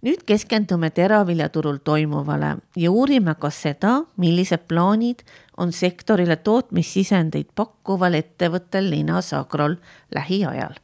nüüd 0.05 0.23
keskendume 0.29 0.89
teraviljaturul 0.93 1.79
toimuvale 1.83 2.55
ja 2.77 2.91
uurime 2.91 3.33
ka 3.39 3.49
seda, 3.53 4.03
millised 4.17 4.67
plaanid 4.69 5.23
on 5.57 5.71
sektorile 5.73 6.35
tootmissisendeid 6.35 7.49
pakkuval 7.55 8.13
ettevõttel 8.13 8.89
Linas 8.89 9.33
Agrol 9.33 9.75
lähiajal. 10.15 10.75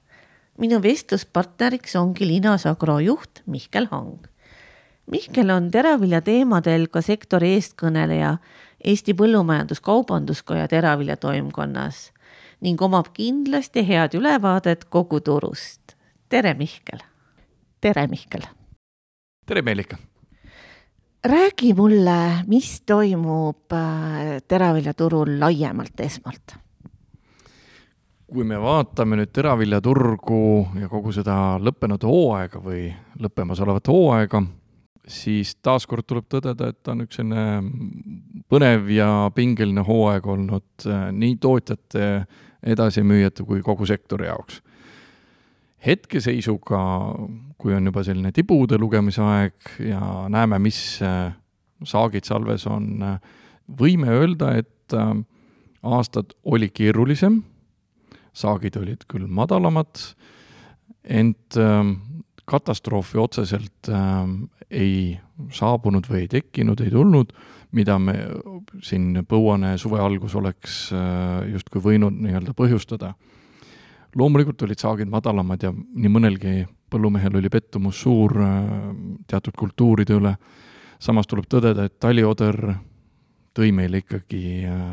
minu 0.58 0.82
vestluspartneriks 0.82 1.96
ongi 1.96 2.28
Linas 2.28 2.66
Agro 2.66 3.00
juht 3.00 3.42
Mihkel 3.46 3.88
Hang. 3.92 4.28
Mihkel 5.12 5.50
on 5.50 5.72
teravilja 5.72 6.22
teemadel 6.22 6.88
ka 6.88 7.02
sektori 7.02 7.56
eestkõneleja 7.56 8.38
Eesti 8.84 9.14
Põllumajandus-Kaubanduskoja 9.14 10.68
teravilja 10.68 11.18
toimkonnas 11.18 12.12
ning 12.62 12.82
omab 12.82 13.12
kindlasti 13.14 13.84
head 13.88 14.16
ülevaadet 14.16 14.86
kogu 14.86 15.20
turust. 15.20 15.96
tere, 16.30 16.54
Mihkel! 16.54 17.00
tere, 17.82 18.08
Mihkel! 18.08 18.48
tere, 19.46 19.62
Meelika! 19.62 20.13
Räägi 21.24 21.74
mulle, 21.74 22.44
mis 22.48 22.82
toimub 22.82 23.72
äh, 23.72 24.42
teraviljaturul 24.48 25.40
laiemalt 25.40 26.00
esmalt? 26.00 26.58
kui 28.34 28.42
me 28.50 28.58
vaatame 28.58 29.20
nüüd 29.20 29.30
teraviljaturgu 29.30 30.38
ja 30.82 30.88
kogu 30.90 31.12
seda 31.14 31.60
lõppenud 31.62 32.02
hooaega 32.02 32.58
või 32.64 32.88
lõppemas 33.22 33.60
olevat 33.62 33.92
hooaega, 33.94 34.42
siis 35.06 35.52
taaskord 35.62 36.08
tuleb 36.10 36.26
tõdeda, 36.34 36.72
et 36.74 36.90
on 36.90 37.04
üks 37.06 37.20
selline 37.20 37.62
põnev 38.50 38.90
ja 38.90 39.30
pingeline 39.36 39.86
hooaeg 39.86 40.26
olnud 40.34 40.88
äh, 40.90 41.08
nii 41.14 41.38
tootjate, 41.38 42.10
edasimüüjate 42.74 43.46
kui 43.46 43.62
kogu 43.62 43.86
sektori 43.86 44.32
jaoks 44.32 44.64
hetkeseisuga, 45.86 46.80
kui 47.64 47.76
on 47.78 47.88
juba 47.88 48.04
selline 48.04 48.34
tibude 48.36 48.78
lugemise 48.80 49.24
aeg 49.24 49.72
ja 49.88 50.02
näeme, 50.32 50.60
mis 50.60 51.00
äh, 51.06 51.32
saagid 51.88 52.28
salves 52.28 52.68
on, 52.68 52.90
äh, 53.08 53.16
võime 53.80 54.12
öelda, 54.12 54.52
et 54.60 54.96
äh, 54.98 55.14
aastad 55.84 56.36
oli 56.44 56.68
keerulisem, 56.76 57.40
saagid 58.36 58.76
olid 58.82 59.08
küll 59.08 59.30
madalamad, 59.30 60.00
ent 61.04 61.58
katastroofi 62.48 63.20
otseselt 63.20 63.90
ei 64.72 65.20
saabunud 65.54 66.08
või 66.08 66.22
ei 66.24 66.30
tekkinud, 66.32 66.80
ei 66.82 66.94
tulnud, 66.94 67.34
mida 67.76 67.98
me 68.00 68.16
siin 68.88 69.20
põuane 69.28 69.76
suve 69.78 70.00
algus 70.02 70.34
oleks 70.40 70.78
justkui 71.52 71.84
võinud 71.84 72.16
nii-öelda 72.24 72.56
põhjustada. 72.58 73.12
Loomulikult 74.16 74.64
olid 74.64 74.80
saagid 74.82 75.12
madalamad 75.12 75.68
ja 75.68 75.74
nii 75.76 76.16
mõnelgi 76.16 76.56
põllumehel 76.94 77.40
oli 77.40 77.50
pettumus 77.52 78.02
suur 78.06 78.38
äh, 78.42 78.66
teatud 79.28 79.58
kultuuride 79.58 80.18
üle, 80.20 80.34
samas 81.02 81.30
tuleb 81.30 81.50
tõdeda, 81.52 81.88
et 81.88 81.98
talioder 82.02 82.60
tõi 83.54 83.72
meile 83.76 84.04
ikkagi 84.04 84.64
äh, 84.70 84.84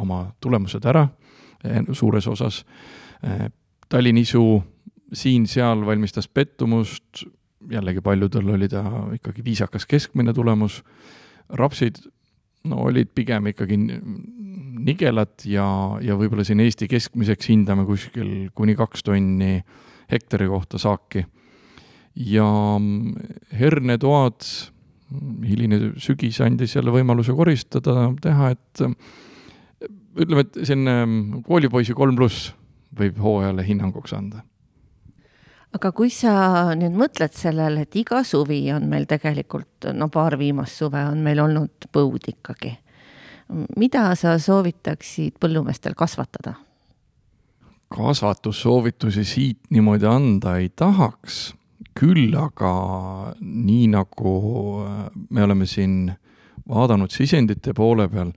oma 0.00 0.24
tulemused 0.40 0.86
ära 0.88 1.06
äh, 1.06 1.82
suures 1.92 2.28
osas, 2.30 2.64
talinisu 3.92 4.44
siin-seal 5.12 5.82
valmistas 5.84 6.28
pettumust, 6.32 7.26
jällegi 7.68 8.00
paljudel 8.00 8.54
oli 8.54 8.68
ta 8.72 8.80
ikkagi 9.12 9.44
viisakas 9.44 9.84
keskmine 9.84 10.32
tulemus, 10.32 10.78
rapsid 11.60 12.00
no 12.70 12.86
olid 12.88 13.10
pigem 13.14 13.50
ikkagi 13.52 13.76
nigelad 14.80 15.44
ja, 15.48 15.66
ja 16.00 16.16
võib-olla 16.16 16.44
siin 16.46 16.62
Eesti 16.64 16.88
keskmiseks 16.88 17.50
hindame 17.52 17.84
kuskil 17.88 18.48
kuni 18.56 18.76
kaks 18.78 19.04
tonni 19.04 19.58
hektari 20.10 20.48
kohta 20.50 20.80
saaki. 20.80 21.24
Ja 22.16 22.46
hernetoad, 23.60 24.46
hiline 25.46 25.80
sügis 25.98 26.40
andis 26.44 26.76
jälle 26.76 26.94
võimaluse 26.94 27.34
koristada, 27.36 28.10
teha, 28.22 28.52
et 28.54 28.84
ütleme, 30.20 30.46
et 30.46 30.62
selline 30.62 31.42
koolipoisi 31.46 31.96
kolm 31.98 32.18
pluss 32.18 32.52
võib 32.98 33.18
hooajale 33.22 33.64
hinnanguks 33.66 34.14
anda 34.16 34.44
aga 35.76 35.92
kui 35.94 36.10
sa 36.12 36.32
nüüd 36.78 36.96
mõtled 36.98 37.34
sellele, 37.36 37.84
et 37.86 37.98
iga 38.00 38.22
suvi 38.26 38.62
on 38.74 38.88
meil 38.90 39.06
tegelikult, 39.10 39.90
no 39.94 40.10
paar 40.12 40.36
viimast 40.40 40.80
suve 40.80 41.02
on 41.06 41.22
meil 41.24 41.42
olnud 41.42 41.90
põud 41.94 42.26
ikkagi. 42.32 42.76
mida 43.76 44.14
sa 44.14 44.38
soovitaksid 44.38 45.38
põllumeestel 45.42 45.94
kasvatada? 45.98 46.54
kasvatussoovitusi 47.90 49.24
siit 49.24 49.58
niimoodi 49.70 50.06
anda 50.06 50.56
ei 50.62 50.68
tahaks, 50.68 51.54
küll 52.00 52.32
aga 52.38 52.72
nii 53.40 53.90
nagu 53.92 54.32
äh, 54.86 55.04
me 55.30 55.44
oleme 55.44 55.68
siin 55.68 56.08
vaadanud 56.70 57.12
sisendite 57.12 57.74
poole 57.76 58.08
peal, 58.12 58.32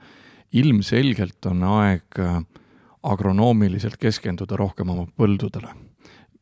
ilmselgelt 0.53 1.47
on 1.51 1.63
aeg 1.69 2.19
äh, 2.19 2.41
agronoomiliselt 3.03 3.97
keskenduda 4.01 4.57
rohkem 4.59 4.91
oma 4.93 5.07
põldudele. 5.19 5.71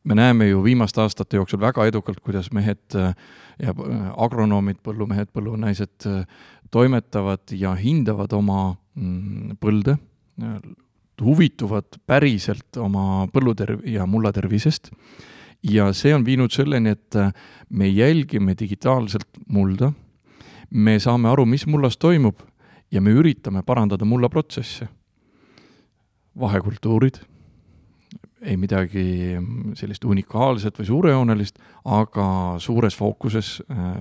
Me 0.02 0.16
näeme 0.18 0.48
ju 0.48 0.62
viimaste 0.64 1.02
aastate 1.02 1.38
jooksul 1.38 1.60
väga 1.62 1.86
edukalt, 1.86 2.18
kuidas 2.24 2.50
mehed 2.54 2.98
äh, 2.98 3.14
ja 3.62 3.74
agronoomid, 4.24 4.80
põllumehed, 4.82 5.30
põllunaised 5.34 6.08
toimetavad 6.72 7.52
ja 7.54 7.76
hindavad 7.78 8.32
oma 8.34 8.72
mm, 8.96 9.58
põlde, 9.62 9.98
huvituvad 11.22 12.00
päriselt 12.08 12.80
oma 12.80 13.28
põlluterv- 13.30 13.84
ja 13.86 14.08
mullatervisest 14.08 14.90
ja 15.62 15.92
see 15.92 16.14
on 16.14 16.24
viinud 16.26 16.52
selleni, 16.52 16.90
et 16.96 17.18
me 17.70 17.88
jälgime 17.88 18.54
digitaalselt 18.58 19.28
mulda, 19.48 19.92
me 20.70 20.98
saame 21.00 21.28
aru, 21.28 21.46
mis 21.46 21.66
mullas 21.66 21.96
toimub 21.96 22.40
ja 22.90 23.00
me 23.00 23.12
üritame 23.12 23.62
parandada 23.62 24.04
mullaprotsesse. 24.04 24.88
vahekultuurid 26.38 27.18
ei 28.42 28.56
midagi 28.56 29.04
sellist 29.78 30.04
unikaalset 30.04 30.78
või 30.80 30.86
suurejoonelist, 30.88 31.58
aga 31.84 32.26
suures 32.62 32.96
fookuses 32.98 33.54
äh, 33.62 33.92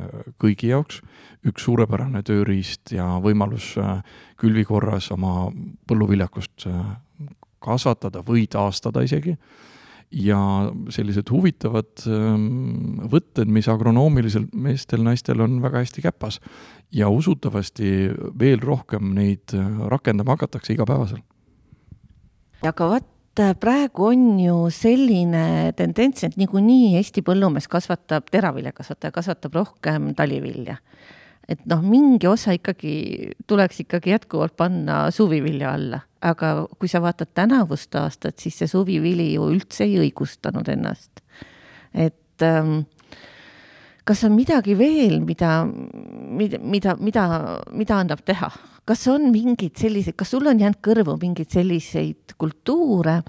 kõigi 0.42 0.72
jaoks 0.72 1.02
üks 1.48 1.66
suurepärane 1.66 2.24
tööriist 2.26 2.94
ja 2.96 3.06
võimalus 3.22 3.76
äh, 3.78 4.02
külvi 4.42 4.66
korras 4.66 5.12
oma 5.14 5.52
põlluviljakust 5.88 6.66
äh, 6.72 6.80
kasvatada 7.62 8.24
või 8.26 8.48
taastada 8.50 9.04
isegi. 9.06 9.36
Ja 10.12 10.40
sellised 10.92 11.30
huvitavad 11.32 12.06
ähm, 12.08 13.00
võtted, 13.12 13.48
mis 13.48 13.70
agronoomilisel 13.72 14.50
meestel-naistel 14.52 15.40
on 15.44 15.62
väga 15.64 15.86
hästi 15.86 16.04
käpas 16.04 16.42
ja 16.92 17.10
usutavasti 17.10 18.12
veel 18.40 18.60
rohkem 18.60 19.14
neid 19.16 19.56
rakendama 19.92 20.36
hakatakse 20.36 20.76
igapäevaselt. 20.76 21.24
aga 22.62 22.90
vot 22.92 23.08
Äh, 23.40 23.54
praegu 23.56 24.10
on 24.10 24.24
ju 24.44 24.56
selline 24.76 25.72
tendents, 25.80 26.26
et 26.28 26.34
niikuinii 26.36 26.98
Eesti 27.00 27.22
põllumees 27.24 27.70
kasvatab, 27.72 28.26
teraviljakasvataja 28.28 29.14
kasvatab 29.16 29.56
rohkem 29.56 30.10
talivilja. 30.18 30.76
Et 31.50 31.66
noh, 31.70 31.82
mingi 31.84 32.30
osa 32.30 32.54
ikkagi 32.56 32.94
tuleks 33.50 33.84
ikkagi 33.86 34.14
jätkuvalt 34.14 34.56
panna 34.58 35.04
suvivilja 35.12 35.74
alla, 35.76 36.02
aga 36.22 36.54
kui 36.80 36.90
sa 36.92 37.02
vaatad 37.04 37.34
tänavust 37.38 37.96
aastat, 38.00 38.40
siis 38.40 38.60
see 38.62 38.70
suvivili 38.72 39.32
ju 39.34 39.50
üldse 39.52 39.86
ei 39.88 39.98
õigustanud 40.06 40.70
ennast. 40.72 41.24
et 41.94 42.46
ähm, 42.46 42.84
kas 44.08 44.24
on 44.28 44.36
midagi 44.36 44.78
veel, 44.78 45.20
mida, 45.26 45.62
mida, 45.66 46.60
mida, 46.60 46.96
mida, 47.00 47.28
mida 47.72 48.00
annab 48.00 48.26
teha? 48.26 48.52
kas 48.86 49.06
on 49.12 49.30
mingeid 49.32 49.78
selliseid, 49.78 50.18
kas 50.18 50.34
sul 50.34 50.50
on 50.50 50.60
jäänud 50.60 50.82
kõrvu 50.84 51.16
mingeid 51.22 51.52
selliseid 51.54 52.34
kultuure, 52.42 53.22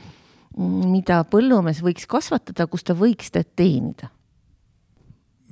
mida 0.56 1.20
põllumees 1.28 1.82
võiks 1.84 2.08
kasvatada, 2.08 2.66
kus 2.66 2.86
ta 2.88 2.96
võiks 2.96 3.30
teed 3.32 3.52
teenida? 3.56 4.08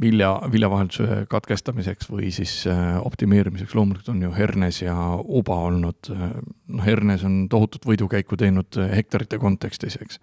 Vilja, 0.01 0.31
viljavahetuse 0.53 1.25
katkestamiseks 1.31 2.11
või 2.11 2.31
siis 2.35 2.63
äh, 2.71 2.97
optimeerimiseks 3.05 3.75
loomulikult 3.77 4.13
on 4.15 4.23
ju 4.25 4.33
hernes 4.35 4.83
ja 4.83 4.95
uba 5.21 5.59
olnud, 5.69 6.13
äh, 6.15 6.33
noh, 6.69 6.87
hernes 6.87 7.25
on 7.29 7.43
tohutut 7.53 7.87
võidukäiku 7.89 8.39
teinud 8.41 8.81
äh, 8.81 8.95
hektarite 9.01 9.39
kontekstis, 9.43 9.99
eks. 10.01 10.21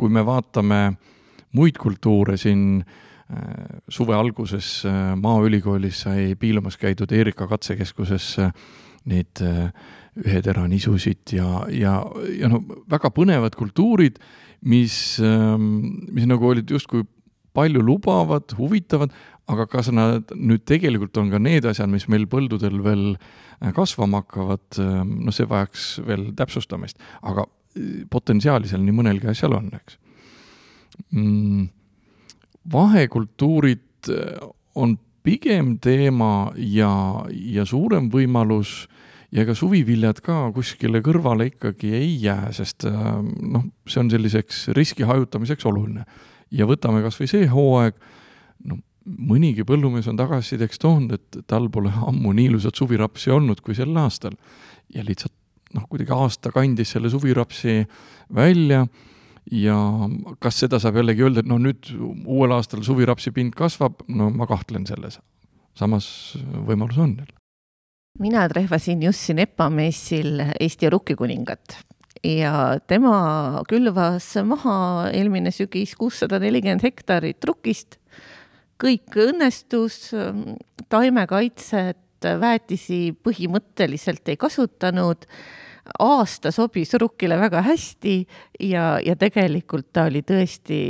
kui 0.00 0.10
me 0.10 0.24
vaatame 0.26 0.82
muid 1.52 1.78
kultuure 1.78 2.36
siin 2.40 2.82
suve 3.86 4.14
alguses 4.16 4.82
Maaülikoolis 5.22 6.00
sai 6.02 6.32
piilumas 6.34 6.74
käidud 6.80 7.12
Erika 7.14 7.46
katsekeskuses 7.46 8.32
neid 9.08 9.42
äh, 9.44 9.70
ühetera 10.20 10.66
nisusid 10.68 11.34
ja, 11.36 11.64
ja, 11.72 12.00
ja 12.36 12.50
no 12.50 12.60
väga 12.90 13.12
põnevad 13.14 13.56
kultuurid, 13.58 14.18
mis, 14.68 14.94
ähm, 15.24 15.70
mis 16.12 16.26
nagu 16.28 16.50
olid 16.50 16.70
justkui 16.70 17.06
palju 17.56 17.82
lubavad, 17.84 18.54
huvitavad, 18.58 19.14
aga 19.50 19.66
kas 19.70 19.90
nad 19.94 20.30
nüüd 20.36 20.62
tegelikult 20.68 21.16
on 21.18 21.32
ka 21.32 21.40
need 21.42 21.66
asjad, 21.66 21.90
mis 21.90 22.06
meil 22.12 22.28
põldudel 22.30 22.78
veel 22.84 23.16
kasvama 23.76 24.22
hakkavad, 24.22 24.66
ähm, 24.80 25.16
no 25.26 25.34
see 25.34 25.48
vajaks 25.50 25.88
veel 26.06 26.30
täpsustamist, 26.38 27.00
aga 27.22 27.46
potentsiaali 28.10 28.66
seal 28.70 28.82
nii 28.82 28.94
mõnelgi 28.94 29.30
asjal 29.30 29.54
on, 29.58 29.68
eks 29.78 30.00
mm 31.14 31.68
vahekultuurid 32.72 34.08
äh, 34.08 34.48
on 34.74 34.98
pigem 35.22 35.78
teema 35.78 36.52
ja, 36.56 36.90
ja 37.28 37.64
suurem 37.68 38.08
võimalus 38.12 38.88
ja 39.30 39.44
ega 39.44 39.54
suviviljad 39.54 40.22
ka 40.24 40.48
kuskile 40.54 41.02
kõrvale 41.04 41.50
ikkagi 41.52 41.92
ei 41.96 42.14
jää, 42.22 42.50
sest 42.56 42.86
äh, 42.88 43.12
noh, 43.22 43.68
see 43.88 44.02
on 44.02 44.10
selliseks 44.12 44.68
riski 44.76 45.06
hajutamiseks 45.08 45.66
oluline. 45.70 46.06
Ja 46.50 46.66
võtame 46.68 47.02
kas 47.04 47.18
või 47.20 47.28
see 47.30 47.48
hooaeg, 47.50 47.98
no 48.68 48.80
mõnigi 49.04 49.64
põllumees 49.66 50.08
on 50.10 50.18
tagasisideks 50.18 50.80
toonud, 50.82 51.16
et 51.16 51.44
tal 51.50 51.68
pole 51.72 51.92
ammu 51.92 52.34
nii 52.36 52.50
ilusat 52.52 52.78
suvirapsi 52.78 53.32
olnud 53.34 53.62
kui 53.64 53.74
sel 53.74 53.96
aastal. 53.96 54.36
ja 54.94 55.04
lihtsalt 55.06 55.34
noh, 55.74 55.86
kuidagi 55.88 56.12
aasta 56.14 56.50
kandis 56.50 56.90
selle 56.96 57.10
suvirapsi 57.10 57.84
välja 58.34 58.86
ja 59.54 59.76
kas 60.42 60.60
seda 60.64 60.80
saab 60.82 61.00
jällegi 61.00 61.24
öelda, 61.24 61.44
et 61.44 61.50
noh, 61.50 61.60
nüüd 61.62 61.92
uuel 62.26 62.54
aastal 62.54 62.82
suvirapsi 62.86 63.32
pind 63.34 63.54
kasvab, 63.58 64.02
no 64.08 64.30
ma 64.34 64.48
kahtlen 64.50 64.86
selles. 64.86 65.20
samas 65.74 66.36
võimalus 66.66 66.98
on. 66.98 67.16
mina 68.18 68.48
trehvasin 68.48 69.02
just 69.02 69.20
siin 69.26 69.38
EPA 69.38 69.70
messil 69.70 70.42
Eesti 70.60 70.90
rukkikuningat 70.90 71.78
ja 72.24 72.78
tema 72.86 73.62
külvas 73.68 74.34
maha 74.44 75.08
eelmine 75.14 75.52
sügis 75.54 75.94
kuussada 75.98 76.40
nelikümmend 76.42 76.84
hektarit 76.84 77.44
rukist. 77.44 77.98
kõik 78.80 79.12
õnnestus, 79.20 80.08
taimekaitset, 80.88 82.24
väetisi 82.40 83.10
põhimõtteliselt 83.12 84.28
ei 84.32 84.38
kasutanud. 84.40 85.26
Aasta 86.00 86.48
sobis 86.54 86.94
Rukkile 86.94 87.36
väga 87.36 87.60
hästi 87.66 88.14
ja, 88.60 89.00
ja 89.04 89.16
tegelikult 89.20 89.90
ta 89.92 90.06
oli 90.08 90.22
tõesti 90.22 90.80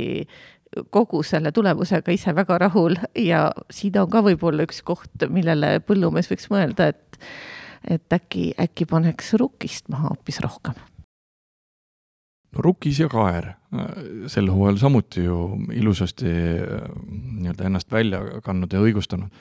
kogu 0.89 1.19
selle 1.23 1.51
tulemusega 1.51 2.15
ise 2.15 2.35
väga 2.35 2.57
rahul. 2.63 2.95
Ja 3.15 3.49
siin 3.71 3.99
on 3.99 4.11
ka 4.11 4.21
võib-olla 4.23 4.63
üks 4.63 4.79
koht, 4.87 5.27
millele 5.27 5.79
põllumees 5.83 6.31
võiks 6.31 6.47
mõelda, 6.53 6.91
et 6.93 7.27
et 7.89 8.13
äkki, 8.13 8.51
äkki 8.61 8.85
paneks 8.85 9.33
Rukkist 9.41 9.89
maha 9.89 10.11
hoopis 10.13 10.37
rohkem 10.43 10.77
no 12.51 12.63
Rukis 12.65 12.99
ja 12.99 13.09
Kaer 13.11 13.53
sel 14.31 14.49
hooajal 14.51 14.79
samuti 14.81 15.23
ju 15.23 15.37
ilusasti 15.73 16.27
nii-öelda 16.27 17.69
ennast 17.69 17.91
välja 17.91 18.19
kandnud 18.43 18.73
ja 18.73 18.81
õigustanud. 18.83 19.31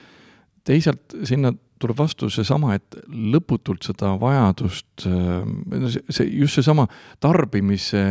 teisalt 0.65 1.17
sinna 1.25 1.53
tuleb 1.81 1.97
vastu 1.97 2.29
seesama, 2.31 2.75
et 2.77 2.99
lõputult 3.09 3.87
seda 3.89 4.13
vajadust, 4.21 4.87
see, 5.01 6.03
see, 6.13 6.27
just 6.43 6.59
seesama 6.59 6.85
tarbimise, 7.25 8.03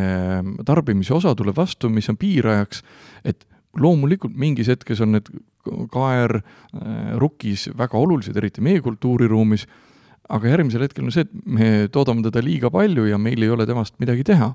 tarbimise 0.65 1.13
osa 1.13 1.35
tuleb 1.37 1.55
vastu, 1.55 1.91
mis 1.93 2.09
on 2.09 2.17
piirajaks, 2.17 2.81
et 3.23 3.45
loomulikult 3.77 4.33
mingis 4.33 4.71
hetkes 4.73 5.03
on 5.05 5.13
need 5.13 5.29
kaer, 5.93 6.39
rukis 7.21 7.67
väga 7.77 7.99
olulised, 7.99 8.37
eriti 8.41 8.63
meie 8.65 8.81
kultuuriruumis, 8.81 9.67
aga 10.33 10.49
järgmisel 10.49 10.87
hetkel 10.87 11.05
on 11.05 11.13
see, 11.13 11.27
et 11.29 11.45
me 11.45 11.69
toodame 11.93 12.25
teda 12.25 12.41
liiga 12.43 12.73
palju 12.73 13.05
ja 13.05 13.21
meil 13.21 13.45
ei 13.45 13.53
ole 13.53 13.69
temast 13.69 13.95
midagi 14.01 14.25
teha 14.33 14.51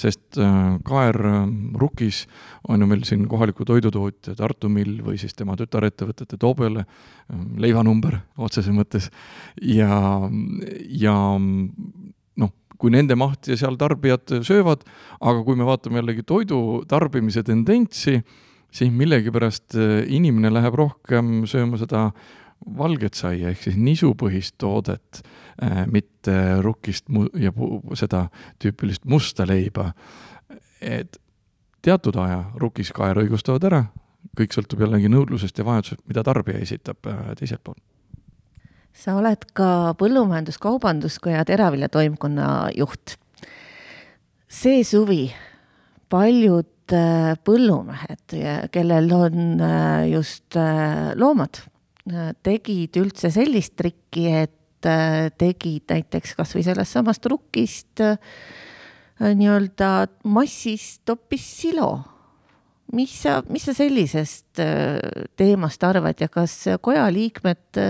sest 0.00 0.38
äh, 0.38 0.78
Kaer 0.86 1.18
äh, 1.26 1.46
Rukis 1.80 2.24
on 2.68 2.80
ju 2.80 2.88
meil 2.88 3.04
siin 3.08 3.26
kohaliku 3.28 3.66
toidutootja 3.68 4.34
Tartu 4.38 4.70
Mill 4.72 5.00
või 5.04 5.18
siis 5.20 5.36
tema 5.36 5.56
tütarettevõtete 5.58 6.38
Tobele 6.40 6.84
äh, 6.84 7.40
leivanumber 7.60 8.20
otseses 8.40 8.72
mõttes. 8.74 9.10
Ja, 9.60 10.28
ja 10.88 11.16
noh, 11.40 12.52
kui 12.80 12.94
nende 12.94 13.16
mahti 13.18 13.58
seal 13.60 13.78
tarbijad 13.80 14.40
söövad, 14.46 14.86
aga 15.20 15.44
kui 15.46 15.58
me 15.58 15.68
vaatame 15.68 16.00
jällegi 16.00 16.26
toidu 16.26 16.60
tarbimise 16.88 17.44
tendentsi, 17.46 18.20
siis 18.70 18.92
millegipärast 18.94 19.74
inimene 20.06 20.52
läheb 20.54 20.76
rohkem 20.78 21.40
sööma 21.50 21.80
seda 21.80 22.10
valget 22.78 23.14
saia 23.14 23.50
ehk 23.50 23.62
siis 23.64 23.76
nisupõhist 23.80 24.56
toodet, 24.60 25.22
mitte 25.88 26.34
rukkist 26.64 27.08
mu- 27.08 27.30
ja 27.36 27.52
pu-, 27.52 27.80
seda 27.96 28.26
tüüpilist 28.60 29.04
musta 29.04 29.46
leiba. 29.48 29.92
et 30.80 31.16
teatud 31.82 32.16
aja 32.16 32.44
rukis 32.56 32.92
kaer 32.92 33.16
õigustavad 33.20 33.64
ära, 33.64 33.84
kõik 34.36 34.52
sõltub 34.56 34.80
jällegi 34.80 35.08
nõudlusest 35.12 35.58
ja 35.58 35.64
vajadusest, 35.64 36.00
mida 36.08 36.22
tarbija 36.24 36.58
esitab 36.58 37.04
teiselt 37.36 37.64
poolt 37.64 37.82
sa 38.96 39.16
oled 39.18 39.44
ka 39.56 39.94
Põllumajandus-Kaubanduskoja 39.98 41.44
teraviljatoimkonna 41.48 42.70
juht. 42.76 43.16
see 44.50 44.82
suvi 44.84 45.30
paljud 46.10 46.92
äh, 46.92 47.36
põllumehed, 47.46 48.34
kellel 48.74 49.12
on 49.14 49.60
äh, 49.62 50.08
just 50.10 50.56
äh, 50.58 51.12
loomad, 51.14 51.62
tegid 52.44 52.96
üldse 53.00 53.30
sellist 53.34 53.76
trikki, 53.78 54.26
et 54.44 54.56
tegid 54.80 55.92
näiteks 55.92 56.32
kas 56.38 56.54
või 56.56 56.64
sellest 56.64 56.96
samast 56.96 57.26
rukkist 57.28 58.00
nii-öelda 59.20 59.90
massist 60.32 61.10
hoopis 61.12 61.44
silo. 61.60 61.90
mis 62.96 63.12
sa, 63.22 63.42
mis 63.52 63.68
sa 63.68 63.74
sellisest 63.76 64.62
teemast 65.36 65.84
arvad 65.84 66.20
ja 66.20 66.30
kas 66.32 66.56
koja 66.80 67.04
liikmed 67.12 67.82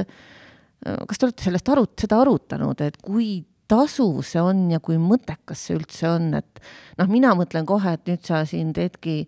kas 0.80 1.18
te 1.18 1.28
olete 1.28 1.44
sellest 1.44 1.70
arut-, 1.70 1.96
seda 2.00 2.20
arutanud, 2.24 2.80
et 2.82 2.98
kui 3.04 3.44
tasuv 3.70 4.22
see 4.26 4.42
on 4.42 4.66
ja 4.72 4.80
kui 4.82 4.98
mõttekas 5.00 5.66
see 5.66 5.78
üldse 5.78 6.08
on, 6.10 6.32
et 6.40 6.62
noh, 6.98 7.10
mina 7.10 7.34
mõtlen 7.38 7.68
kohe, 7.68 7.94
et 7.94 8.08
nüüd 8.08 8.24
sa 8.26 8.42
siin 8.48 8.72
teedki 8.76 9.22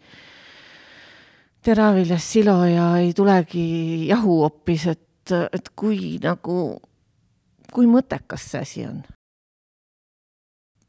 teraviljast 1.62 2.34
silo 2.36 2.64
ja 2.66 2.96
ei 2.98 3.12
tulegi 3.14 4.08
jahu 4.08 4.40
hoopis, 4.42 4.86
et, 4.86 5.34
et 5.52 5.70
kui 5.76 6.18
nagu, 6.22 6.80
kui 7.72 7.86
mõttekas 7.90 8.48
see 8.52 8.64
asi 8.66 8.86
on? 8.88 9.02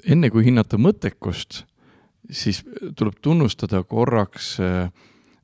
enne 0.04 0.28
kui 0.34 0.44
hinnata 0.44 0.76
mõttekust, 0.76 1.62
siis 2.32 2.64
tuleb 2.98 3.22
tunnustada 3.24 3.84
korraks 3.88 4.58
äh, 4.60 4.90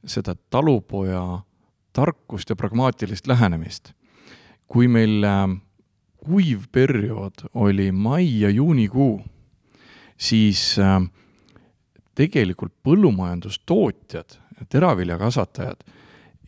seda 0.04 0.36
talupoja 0.50 1.22
tarkust 1.96 2.50
ja 2.52 2.58
pragmaatilist 2.60 3.28
lähenemist 3.28 3.94
kui 4.70 4.88
meil 4.88 5.26
ähm, 5.26 5.60
kuiv 6.22 6.68
periood 6.72 7.48
oli 7.58 7.90
mai 7.92 8.28
ja 8.44 8.52
juunikuu, 8.54 9.18
siis 10.18 10.78
ähm, 10.80 11.10
tegelikult 12.16 12.76
põllumajandustootjad, 12.86 14.38
teraviljakasvatajad 14.70 15.84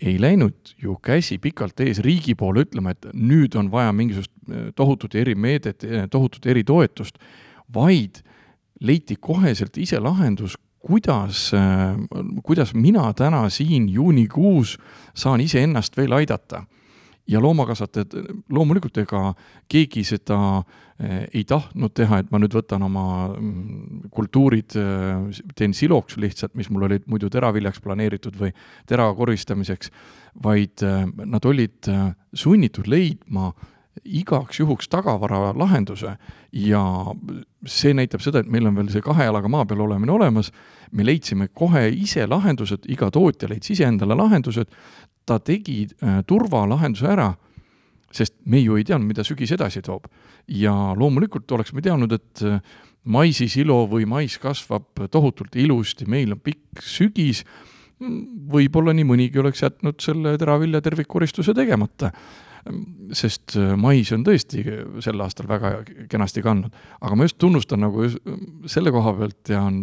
ei 0.02 0.18
läinud 0.22 0.74
ju 0.82 0.96
käsi 1.04 1.38
pikalt 1.38 1.80
ees 1.80 2.02
riigi 2.02 2.34
poole 2.36 2.66
ütlema, 2.66 2.96
et 2.96 3.06
nüüd 3.14 3.56
on 3.60 3.70
vaja 3.72 3.94
mingisugust 3.94 4.32
äh, 4.50 4.70
tohutut 4.76 5.16
erimeedet, 5.16 5.86
äh, 5.86 6.08
tohutut 6.10 6.46
eritoetust, 6.46 7.22
vaid 7.74 8.24
leiti 8.82 9.16
koheselt 9.22 9.78
ise 9.78 10.00
lahendus, 10.02 10.58
kuidas, 10.82 11.52
äh, 11.54 11.96
kuidas 12.44 12.74
mina 12.74 13.12
täna 13.14 13.48
siin 13.50 13.90
juunikuus 13.90 14.78
saan 15.14 15.42
iseennast 15.42 15.98
veel 15.98 16.18
aidata. 16.18 16.66
Ja 17.30 17.40
loomakasvatajad, 17.40 18.16
loomulikult 18.50 18.98
ega 18.98 19.36
keegi 19.70 20.02
seda 20.04 20.64
ei 21.34 21.44
tahtnud 21.48 21.94
teha, 21.98 22.22
et 22.22 22.32
ma 22.32 22.40
nüüd 22.42 22.54
võtan 22.54 22.84
oma 22.86 23.06
mm, 23.32 24.08
kultuurid, 24.14 24.76
eh, 24.78 25.42
teen 25.58 25.74
siloks 25.74 26.18
lihtsalt, 26.22 26.54
mis 26.60 26.70
mul 26.70 26.86
olid 26.90 27.08
muidu 27.10 27.30
teraviljaks 27.34 27.82
planeeritud 27.82 28.38
või 28.38 28.52
tera 28.90 29.08
koristamiseks, 29.18 29.92
vaid 30.44 30.84
eh, 30.86 31.06
nad 31.26 31.48
olid 31.50 31.90
sunnitud 32.38 32.90
leidma 32.92 33.52
igaks 34.06 34.60
juhuks 34.60 34.88
tagavara 34.90 35.52
lahenduse. 35.58 36.16
Ja 36.52 36.84
see 37.68 37.94
näitab 37.96 38.24
seda, 38.24 38.42
et 38.42 38.50
meil 38.52 38.68
on 38.68 38.78
veel 38.78 38.90
see 38.92 39.04
kahe 39.04 39.28
jalaga 39.28 39.52
maa 39.52 39.66
peal 39.68 39.84
olemine 39.86 40.14
olemas, 40.14 40.52
me 40.92 41.06
leidsime 41.06 41.50
kohe 41.54 41.88
ise 41.92 42.26
lahendused, 42.28 42.88
iga 42.92 43.12
tootja 43.12 43.50
leidis 43.52 43.76
ise 43.76 43.88
endale 43.88 44.18
lahendused, 44.18 44.72
ta 45.26 45.40
tegi 45.40 45.84
äh, 45.88 46.22
turvalahenduse 46.28 47.10
ära, 47.12 47.32
sest 48.12 48.38
me 48.46 48.62
ju 48.62 48.78
ei 48.78 48.86
teadnud, 48.88 49.10
mida 49.12 49.26
sügis 49.28 49.54
edasi 49.56 49.82
toob. 49.86 50.08
ja 50.48 50.74
loomulikult 50.98 51.52
oleks 51.52 51.74
me 51.74 51.82
teadnud, 51.82 52.12
et 52.12 52.46
äh, 52.46 52.62
maisisilo 53.04 53.86
või 53.90 54.06
mais 54.06 54.38
kasvab 54.38 55.08
tohutult 55.12 55.56
ilusti, 55.56 56.06
meil 56.06 56.36
on 56.36 56.40
pikk 56.40 56.82
sügis, 56.86 57.44
võib-olla 58.02 58.94
nii 58.98 59.06
mõnigi 59.06 59.40
oleks 59.42 59.62
jätnud 59.62 60.02
selle 60.02 60.38
teravilja 60.42 60.82
tervikkoristuse 60.82 61.54
tegemata 61.54 62.12
sest 63.18 63.56
äh, 63.58 63.74
mais 63.80 64.12
on 64.14 64.24
tõesti 64.26 64.64
sel 65.04 65.24
aastal 65.24 65.48
väga 65.50 65.72
kenasti 66.12 66.44
kandnud. 66.46 66.74
aga 67.02 67.18
ma 67.18 67.26
just 67.26 67.40
tunnustan 67.42 67.82
nagu 67.82 68.06
selle 68.70 68.94
koha 68.94 69.14
pealt 69.18 69.52
ja 69.54 69.64
on 69.66 69.80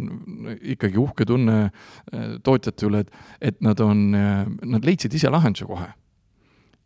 ikkagi 0.74 1.00
uhke 1.00 1.26
tunne 1.26 1.58
äh, 1.68 2.36
tootjate 2.44 2.86
üle, 2.88 3.02
et, 3.04 3.10
et 3.40 3.60
nad 3.64 3.80
on, 3.84 4.04
äh, 4.14 4.44
nad 4.62 4.86
leidsid 4.86 5.14
ise 5.14 5.30
lahenduse 5.32 5.66
kohe. 5.68 5.90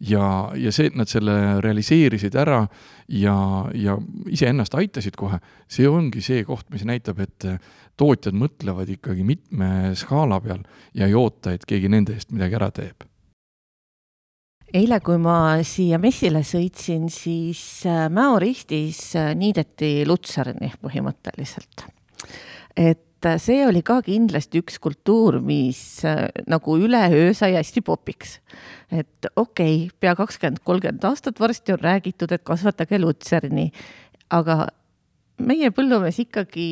Ja, 0.08 0.26
ja 0.58 0.72
see, 0.74 0.90
et 0.90 0.98
nad 0.98 1.10
selle 1.10 1.36
realiseerisid 1.64 2.34
ära 2.42 2.64
ja, 3.08 3.36
ja 3.74 3.96
iseennast 4.32 4.74
aitasid 4.78 5.16
kohe, 5.18 5.38
see 5.70 5.88
ongi 5.88 6.24
see 6.24 6.42
koht, 6.48 6.68
mis 6.74 6.84
näitab, 6.88 7.22
et 7.22 7.46
tootjad 8.00 8.36
mõtlevad 8.38 8.90
ikkagi 8.96 9.24
mitme 9.26 9.92
skaala 9.98 10.40
peal 10.42 10.66
ja 10.96 11.08
ei 11.08 11.16
oota, 11.18 11.54
et 11.54 11.66
keegi 11.68 11.92
nende 11.92 12.16
eest 12.16 12.34
midagi 12.34 12.58
ära 12.58 12.70
teeb 12.74 13.08
eile, 14.72 14.98
kui 15.04 15.18
ma 15.20 15.60
siia 15.66 15.98
messile 16.00 16.42
sõitsin, 16.46 17.08
siis 17.12 17.60
äh, 17.88 18.06
Mäo 18.12 18.38
ristis 18.42 19.00
äh, 19.20 19.32
niideti 19.38 20.02
lutserni 20.08 20.72
põhimõtteliselt. 20.82 21.86
et 22.76 23.11
äh, 23.28 23.38
see 23.42 23.62
oli 23.66 23.82
ka 23.86 24.00
kindlasti 24.06 24.62
üks 24.62 24.78
kultuur, 24.82 25.40
mis 25.44 26.02
nagu 26.50 26.76
üleöö 26.78 27.32
sai 27.36 27.54
hästi 27.56 27.82
popiks. 27.86 28.38
et 28.90 29.30
okei 29.36 29.86
okay,, 29.86 29.90
pea 30.00 30.14
kakskümmend, 30.18 30.62
kolmkümmend 30.64 31.04
aastat 31.08 31.40
varsti 31.40 31.72
on 31.72 31.82
räägitud, 31.82 32.32
et 32.32 32.44
kasvatage 32.44 32.98
lutserni, 33.00 33.70
aga 34.30 34.66
meie 35.42 35.70
põllumees 35.74 36.18
ikkagi 36.22 36.66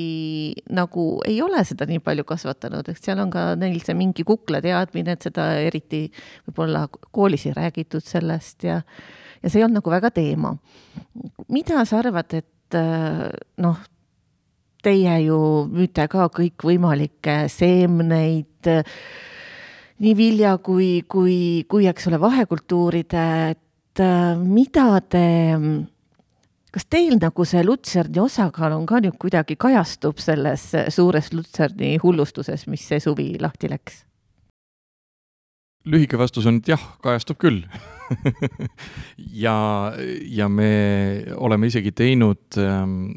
nagu 0.75 1.05
ei 1.29 1.41
ole 1.43 1.63
seda 1.67 1.87
nii 1.89 2.03
palju 2.05 2.27
kasvatanud, 2.29 2.91
eks 2.93 3.07
seal 3.07 3.23
on 3.23 3.33
ka 3.33 3.55
neil 3.61 3.81
see 3.85 3.97
mingi 3.99 4.25
kukla 4.27 4.61
teadmine, 4.65 5.17
et 5.17 5.27
seda 5.27 5.53
eriti 5.65 6.07
võib-olla 6.49 6.87
koolis 7.11 7.49
ei 7.49 7.57
räägitud 7.57 8.05
sellest 8.07 8.69
ja, 8.69 8.81
ja 9.41 9.51
see 9.51 9.61
ei 9.61 9.67
olnud 9.67 9.81
nagu 9.81 9.95
väga 9.95 10.13
teema. 10.15 10.55
mida 11.49 11.85
sa 11.89 12.03
arvad, 12.03 12.35
et 12.37 12.79
noh, 13.61 13.81
teie 14.83 15.17
ju 15.27 15.39
müüte 15.71 16.07
ka 16.11 16.29
kõikvõimalikke 16.35 17.45
seemneid, 17.53 18.71
nii 20.01 20.17
vilja 20.17 20.57
kui, 20.65 21.03
kui, 21.09 21.65
kui 21.69 21.89
eks 21.91 22.09
ole, 22.11 22.21
vahekultuuride, 22.23 23.25
et 23.55 24.05
mida 24.41 24.87
te 25.13 25.25
kas 26.71 26.87
teil 26.87 27.19
nagu 27.19 27.47
see 27.49 27.63
lutserni 27.67 28.21
osakaal 28.23 28.77
on 28.77 28.87
ka 28.89 29.01
nüüd 29.03 29.19
kuidagi 29.21 29.57
kajastub 29.61 30.21
selles 30.23 30.71
suures 30.95 31.33
lutserni 31.35 31.97
hullustuses, 32.03 32.67
mis 32.71 32.87
see 32.87 33.03
suvi 33.03 33.33
lahti 33.43 33.73
läks? 33.73 34.05
lühike 35.91 36.19
vastus 36.21 36.45
on, 36.47 36.59
et 36.61 36.69
jah, 36.69 36.83
kajastub 37.01 37.39
küll 37.41 37.63
ja, 39.45 39.57
ja 40.29 40.49
me 40.53 40.73
oleme 41.41 41.71
isegi 41.71 41.93
teinud 41.97 42.59
ähm, 42.61 43.15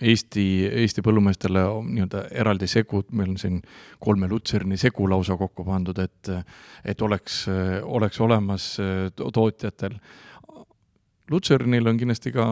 Eesti, 0.00 0.44
Eesti 0.82 1.00
põllumeestele 1.04 1.62
nii-öelda 1.86 2.26
eraldi 2.36 2.68
segud, 2.68 3.08
meil 3.16 3.32
on 3.32 3.40
siin 3.40 3.60
kolme 4.02 4.28
lutserni 4.28 4.76
segu 4.76 5.08
lausa 5.08 5.38
kokku 5.40 5.64
pandud, 5.64 5.98
et, 6.02 6.30
et 6.84 7.02
oleks, 7.02 7.46
oleks 7.96 8.20
olemas 8.20 8.74
tootjatel 9.16 9.96
Lutsernil 11.30 11.88
on 11.90 11.96
kindlasti 11.98 12.30
ka 12.34 12.44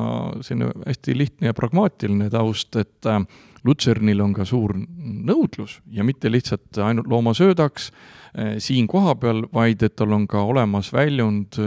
selline 0.43 0.73
hästi 0.83 1.15
lihtne 1.15 1.51
ja 1.51 1.55
pragmaatiline 1.55 2.27
taust, 2.33 2.75
et 2.81 3.07
äh, 3.07 3.21
Lutsernil 3.65 4.23
on 4.25 4.35
ka 4.35 4.47
suur 4.49 4.75
nõudlus 4.75 5.79
ja 5.95 6.05
mitte 6.07 6.33
lihtsalt 6.33 6.81
ainult 6.83 7.07
loomasöödaks 7.11 7.91
äh, 7.93 8.57
siin 8.59 8.89
kohapeal, 8.91 9.45
vaid 9.55 9.85
et 9.87 9.95
tal 9.97 10.17
on 10.17 10.27
ka 10.31 10.43
olemas 10.43 10.91
väljund 10.93 11.61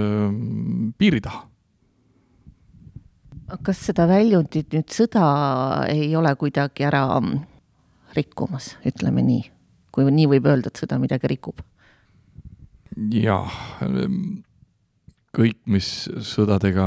piiri 1.00 1.24
taha. 1.24 1.47
Kas 3.64 3.86
seda 3.90 4.08
väljundit 4.10 4.74
nüüd 4.76 4.92
sõda 4.94 5.28
ei 5.92 6.10
ole 6.20 6.34
kuidagi 6.40 6.88
ära 6.88 7.06
rikkumas, 8.16 8.74
ütleme 8.88 9.24
nii, 9.24 9.46
kui 9.92 10.08
nii 10.12 10.28
võib 10.36 10.50
öelda, 10.50 10.72
et 10.72 10.84
sõda 10.84 11.00
midagi 11.02 11.32
rikub? 11.32 11.64
jah 13.14 13.54
kõik, 15.38 15.60
mis 15.70 15.88
sõdadega 16.26 16.86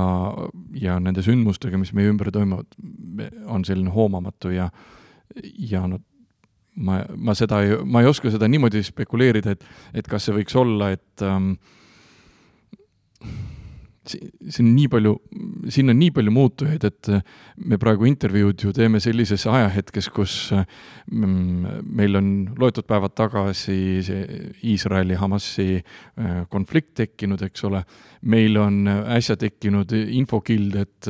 ja 0.80 0.96
nende 1.02 1.22
sündmustega, 1.22 1.78
mis 1.78 1.92
meie 1.94 2.10
ümber 2.10 2.32
toimuvad, 2.34 2.66
on 3.46 3.64
selline 3.66 3.92
hoomamatu 3.94 4.50
ja, 4.50 4.66
ja 5.70 5.84
nad 5.86 6.02
ma, 6.74 7.00
ma 7.16 7.36
seda 7.38 7.62
ei, 7.64 7.76
ma 7.84 8.02
ei 8.02 8.10
oska 8.10 8.32
seda 8.32 8.48
niimoodi 8.50 8.82
spekuleerida, 8.86 9.54
et, 9.54 9.66
et 9.94 10.10
kas 10.10 10.26
see 10.26 10.36
võiks 10.40 10.56
olla, 10.58 10.90
et 10.96 11.24
ähm, 11.26 11.52
see 14.14 14.62
on 14.64 14.70
nii 14.74 14.88
palju, 14.90 15.14
siin 15.72 15.92
on 15.92 15.98
nii 16.00 16.10
palju 16.16 16.32
muutujaid, 16.34 16.84
et 16.88 17.10
me 17.70 17.78
praegu 17.80 18.08
intervjuud 18.08 18.64
ju 18.66 18.72
teeme 18.76 19.00
sellises 19.02 19.46
ajahetkes, 19.50 20.10
kus 20.14 20.34
mm, 20.52 21.80
meil 21.96 22.20
on 22.20 22.30
loetud 22.60 22.88
päevad 22.88 23.14
tagasi 23.18 23.78
see 24.06 24.42
Iisraeli, 24.72 25.18
Hamasi 25.20 25.68
äh, 25.78 26.42
konflikt 26.52 26.94
tekkinud, 27.02 27.42
eks 27.48 27.66
ole. 27.68 27.84
meil 28.20 28.56
on 28.60 28.84
äsja 28.88 29.36
tekkinud 29.40 29.94
infokild, 29.96 30.74
et, 30.76 31.08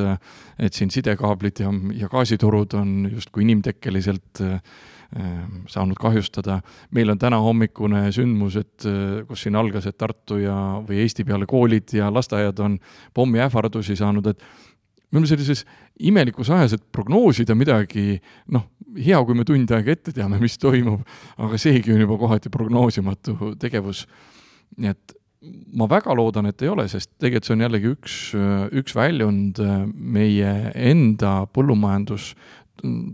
et 0.58 0.76
siin 0.76 0.92
sidekaablid 0.94 1.64
ja, 1.64 1.72
ja 1.98 2.08
gaasitorud 2.08 2.76
on 2.78 3.10
justkui 3.10 3.42
inimtekkeliselt 3.42 4.44
äh, 4.46 4.60
saanud 5.66 5.98
kahjustada. 5.98 6.60
meil 6.90 7.10
on 7.10 7.18
tänahommikune 7.18 8.12
sündmus, 8.12 8.56
et 8.56 8.86
äh, 8.86 9.26
kus 9.26 9.42
siin 9.42 9.56
algas, 9.56 9.86
et 9.86 9.98
Tartu 9.98 10.38
ja, 10.38 10.56
või 10.86 11.02
Eesti 11.02 11.24
peale 11.24 11.46
koolid 11.50 11.90
ja 11.92 12.12
lasteaiad 12.14 12.58
on 12.62 12.78
pommiähvardusi 13.14 13.96
saanud, 13.96 14.26
et 14.26 14.42
me 15.10 15.18
oleme 15.18 15.26
sellises 15.26 15.64
imelikus 15.98 16.50
ajas, 16.54 16.76
et 16.76 16.84
prognoosida 16.92 17.56
midagi, 17.58 18.20
noh, 18.54 18.68
hea, 18.96 19.18
kui 19.26 19.34
me 19.34 19.44
tund 19.44 19.70
aega 19.74 19.96
ette 19.96 20.14
teame, 20.14 20.38
mis 20.42 20.58
toimub, 20.58 21.02
aga 21.38 21.58
seegi 21.58 21.94
on 21.94 22.04
juba 22.04 22.18
kohati 22.20 22.52
prognoosimatu 22.52 23.56
tegevus. 23.58 24.06
nii 24.78 24.92
et 24.92 25.16
ma 25.74 25.86
väga 25.88 26.14
loodan, 26.16 26.50
et 26.50 26.62
ei 26.62 26.68
ole, 26.68 26.84
sest 26.90 27.10
tegelikult 27.20 27.48
see 27.48 27.54
on 27.56 27.64
jällegi 27.64 27.92
üks, 27.94 28.16
üks 28.76 28.94
väljund 28.96 29.60
meie 29.88 30.50
enda 30.76 31.46
põllumajandus 31.54 32.34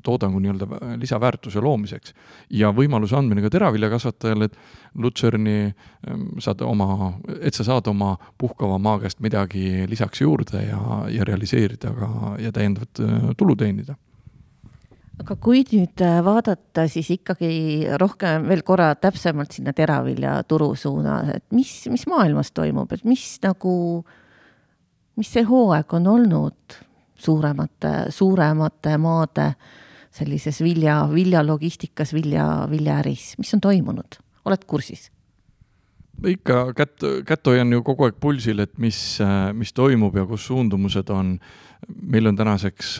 toodangu 0.03 0.41
nii-öelda 0.43 0.97
lisaväärtuse 1.01 1.61
loomiseks. 1.61 2.15
ja 2.51 2.71
võimaluse 2.73 3.17
andmine 3.17 3.43
ka 3.45 3.51
teraviljakasvatajale, 3.51 4.45
et 4.45 4.59
Lutserni 4.95 5.59
ähm, 5.67 6.27
saad 6.39 6.63
oma, 6.65 7.13
et 7.41 7.55
sa 7.55 7.65
saad 7.65 7.87
oma 7.93 8.17
puhkava 8.39 8.79
maa 8.79 8.99
käest 9.03 9.21
midagi 9.21 9.87
lisaks 9.89 10.21
juurde 10.21 10.63
ja, 10.69 11.05
ja 11.13 11.25
realiseerida 11.25 11.93
ka 11.93 12.37
ja 12.41 12.53
täiendavat 12.53 13.01
äh, 13.01 13.31
tulu 13.37 13.57
teenida 13.57 13.97
aga 15.23 15.37
kui 15.41 15.63
nüüd 15.71 16.03
äh, 16.05 16.19
vaadata 16.25 16.87
siis 16.93 17.09
ikkagi 17.15 17.51
rohkem 18.01 18.49
veel 18.51 18.63
korra 18.67 18.91
täpsemalt 19.01 19.57
sinna 19.57 19.73
teraviljaturu 19.77 20.75
suunas, 20.79 21.31
et 21.39 21.45
mis, 21.57 21.73
mis 21.93 22.07
maailmas 22.11 22.53
toimub, 22.57 22.93
et 22.93 23.05
mis 23.09 23.25
nagu, 23.45 23.77
mis 25.17 25.33
see 25.33 25.47
hooaeg 25.49 25.97
on 25.97 26.11
olnud 26.13 26.81
suuremate, 27.19 27.93
suuremate 28.15 28.97
maade 28.99 29.51
sellises 30.17 30.63
vilja, 30.65 31.03
viljalogistikas, 31.13 32.15
vilja, 32.17 32.47
viljaäris, 32.71 33.35
mis 33.39 33.53
on 33.55 33.61
toimunud, 33.61 34.19
oled 34.49 34.65
kursis? 34.67 35.11
ikka 36.25 36.73
kätt, 36.77 37.05
kätt 37.29 37.49
hoian 37.51 37.73
ju 37.73 37.83
kogu 37.85 38.07
aeg 38.07 38.17
pulsil, 38.21 38.63
et 38.65 38.73
mis, 38.81 38.99
mis 39.53 39.73
toimub 39.77 40.17
ja 40.17 40.25
kus 40.29 40.47
suundumused 40.49 41.11
on. 41.13 41.39
meil 41.87 42.27
on 42.27 42.37
tänaseks 42.37 42.99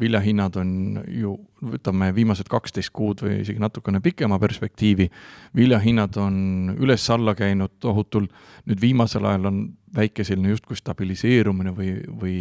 viljahinnad 0.00 0.56
on 0.56 1.00
ju, 1.10 1.34
võtame 1.60 2.14
viimased 2.14 2.48
kaksteist 2.48 2.92
kuud 2.94 3.20
või 3.20 3.40
isegi 3.40 3.58
natukene 3.60 4.00
pikema 4.00 4.38
perspektiivi, 4.38 5.10
viljahinnad 5.56 6.16
on 6.16 6.76
üles-alla 6.78 7.34
käinud 7.34 7.70
tohutult, 7.80 8.30
nüüd 8.64 8.80
viimasel 8.80 9.26
ajal 9.26 9.50
on 9.50 9.60
väike 9.96 10.24
selline 10.26 10.52
justkui 10.54 10.78
stabiliseerumine 10.78 11.72
või, 11.76 11.94
või 12.20 12.36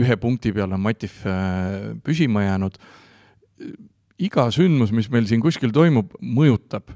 ühe 0.00 0.16
punkti 0.20 0.52
peal 0.54 0.72
on 0.74 0.82
Matif 0.82 1.20
äh, 1.26 1.92
püsima 2.04 2.44
jäänud. 2.46 2.78
iga 4.20 4.50
sündmus, 4.52 4.92
mis 4.92 5.08
meil 5.10 5.26
siin 5.26 5.40
kuskil 5.40 5.72
toimub, 5.72 6.12
mõjutab, 6.20 6.90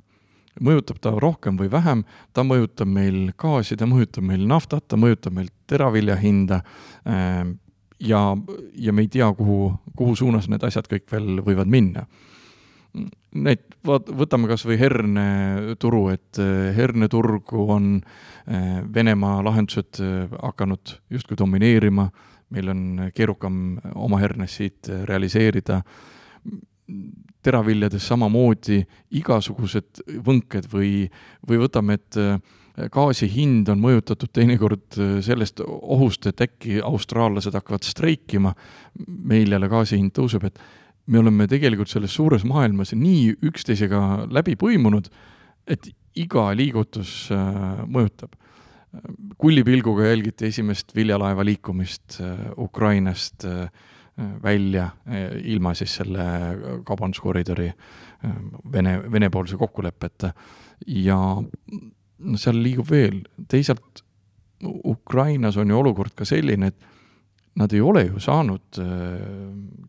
mõjutab 0.60 0.98
ta 1.00 1.14
rohkem 1.16 1.56
või 1.56 1.70
vähem, 1.72 2.04
ta 2.32 2.44
mõjutab 2.44 2.90
meil 2.90 3.32
gaasi, 3.38 3.76
ta 3.76 3.88
mõjutab 3.88 4.26
meil 4.28 4.44
naftat, 4.46 4.84
ta 4.88 4.96
mõjutab 5.00 5.32
meil 5.32 5.48
teravilja 5.66 6.16
hinda 6.20 6.60
ähm, 7.08 7.56
ja, 7.98 8.36
ja 8.76 8.92
me 8.92 9.06
ei 9.06 9.08
tea, 9.08 9.30
kuhu, 9.32 9.72
kuhu 9.96 10.16
suunas 10.16 10.48
need 10.48 10.64
asjad 10.64 10.88
kõik 10.90 11.08
veel 11.12 11.40
võivad 11.46 11.70
minna 11.70 12.06
Need, 13.34 13.64
vaat-, 13.86 14.12
võtame 14.14 14.46
kas 14.46 14.62
või 14.68 14.76
herneturu, 14.78 16.04
et 16.14 16.38
äh, 16.38 16.68
herneturgu 16.76 17.64
on 17.74 17.96
äh, 17.98 18.84
Venemaa 18.94 19.40
lahendused 19.42 19.98
hakanud 20.38 20.94
justkui 21.10 21.38
domineerima 21.40 22.06
äh, 22.06 22.30
meil 22.54 22.70
on 22.72 22.82
keerukam 23.14 23.78
oma 23.94 24.20
hernes 24.22 24.58
siit 24.60 24.90
realiseerida. 25.08 25.82
teraviljades 27.44 28.04
samamoodi 28.08 28.78
igasugused 29.16 30.00
võnked 30.24 30.66
või, 30.72 31.06
või 31.48 31.58
võtame, 31.60 31.96
et 31.98 32.16
äh, 32.16 32.38
gaasi 32.92 33.28
hind 33.28 33.68
on 33.72 33.80
mõjutatud 33.80 34.32
teinekord 34.32 34.96
äh, 34.96 35.10
sellest 35.24 35.60
ohust, 35.64 36.26
et 36.28 36.40
äkki 36.40 36.78
austraallased 36.84 37.56
hakkavad 37.56 37.84
streikima, 37.84 38.54
meil 39.06 39.52
jälle 39.52 39.68
gaasi 39.68 40.00
hind 40.00 40.12
tõuseb, 40.16 40.44
et 40.48 40.60
me 41.06 41.20
oleme 41.20 41.46
tegelikult 41.50 41.90
selles 41.92 42.14
suures 42.16 42.44
maailmas 42.48 42.94
nii 42.96 43.34
üksteisega 43.44 44.00
läbi 44.32 44.56
põimunud, 44.60 45.10
et 45.68 45.90
iga 46.20 46.48
liigutus 46.56 47.28
äh, 47.34 47.82
mõjutab. 47.90 48.36
Kullipilguga 49.42 50.06
jälgiti 50.06 50.46
esimest 50.52 50.94
viljalaeva 50.94 51.44
liikumist 51.44 52.20
äh, 52.22 52.46
Ukrainast 52.58 53.44
äh, 53.48 53.66
välja 54.42 54.92
ilma 55.42 55.72
siis 55.74 55.96
selle 55.98 56.24
kaubanduskoridori 56.86 57.72
Vene, 58.72 58.92
Vene-poolse 59.10 59.56
kokkuleppeta. 59.58 60.30
Ja 60.86 61.16
seal 62.38 62.60
liigub 62.62 62.86
veel, 62.92 63.24
teisalt 63.50 64.04
Ukrainas 64.62 65.58
on 65.58 65.74
ju 65.74 65.80
olukord 65.80 66.14
ka 66.14 66.24
selline, 66.24 66.70
et 66.70 66.93
nad 67.54 67.72
ei 67.72 67.80
ole 67.80 68.02
ju 68.08 68.20
saanud 68.22 68.78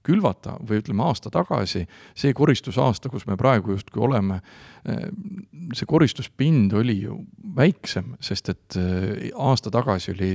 külvata 0.05 0.55
või 0.61 0.81
ütleme, 0.81 1.01
aasta 1.07 1.31
tagasi, 1.33 1.81
see 2.13 2.33
koristusaasta, 2.37 3.09
kus 3.09 3.25
me 3.25 3.37
praegu 3.39 3.73
justkui 3.73 4.03
oleme, 4.05 4.37
see 5.73 5.87
koristuspind 5.89 6.75
oli 6.77 6.99
ju 7.07 7.17
väiksem, 7.57 8.13
sest 8.21 8.51
et 8.53 8.77
aasta 9.33 9.73
tagasi 9.73 10.13
oli 10.13 10.31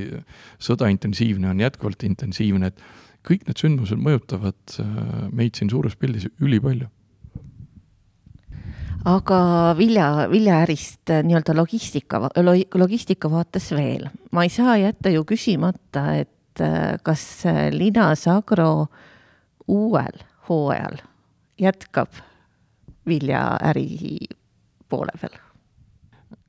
sõda 0.58 0.90
intensiivne, 0.90 1.52
on 1.52 1.62
jätkuvalt 1.62 2.02
intensiivne, 2.08 2.72
et 2.72 2.82
kõik 3.26 3.46
need 3.46 3.62
sündmused 3.62 4.00
mõjutavad 4.00 4.80
meid 5.30 5.54
siin 5.54 5.70
suures 5.70 5.94
pildis 6.00 6.26
ülipalju. 6.40 6.88
Aga 9.08 9.36
vilja, 9.78 10.26
viljaärist 10.28 11.08
nii-öelda 11.24 11.54
logistika, 11.56 12.18
logistika 12.76 13.30
vaates 13.32 13.70
veel, 13.72 14.10
ma 14.36 14.44
ei 14.44 14.50
saa 14.52 14.74
jätta 14.76 15.14
ju 15.14 15.22
küsimata, 15.24 16.02
et 16.20 16.34
kas 17.02 17.44
Linas 17.70 18.26
Agro 18.28 18.88
uuel 19.68 20.24
hooajal 20.48 20.98
jätkab 21.60 22.18
viljaäri 23.06 24.18
poole 24.88 25.14
peal? 25.20 25.38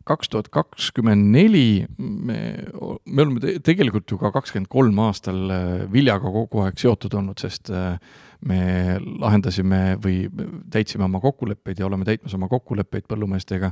kaks 0.08 0.32
tuhat 0.34 0.50
kakskümmend 0.50 1.30
neli 1.34 1.86
me, 1.98 2.40
me 3.06 3.22
oleme 3.24 3.42
te 3.44 3.54
tegelikult 3.64 4.10
ju 4.12 4.18
ka 4.22 4.32
kakskümmend 4.34 4.70
kolm 4.72 5.00
aastal 5.04 5.54
äh, 5.54 5.70
viljaga 5.92 6.32
kogu 6.34 6.64
aeg 6.66 6.80
seotud 6.82 7.14
olnud, 7.20 7.42
sest 7.42 7.72
äh, 7.74 8.00
me 8.48 8.98
lahendasime 9.22 9.82
või 10.02 10.26
täitsime 10.74 11.06
oma 11.06 11.22
kokkuleppeid 11.22 11.80
ja 11.80 11.86
oleme 11.86 12.08
täitmas 12.08 12.34
oma 12.38 12.50
kokkuleppeid 12.50 13.06
põllumeestega. 13.10 13.72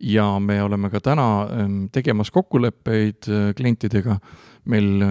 ja 0.00 0.26
me 0.40 0.62
oleme 0.62 0.90
ka 0.90 1.00
täna 1.00 1.28
ähm, 1.44 1.78
tegemas 1.92 2.30
kokkuleppeid 2.30 3.28
äh, 3.28 3.50
klientidega. 3.56 4.18
Meil 4.66 5.02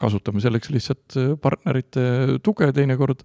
kasutame 0.00 0.42
selleks 0.42 0.72
lihtsalt 0.72 1.18
partnerite 1.42 2.38
tuge 2.44 2.70
teinekord. 2.76 3.24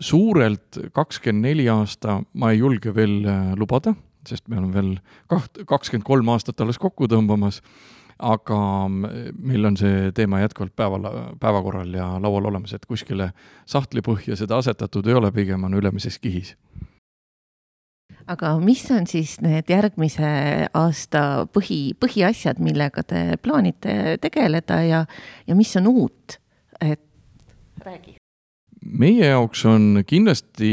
Suurelt 0.00 0.78
kakskümmend 0.96 1.44
neli 1.44 1.66
aasta 1.68 2.18
ma 2.40 2.52
ei 2.52 2.62
julge 2.62 2.94
veel 2.96 3.18
äh, 3.28 3.50
lubada, 3.60 3.92
sest 4.24 4.48
me 4.48 4.56
oleme 4.56 4.72
veel 4.72 4.94
kaht-, 5.28 5.60
kakskümmend 5.68 6.06
kolm 6.08 6.30
aastat 6.32 6.62
alles 6.64 6.80
kokku 6.80 7.08
tõmbamas, 7.12 7.60
aga 8.16 8.58
meil 8.88 9.68
on 9.68 9.76
see 9.76 10.08
teema 10.16 10.40
jätkuvalt 10.40 10.72
päeval, 10.78 11.10
päevakorral 11.42 11.92
ja 11.92 12.08
laual 12.22 12.48
olemas, 12.48 12.72
et 12.72 12.88
kuskile 12.88 13.32
sahtlipõhja 13.68 14.38
seda 14.40 14.56
asetatud 14.62 15.06
ei 15.10 15.18
ole, 15.20 15.32
pigem 15.36 15.68
on 15.68 15.76
ülemises 15.76 16.16
kihis 16.22 16.54
aga 18.26 18.54
mis 18.60 18.82
on 18.94 19.06
siis 19.06 19.36
need 19.44 19.68
järgmise 19.70 20.32
aasta 20.74 21.46
põhi, 21.52 21.94
põhiasjad, 22.00 22.60
millega 22.64 23.02
te 23.02 23.24
plaanite 23.42 24.18
tegeleda 24.22 24.82
ja, 24.84 25.04
ja 25.46 25.56
mis 25.58 25.76
on 25.80 25.88
uut, 25.92 26.38
et 26.80 27.02
räägi 27.84 28.16
meie 28.84 29.30
jaoks 29.30 29.64
on 29.68 30.02
kindlasti 30.06 30.70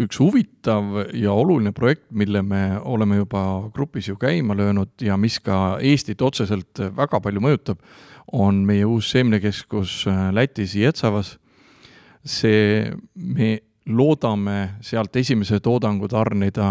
üks 0.00 0.20
huvitav 0.20 0.94
ja 1.16 1.32
oluline 1.36 1.72
projekt, 1.76 2.06
mille 2.10 2.42
me 2.46 2.62
oleme 2.88 3.20
juba 3.20 3.42
grupis 3.74 4.08
ju 4.08 4.16
käima 4.20 4.56
löönud 4.56 5.02
ja 5.04 5.16
mis 5.20 5.38
ka 5.44 5.78
Eestit 5.84 6.22
otseselt 6.24 6.80
väga 6.96 7.20
palju 7.20 7.42
mõjutab, 7.44 7.80
on 8.32 8.62
meie 8.66 8.86
uus 8.88 9.10
seemnekeskus 9.12 10.04
Lätis 10.32 10.76
Ietsavas. 10.78 11.38
see, 12.24 12.92
me 13.14 13.60
loodame 13.96 14.76
sealt 14.84 15.16
esimese 15.16 15.60
toodangu 15.62 16.08
tarnida 16.10 16.66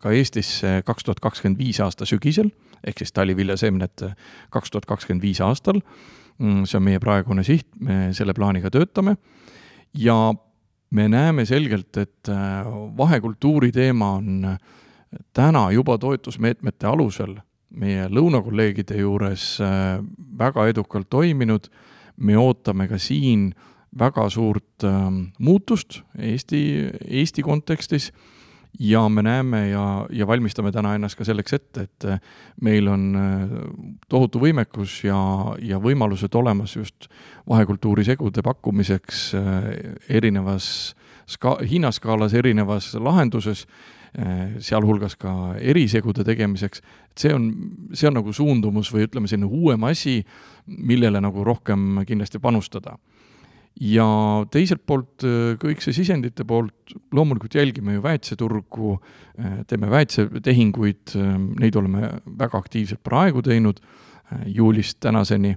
ka 0.00 0.12
Eestisse 0.14 0.82
kaks 0.86 1.06
tuhat 1.06 1.20
kakskümmend 1.24 1.60
viis 1.60 1.80
aasta 1.84 2.06
sügisel, 2.08 2.50
ehk 2.86 3.02
siis 3.02 3.14
taliviljaseemned 3.16 4.04
kaks 4.54 4.74
tuhat 4.74 4.86
kakskümmend 4.88 5.24
viis 5.24 5.40
aastal. 5.44 5.80
Mm, 6.38 6.66
see 6.70 6.78
on 6.78 6.84
meie 6.86 7.00
praegune 7.02 7.42
siht, 7.46 7.66
me 7.82 8.12
selle 8.14 8.34
plaaniga 8.36 8.70
töötame 8.70 9.16
ja 9.98 10.16
me 10.94 11.08
näeme 11.10 11.44
selgelt, 11.48 11.96
et 11.98 12.30
äh, 12.30 12.68
vahekultuuri 12.96 13.72
teema 13.74 14.12
on 14.20 14.46
täna 15.34 15.70
juba 15.74 15.98
toetusmeetmete 15.98 16.86
alusel 16.86 17.34
meie 17.68 18.06
lõunakolleegide 18.08 19.00
juures 19.02 19.56
äh, 19.60 19.98
väga 20.38 20.68
edukalt 20.70 21.10
toiminud, 21.10 21.66
me 22.22 22.38
ootame 22.38 22.86
ka 22.88 23.00
siin 23.02 23.50
äh, 23.50 23.68
väga 23.98 24.28
suurt 24.30 24.84
äh, 24.84 25.06
muutust 25.38 26.02
Eesti, 26.18 26.90
Eesti 27.08 27.42
kontekstis. 27.42 28.12
Ja 28.78 29.08
me 29.08 29.22
näeme 29.22 29.68
ja, 29.68 30.06
ja 30.10 30.26
valmistame 30.26 30.70
täna 30.72 30.92
ennast 30.94 31.18
ka 31.18 31.24
selleks 31.26 31.54
ette, 31.56 31.86
et 31.88 32.04
äh, 32.04 32.20
meil 32.62 32.86
on 32.92 33.06
äh, 33.16 33.54
tohutu 34.12 34.38
võimekus 34.42 35.00
ja, 35.06 35.18
ja 35.64 35.80
võimalused 35.82 36.34
olemas 36.38 36.76
just 36.76 37.08
vahekultuuri 37.48 38.04
segude 38.06 38.44
pakkumiseks 38.44 39.22
äh, 39.34 39.68
erinevas 40.20 40.94
ska-, 41.26 41.58
hinnaskaalas 41.64 42.36
erinevas 42.38 42.94
lahenduses, 42.94 43.66
sealhulgas 44.64 45.18
ka 45.20 45.30
erisegude 45.60 46.24
tegemiseks, 46.24 46.80
et 46.80 47.22
see 47.22 47.34
on, 47.34 47.50
see 47.92 48.08
on 48.08 48.16
nagu 48.16 48.32
suundumus 48.32 48.88
või 48.90 49.04
ütleme, 49.04 49.28
selline 49.28 49.46
uuem 49.46 49.84
asi, 49.84 50.22
millele 50.66 51.20
nagu 51.20 51.44
rohkem 51.44 52.00
kindlasti 52.08 52.40
panustada 52.40 52.96
ja 53.80 54.06
teiselt 54.50 54.82
poolt 54.86 55.24
äh, 55.26 55.54
kõik 55.60 55.82
see 55.84 55.94
sisendite 55.96 56.44
poolt, 56.48 56.94
loomulikult 57.14 57.54
jälgime 57.58 57.96
ju 57.96 58.02
väetseturgu, 58.02 58.94
äh, 59.38 59.58
teeme 59.70 59.90
väetsetehinguid, 59.92 61.14
äh, 61.14 61.34
neid 61.62 61.78
oleme 61.78 62.12
väga 62.26 62.58
aktiivselt 62.58 63.02
praegu 63.06 63.42
teinud, 63.44 63.80
juulist 64.44 64.98
tänaseni 65.00 65.54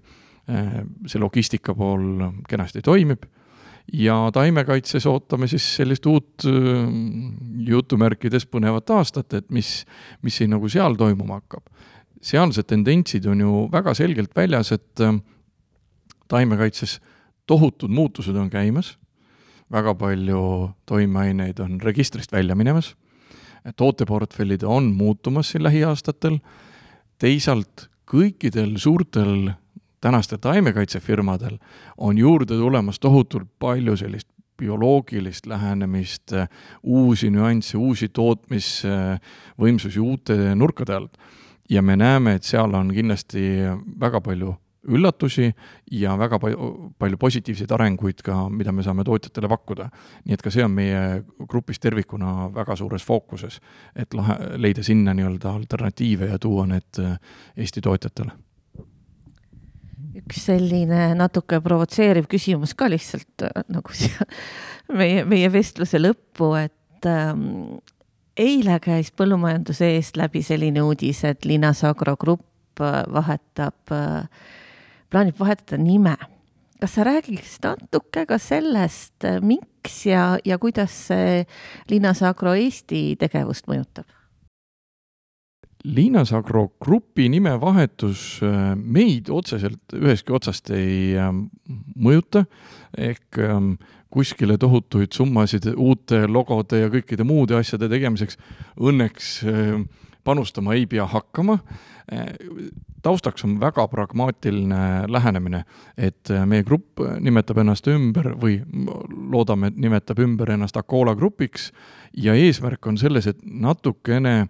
see 0.47 1.19
logistika 1.19 1.73
pool 1.75 2.21
kenasti 2.47 2.79
toimib 2.81 3.25
ja 3.91 4.15
taimekaitses 4.31 5.03
ootame 5.11 5.49
siis 5.51 5.65
sellist 5.75 6.07
uut 6.07 6.45
jutumärkides 7.67 8.47
põnevat 8.47 8.93
aastat, 8.95 9.35
et 9.35 9.49
mis, 9.51 9.73
mis 10.23 10.39
siin 10.39 10.55
nagu 10.55 10.71
seal 10.71 10.95
toimuma 10.95 11.41
hakkab. 11.41 11.67
sealsed 12.23 12.69
tendentsid 12.71 13.27
on 13.27 13.43
ju 13.43 13.67
väga 13.75 13.93
selgelt 13.97 14.31
väljas, 14.39 14.71
et 14.71 15.03
taimekaitses 16.31 17.01
tohutud 17.47 17.89
muutused 17.89 18.35
on 18.35 18.49
käimas, 18.49 18.97
väga 19.71 19.95
palju 19.95 20.71
toimeaineid 20.85 21.59
on 21.59 21.79
registrist 21.81 22.31
välja 22.31 22.55
minemas, 22.55 22.95
tooteportfellid 23.75 24.63
on 24.63 24.91
muutumas 24.95 25.51
siin 25.51 25.63
lähiaastatel, 25.63 26.39
teisalt 27.19 27.87
kõikidel 28.11 28.77
suurtel 28.77 29.51
tänastel 30.01 30.37
taimekaitsefirmadel 30.41 31.57
on 31.97 32.17
juurde 32.17 32.57
tulemas 32.57 32.99
tohutult 32.99 33.47
palju 33.59 33.97
sellist 33.97 34.27
bioloogilist 34.61 35.45
lähenemist, 35.45 36.33
uusi 36.83 37.29
nüansse, 37.33 37.77
uusi 37.77 38.09
tootmisvõimsusi 38.09 39.99
uute 39.99 40.55
nurkade 40.55 40.93
alt. 40.95 41.17
ja 41.69 41.81
me 41.81 41.95
näeme, 41.95 42.33
et 42.35 42.43
seal 42.43 42.73
on 42.75 42.89
kindlasti 42.93 43.41
väga 43.99 44.21
palju 44.21 44.55
üllatusi 44.87 45.51
ja 45.91 46.15
väga 46.17 46.39
palju, 46.41 47.17
positiivseid 47.19 47.71
arenguid 47.75 48.23
ka, 48.25 48.37
mida 48.49 48.73
me 48.73 48.83
saame 48.83 49.05
tootjatele 49.05 49.49
pakkuda. 49.51 49.89
nii 50.25 50.33
et 50.33 50.41
ka 50.41 50.53
see 50.53 50.65
on 50.65 50.73
meie 50.73 51.01
grupis 51.49 51.79
tervikuna 51.79 52.49
väga 52.53 52.75
suures 52.75 53.05
fookuses, 53.05 53.59
et 53.95 54.13
lahe, 54.17 54.37
leida 54.57 54.83
sinna 54.83 55.13
nii-öelda 55.13 55.53
alternatiive 55.53 56.31
ja 56.31 56.39
tuua 56.39 56.65
need 56.69 57.01
äh, 57.03 57.19
Eesti 57.57 57.81
tootjatele. 57.81 58.31
üks 60.21 60.45
selline 60.49 61.13
natuke 61.15 61.61
provotseeriv 61.63 62.25
küsimus 62.31 62.73
ka 62.75 62.89
lihtsalt 62.89 63.45
äh, 63.45 63.63
nagu 63.69 63.93
siia 63.93 64.25
meie, 64.97 65.25
meie 65.25 65.51
vestluse 65.53 66.01
lõppu, 66.01 66.53
et 66.59 67.09
ähm, 67.09 67.77
eile 68.39 68.79
käis 68.83 69.11
põllumajanduse 69.13 69.91
eest 69.97 70.17
läbi 70.17 70.41
selline 70.45 70.81
uudis, 70.81 71.23
et 71.27 71.45
Linas 71.45 71.83
Agro 71.87 72.15
Grupp 72.17 72.81
äh, 72.81 73.03
vahetab 73.13 73.93
äh, 73.93 74.25
plaanib 75.11 75.39
vahetada 75.39 75.77
nime. 75.81 76.15
kas 76.81 76.95
sa 76.97 77.03
räägiks 77.05 77.59
natuke 77.61 78.25
ka 78.25 78.39
sellest, 78.41 79.21
miks 79.45 80.05
ja, 80.07 80.39
ja 80.45 80.57
kuidas 80.57 80.95
see 81.11 81.43
Linnas 81.91 82.23
Agro 82.25 82.55
Eesti 82.57 83.15
tegevust 83.21 83.69
mõjutab? 83.69 84.07
Liinas 85.83 86.33
Agro 86.33 86.71
Grupi 86.81 87.27
nimevahetus 87.29 88.39
äh, 88.45 88.73
meid 88.75 89.29
otseselt 89.33 89.95
ühestki 89.97 90.33
otsast 90.33 90.69
ei 90.73 91.15
ähm, 91.17 91.47
mõjuta, 91.97 92.45
ehk 92.97 93.39
kuskile 94.11 94.57
tohutuid 94.61 95.15
summasid 95.15 95.69
uute 95.71 96.25
logode 96.27 96.83
ja 96.83 96.91
kõikide 96.91 97.25
muude 97.25 97.55
asjade 97.57 97.89
tegemiseks 97.89 98.37
õnneks 98.77 99.33
äh, 99.47 99.81
panustama 100.23 100.73
ei 100.73 100.85
pea 100.85 101.05
hakkama. 101.07 101.57
Taustaks 103.01 103.45
on 103.45 103.59
väga 103.59 103.87
pragmaatiline 103.87 105.07
lähenemine, 105.07 105.63
et 105.97 106.29
meie 106.45 106.63
grupp 106.63 106.99
nimetab 107.19 107.61
ennast 107.63 107.87
ümber 107.89 108.33
või 108.41 108.59
loodame, 109.31 109.71
et 109.71 109.79
nimetab 109.81 110.19
ümber 110.21 110.51
ennast 110.53 110.77
Akola 110.77 111.15
grupiks 111.15 111.71
ja 112.17 112.35
eesmärk 112.37 112.85
on 112.87 112.99
selles, 113.01 113.27
et 113.27 113.39
natukene 113.45 114.47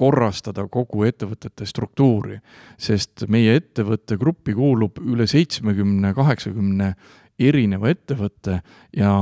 korrastada 0.00 0.64
kogu 0.72 1.04
ettevõtete 1.04 1.66
struktuuri, 1.68 2.38
sest 2.80 3.26
meie 3.28 3.58
ettevõtte 3.58 4.16
gruppi 4.16 4.54
kuulub 4.56 5.02
üle 5.04 5.26
seitsmekümne, 5.28 6.14
kaheksakümne 6.16 6.94
erineva 7.40 7.90
ettevõtte 7.90 8.60
ja, 8.96 9.12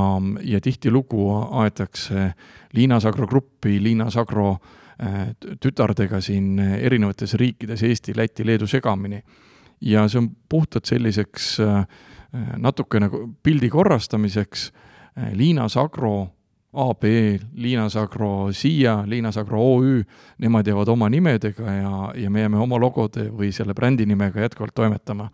ja 0.43 0.61
tihtilugu 0.61 1.25
aetakse 1.63 2.33
Liinas 2.75 3.07
Agro 3.09 3.27
gruppi, 3.27 3.79
Liinas 3.83 4.15
Agro 4.19 4.51
äh, 4.53 4.78
tütardega 5.63 6.19
siin 6.21 6.59
erinevates 6.59 7.33
riikides, 7.39 7.83
Eesti, 7.87 8.13
Läti, 8.17 8.45
Leedu 8.45 8.67
segamini. 8.67 9.21
ja 9.81 10.07
see 10.11 10.19
on 10.19 10.29
puhtalt 10.49 10.85
selliseks 10.85 11.59
äh, 11.63 11.85
natuke 12.57 12.99
nagu 12.99 13.21
pildi 13.43 13.69
korrastamiseks, 13.69 14.71
äh, 15.17 15.31
Liinas 15.33 15.77
Agro 15.77 16.27
AB, 16.73 17.03
Liinas 17.53 17.95
Agro 17.95 18.51
Siia, 18.51 19.03
Liinas 19.07 19.37
Agro 19.37 19.61
OÜ, 19.61 20.03
nemad 20.37 20.67
jäävad 20.67 20.87
oma 20.87 21.09
nimedega 21.09 21.71
ja, 21.71 22.11
ja 22.15 22.29
me 22.29 22.43
jääme 22.43 22.59
oma 22.59 22.79
logode 22.79 23.29
või 23.31 23.53
selle 23.55 23.73
brändi 23.73 24.05
nimega 24.05 24.41
jätkuvalt 24.41 24.75
toimetama. 24.75 25.29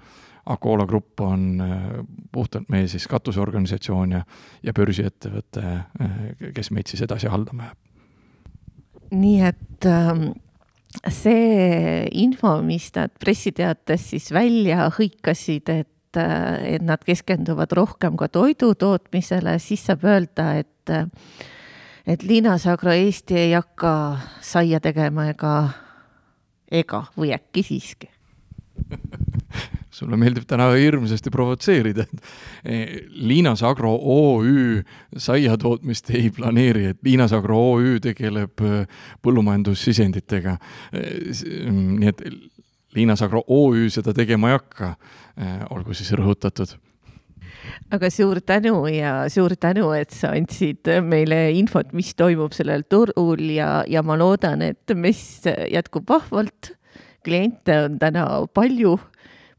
Akola 0.45 0.85
Grupp 0.85 1.19
on 1.25 1.57
puhtalt 2.31 2.69
meie 2.69 2.87
siis 2.87 3.07
katusorganisatsioon 3.09 4.11
ja, 4.11 4.21
ja 4.63 4.73
börsiettevõte, 4.77 5.79
kes 6.53 6.71
meid 6.71 6.93
siis 6.93 7.01
edasi 7.01 7.27
haldama 7.33 7.65
jääb 7.65 7.84
nii 9.11 9.41
et 9.47 9.87
ähm, 9.89 10.29
see 11.11 12.05
info, 12.21 12.57
mis 12.65 12.89
nad 12.95 13.13
pressiteates 13.19 14.09
siis 14.13 14.31
välja 14.33 14.89
hõikasid, 14.95 15.69
et, 15.69 16.19
äh, 16.19 16.75
et 16.75 16.85
nad 16.85 17.03
keskenduvad 17.05 17.75
rohkem 17.75 18.17
ka 18.17 18.29
toidu 18.31 18.73
tootmisele, 18.79 19.57
siis 19.59 19.85
saab 19.87 20.05
öelda, 20.07 20.51
et, 20.61 20.89
äh, 20.89 21.05
et 22.05 22.23
Liinas 22.23 22.67
Agro 22.67 22.93
Eesti 22.93 23.37
ei 23.47 23.53
hakka 23.53 23.93
saia 24.41 24.79
tegema 24.79 25.29
ega, 25.31 25.55
ega 26.71 27.05
või 27.17 27.33
äkki 27.35 27.65
siiski 27.65 28.11
sulle 29.95 30.17
meeldib 30.19 30.45
täna 30.49 30.69
hirmsasti 30.75 31.31
provotseerida, 31.33 32.05
et 32.05 32.23
eh, 32.65 32.95
Liinas 33.15 33.63
Agro 33.63 33.93
OÜ 33.95 34.81
saiatootmist 35.17 36.11
ei 36.15 36.31
planeeri, 36.35 36.89
et 36.91 37.03
Liinas 37.05 37.33
Agro 37.35 37.59
OÜ 37.71 37.99
tegeleb 38.03 38.65
eh, 38.65 38.81
põllumajandussisenditega. 39.25 40.57
Eh, 40.93 41.45
nii 41.75 42.11
et 42.11 42.25
Liinas 42.95 43.23
Agro 43.25 43.43
OÜ 43.51 43.89
seda 43.91 44.13
tegema 44.15 44.51
ei 44.51 44.59
hakka, 44.59 44.95
olgu 45.75 45.95
siis 45.97 46.13
rõhutatud 46.15 46.77
aga 47.91 48.09
suur 48.13 48.39
tänu 48.45 48.85
ja 48.87 49.25
suur 49.31 49.55
tänu, 49.59 49.89
et 49.97 50.13
sa 50.13 50.31
andsid 50.37 50.87
meile 51.03 51.49
infot, 51.57 51.91
mis 51.97 52.13
toimub 52.15 52.53
sellel 52.55 52.85
turul 52.89 53.41
ja, 53.51 53.83
ja 53.89 54.03
ma 54.05 54.15
loodan, 54.19 54.63
et 54.63 54.95
MES 54.95 55.49
jätkub 55.73 56.07
vahvalt. 56.09 56.71
kliente 57.25 57.73
on 57.87 57.95
täna 57.97 58.25
palju 58.53 58.99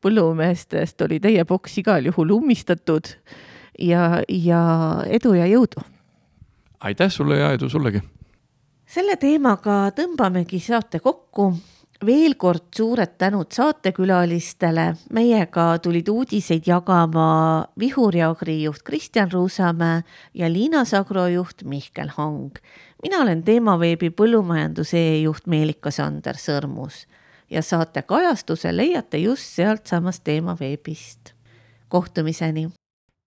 põllumeestest 0.07 1.02
oli 1.07 1.18
teie 1.22 1.44
boks 1.48 1.80
igal 1.82 2.07
juhul 2.07 2.36
ummistatud 2.38 3.16
ja, 3.78 4.22
ja 4.28 4.62
edu 5.11 5.34
ja 5.34 5.48
jõudu! 5.50 5.82
aitäh 6.86 7.11
sulle 7.11 7.40
ja 7.40 7.54
edu 7.57 7.68
sullegi! 7.72 8.02
selle 8.86 9.16
teemaga 9.18 9.88
tõmbamegi 9.96 10.61
saate 10.62 11.00
kokku. 11.02 11.54
veel 12.07 12.34
kord 12.36 12.68
suured 12.76 13.14
tänud 13.18 13.50
saatekülalistele, 13.57 14.84
meiega 15.16 15.78
tulid 15.82 16.09
uudiseid 16.12 16.66
jagama 16.68 17.66
Vihuri 17.80 18.22
Agri 18.22 18.62
juht 18.62 18.84
Kristjan 18.84 19.32
Ruusamäe 19.32 20.04
ja 20.34 20.52
Liinas 20.52 20.94
Agro 20.94 21.26
juht 21.26 21.64
Mihkel 21.64 22.14
Hang. 22.16 22.54
mina 23.02 23.22
olen 23.26 23.42
Teemaveebi 23.42 24.11
põllumajanduse 24.11 25.22
juht 25.22 25.46
Meelika-Sander 25.46 26.36
Sõrmus 26.38 27.07
ja 27.51 27.62
saate 27.62 28.03
kajastuse 28.03 28.76
leiate 28.76 29.18
just 29.18 29.42
sealtsamast 29.42 30.24
Teemaveebist. 30.24 31.32
kohtumiseni 31.88 32.68